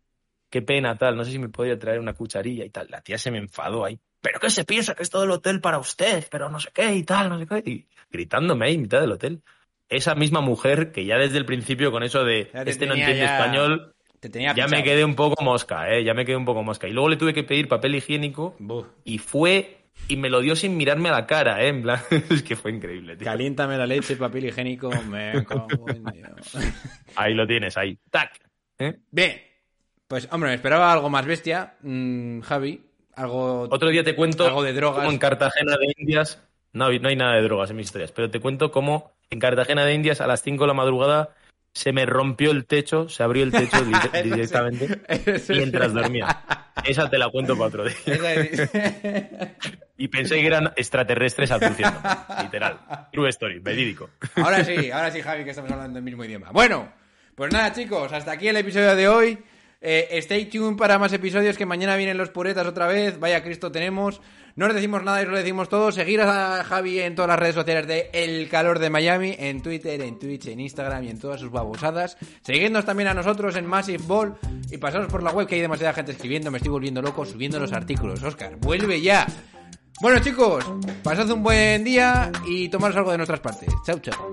qué 0.50 0.62
pena, 0.62 0.96
tal, 0.98 1.16
no 1.16 1.24
sé 1.24 1.30
si 1.32 1.38
me 1.38 1.48
podría 1.48 1.78
traer 1.78 1.98
una 2.00 2.12
cucharilla 2.12 2.64
y 2.64 2.70
tal. 2.70 2.88
La 2.90 3.00
tía 3.00 3.16
se 3.18 3.30
me 3.30 3.38
enfadó 3.38 3.84
ahí. 3.84 3.98
¿Pero 4.20 4.40
qué 4.40 4.50
se 4.50 4.64
piensa 4.64 4.94
que 4.94 5.02
es 5.02 5.10
todo 5.10 5.24
el 5.24 5.30
hotel 5.30 5.60
para 5.60 5.78
usted? 5.78 6.26
Pero 6.30 6.48
no 6.50 6.60
sé 6.60 6.70
qué 6.74 6.94
y 6.94 7.04
tal, 7.04 7.28
no 7.28 7.38
sé 7.38 7.46
qué. 7.46 7.70
Y 7.70 7.86
gritándome 8.10 8.66
ahí 8.66 8.74
en 8.74 8.82
mitad 8.82 9.00
del 9.00 9.12
hotel. 9.12 9.42
Esa 9.88 10.14
misma 10.14 10.40
mujer 10.40 10.92
que 10.92 11.04
ya 11.04 11.18
desde 11.18 11.38
el 11.38 11.44
principio 11.44 11.92
con 11.92 12.02
eso 12.02 12.24
de 12.24 12.50
este 12.66 12.86
no 12.86 12.94
entiende 12.94 13.24
ya- 13.24 13.36
español, 13.38 13.94
Te 14.24 14.30
tenía 14.30 14.54
ya 14.54 14.66
me 14.68 14.82
quedé 14.82 15.04
un 15.04 15.14
poco 15.14 15.44
mosca, 15.44 15.90
¿eh? 15.90 16.02
Ya 16.02 16.14
me 16.14 16.24
quedé 16.24 16.36
un 16.36 16.46
poco 16.46 16.62
mosca. 16.62 16.88
Y 16.88 16.92
luego 16.92 17.10
le 17.10 17.18
tuve 17.18 17.34
que 17.34 17.42
pedir 17.42 17.68
papel 17.68 17.94
higiénico 17.94 18.56
Buf. 18.58 18.86
y 19.04 19.18
fue 19.18 19.90
y 20.08 20.16
me 20.16 20.30
lo 20.30 20.40
dio 20.40 20.56
sin 20.56 20.78
mirarme 20.78 21.10
a 21.10 21.12
la 21.12 21.26
cara, 21.26 21.62
¿eh? 21.62 21.68
En 21.68 21.82
plan, 21.82 22.00
es 22.30 22.42
que 22.42 22.56
fue 22.56 22.70
increíble, 22.72 23.16
tío. 23.16 23.26
Caliéntame 23.26 23.76
la 23.76 23.86
leche, 23.86 24.16
papel 24.16 24.46
higiénico, 24.46 24.90
me 25.10 25.44
cago 25.44 25.90
en 25.90 26.04
Dios. 26.04 26.56
Ahí 27.16 27.34
lo 27.34 27.46
tienes, 27.46 27.76
ahí. 27.76 27.98
¡Tac! 28.10 28.40
¿Eh? 28.78 28.96
Bien, 29.10 29.42
pues 30.08 30.26
hombre, 30.32 30.48
me 30.48 30.54
esperaba 30.54 30.90
algo 30.90 31.10
más 31.10 31.26
bestia, 31.26 31.74
mm, 31.82 32.40
Javi, 32.40 32.80
algo... 33.16 33.68
Otro 33.70 33.90
día 33.90 34.04
te 34.04 34.16
cuento 34.16 34.46
Algo 34.46 34.62
de 34.62 34.72
drogas. 34.72 35.00
cómo 35.00 35.12
en 35.12 35.18
Cartagena 35.18 35.76
de 35.76 35.94
Indias... 35.98 36.42
No, 36.72 36.90
no 36.90 37.08
hay 37.08 37.16
nada 37.16 37.34
de 37.34 37.42
drogas 37.42 37.68
en 37.68 37.76
mis 37.76 37.88
historias, 37.88 38.10
pero 38.10 38.30
te 38.30 38.40
cuento 38.40 38.70
cómo 38.72 39.12
en 39.28 39.38
Cartagena 39.38 39.84
de 39.84 39.92
Indias 39.92 40.22
a 40.22 40.26
las 40.26 40.40
5 40.40 40.64
de 40.64 40.68
la 40.68 40.74
madrugada 40.74 41.36
se 41.74 41.92
me 41.92 42.06
rompió 42.06 42.52
el 42.52 42.66
techo, 42.66 43.08
se 43.08 43.22
abrió 43.22 43.42
el 43.42 43.50
techo 43.50 43.78
sí. 43.84 44.22
directamente 44.22 45.38
sí. 45.40 45.54
mientras 45.54 45.92
dormía. 45.92 46.42
Esa 46.84 47.10
te 47.10 47.18
la 47.18 47.28
cuento 47.30 47.54
para 47.56 47.66
otro 47.66 47.84
día. 47.84 49.56
Y 49.96 50.08
pensé 50.08 50.36
que 50.40 50.46
eran 50.46 50.72
extraterrestres 50.76 51.50
abduciendo. 51.50 51.98
Literal. 52.42 52.80
True 53.12 53.28
story, 53.30 53.58
verídico. 53.58 54.10
Ahora 54.36 54.64
sí, 54.64 54.90
ahora 54.90 55.10
sí, 55.10 55.20
Javi, 55.20 55.44
que 55.44 55.50
estamos 55.50 55.70
hablando 55.70 55.98
el 55.98 56.04
mismo 56.04 56.24
idioma. 56.24 56.50
Bueno, 56.52 56.92
pues 57.34 57.52
nada, 57.52 57.72
chicos, 57.72 58.12
hasta 58.12 58.32
aquí 58.32 58.48
el 58.48 58.56
episodio 58.56 58.94
de 58.96 59.08
hoy. 59.08 59.38
Eh, 59.86 60.08
stay 60.22 60.46
tuned 60.46 60.78
para 60.78 60.98
más 60.98 61.12
episodios, 61.12 61.58
que 61.58 61.66
mañana 61.66 61.94
vienen 61.96 62.16
los 62.16 62.30
puretas 62.30 62.66
otra 62.66 62.86
vez. 62.86 63.20
Vaya 63.20 63.44
Cristo 63.44 63.70
tenemos. 63.70 64.22
No 64.56 64.66
os 64.66 64.74
decimos 64.74 65.02
nada 65.02 65.20
y 65.20 65.26
os 65.26 65.30
lo 65.30 65.36
decimos 65.36 65.68
todo. 65.68 65.92
Seguir 65.92 66.22
a 66.22 66.64
Javi 66.64 67.00
en 67.00 67.14
todas 67.14 67.28
las 67.28 67.38
redes 67.38 67.54
sociales 67.54 67.86
de 67.86 68.08
El 68.14 68.48
Calor 68.48 68.78
de 68.78 68.88
Miami, 68.88 69.36
en 69.38 69.60
Twitter, 69.60 70.00
en 70.00 70.18
Twitch, 70.18 70.46
en 70.46 70.60
Instagram 70.60 71.04
y 71.04 71.10
en 71.10 71.18
todas 71.18 71.38
sus 71.38 71.50
babosadas. 71.50 72.16
Seguidnos 72.40 72.86
también 72.86 73.08
a 73.08 73.14
nosotros 73.14 73.56
en 73.56 73.66
Massive 73.66 74.02
Ball 74.06 74.36
y 74.70 74.78
pasaros 74.78 75.08
por 75.12 75.22
la 75.22 75.32
web 75.32 75.46
que 75.46 75.56
hay 75.56 75.60
demasiada 75.60 75.92
gente 75.92 76.12
escribiendo. 76.12 76.50
Me 76.50 76.56
estoy 76.56 76.72
volviendo 76.72 77.02
loco 77.02 77.26
subiendo 77.26 77.60
los 77.60 77.74
artículos. 77.74 78.22
Oscar, 78.22 78.56
vuelve 78.56 79.02
ya. 79.02 79.26
Bueno, 80.00 80.18
chicos, 80.20 80.64
pasad 81.02 81.30
un 81.30 81.42
buen 81.42 81.84
día 81.84 82.32
y 82.46 82.70
tomaros 82.70 82.96
algo 82.96 83.10
de 83.10 83.18
nuestras 83.18 83.40
partes. 83.40 83.68
Chao, 83.84 83.98
chao. 83.98 84.32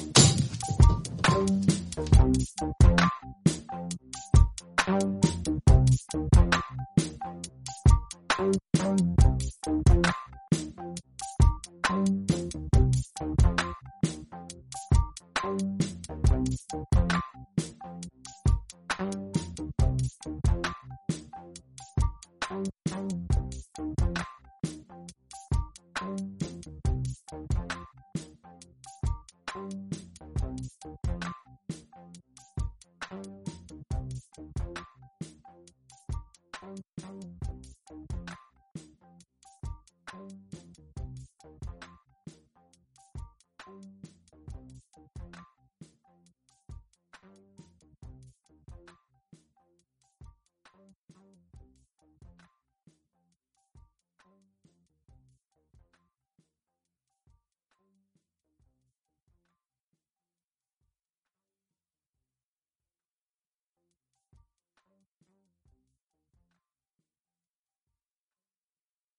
you 1.31 1.70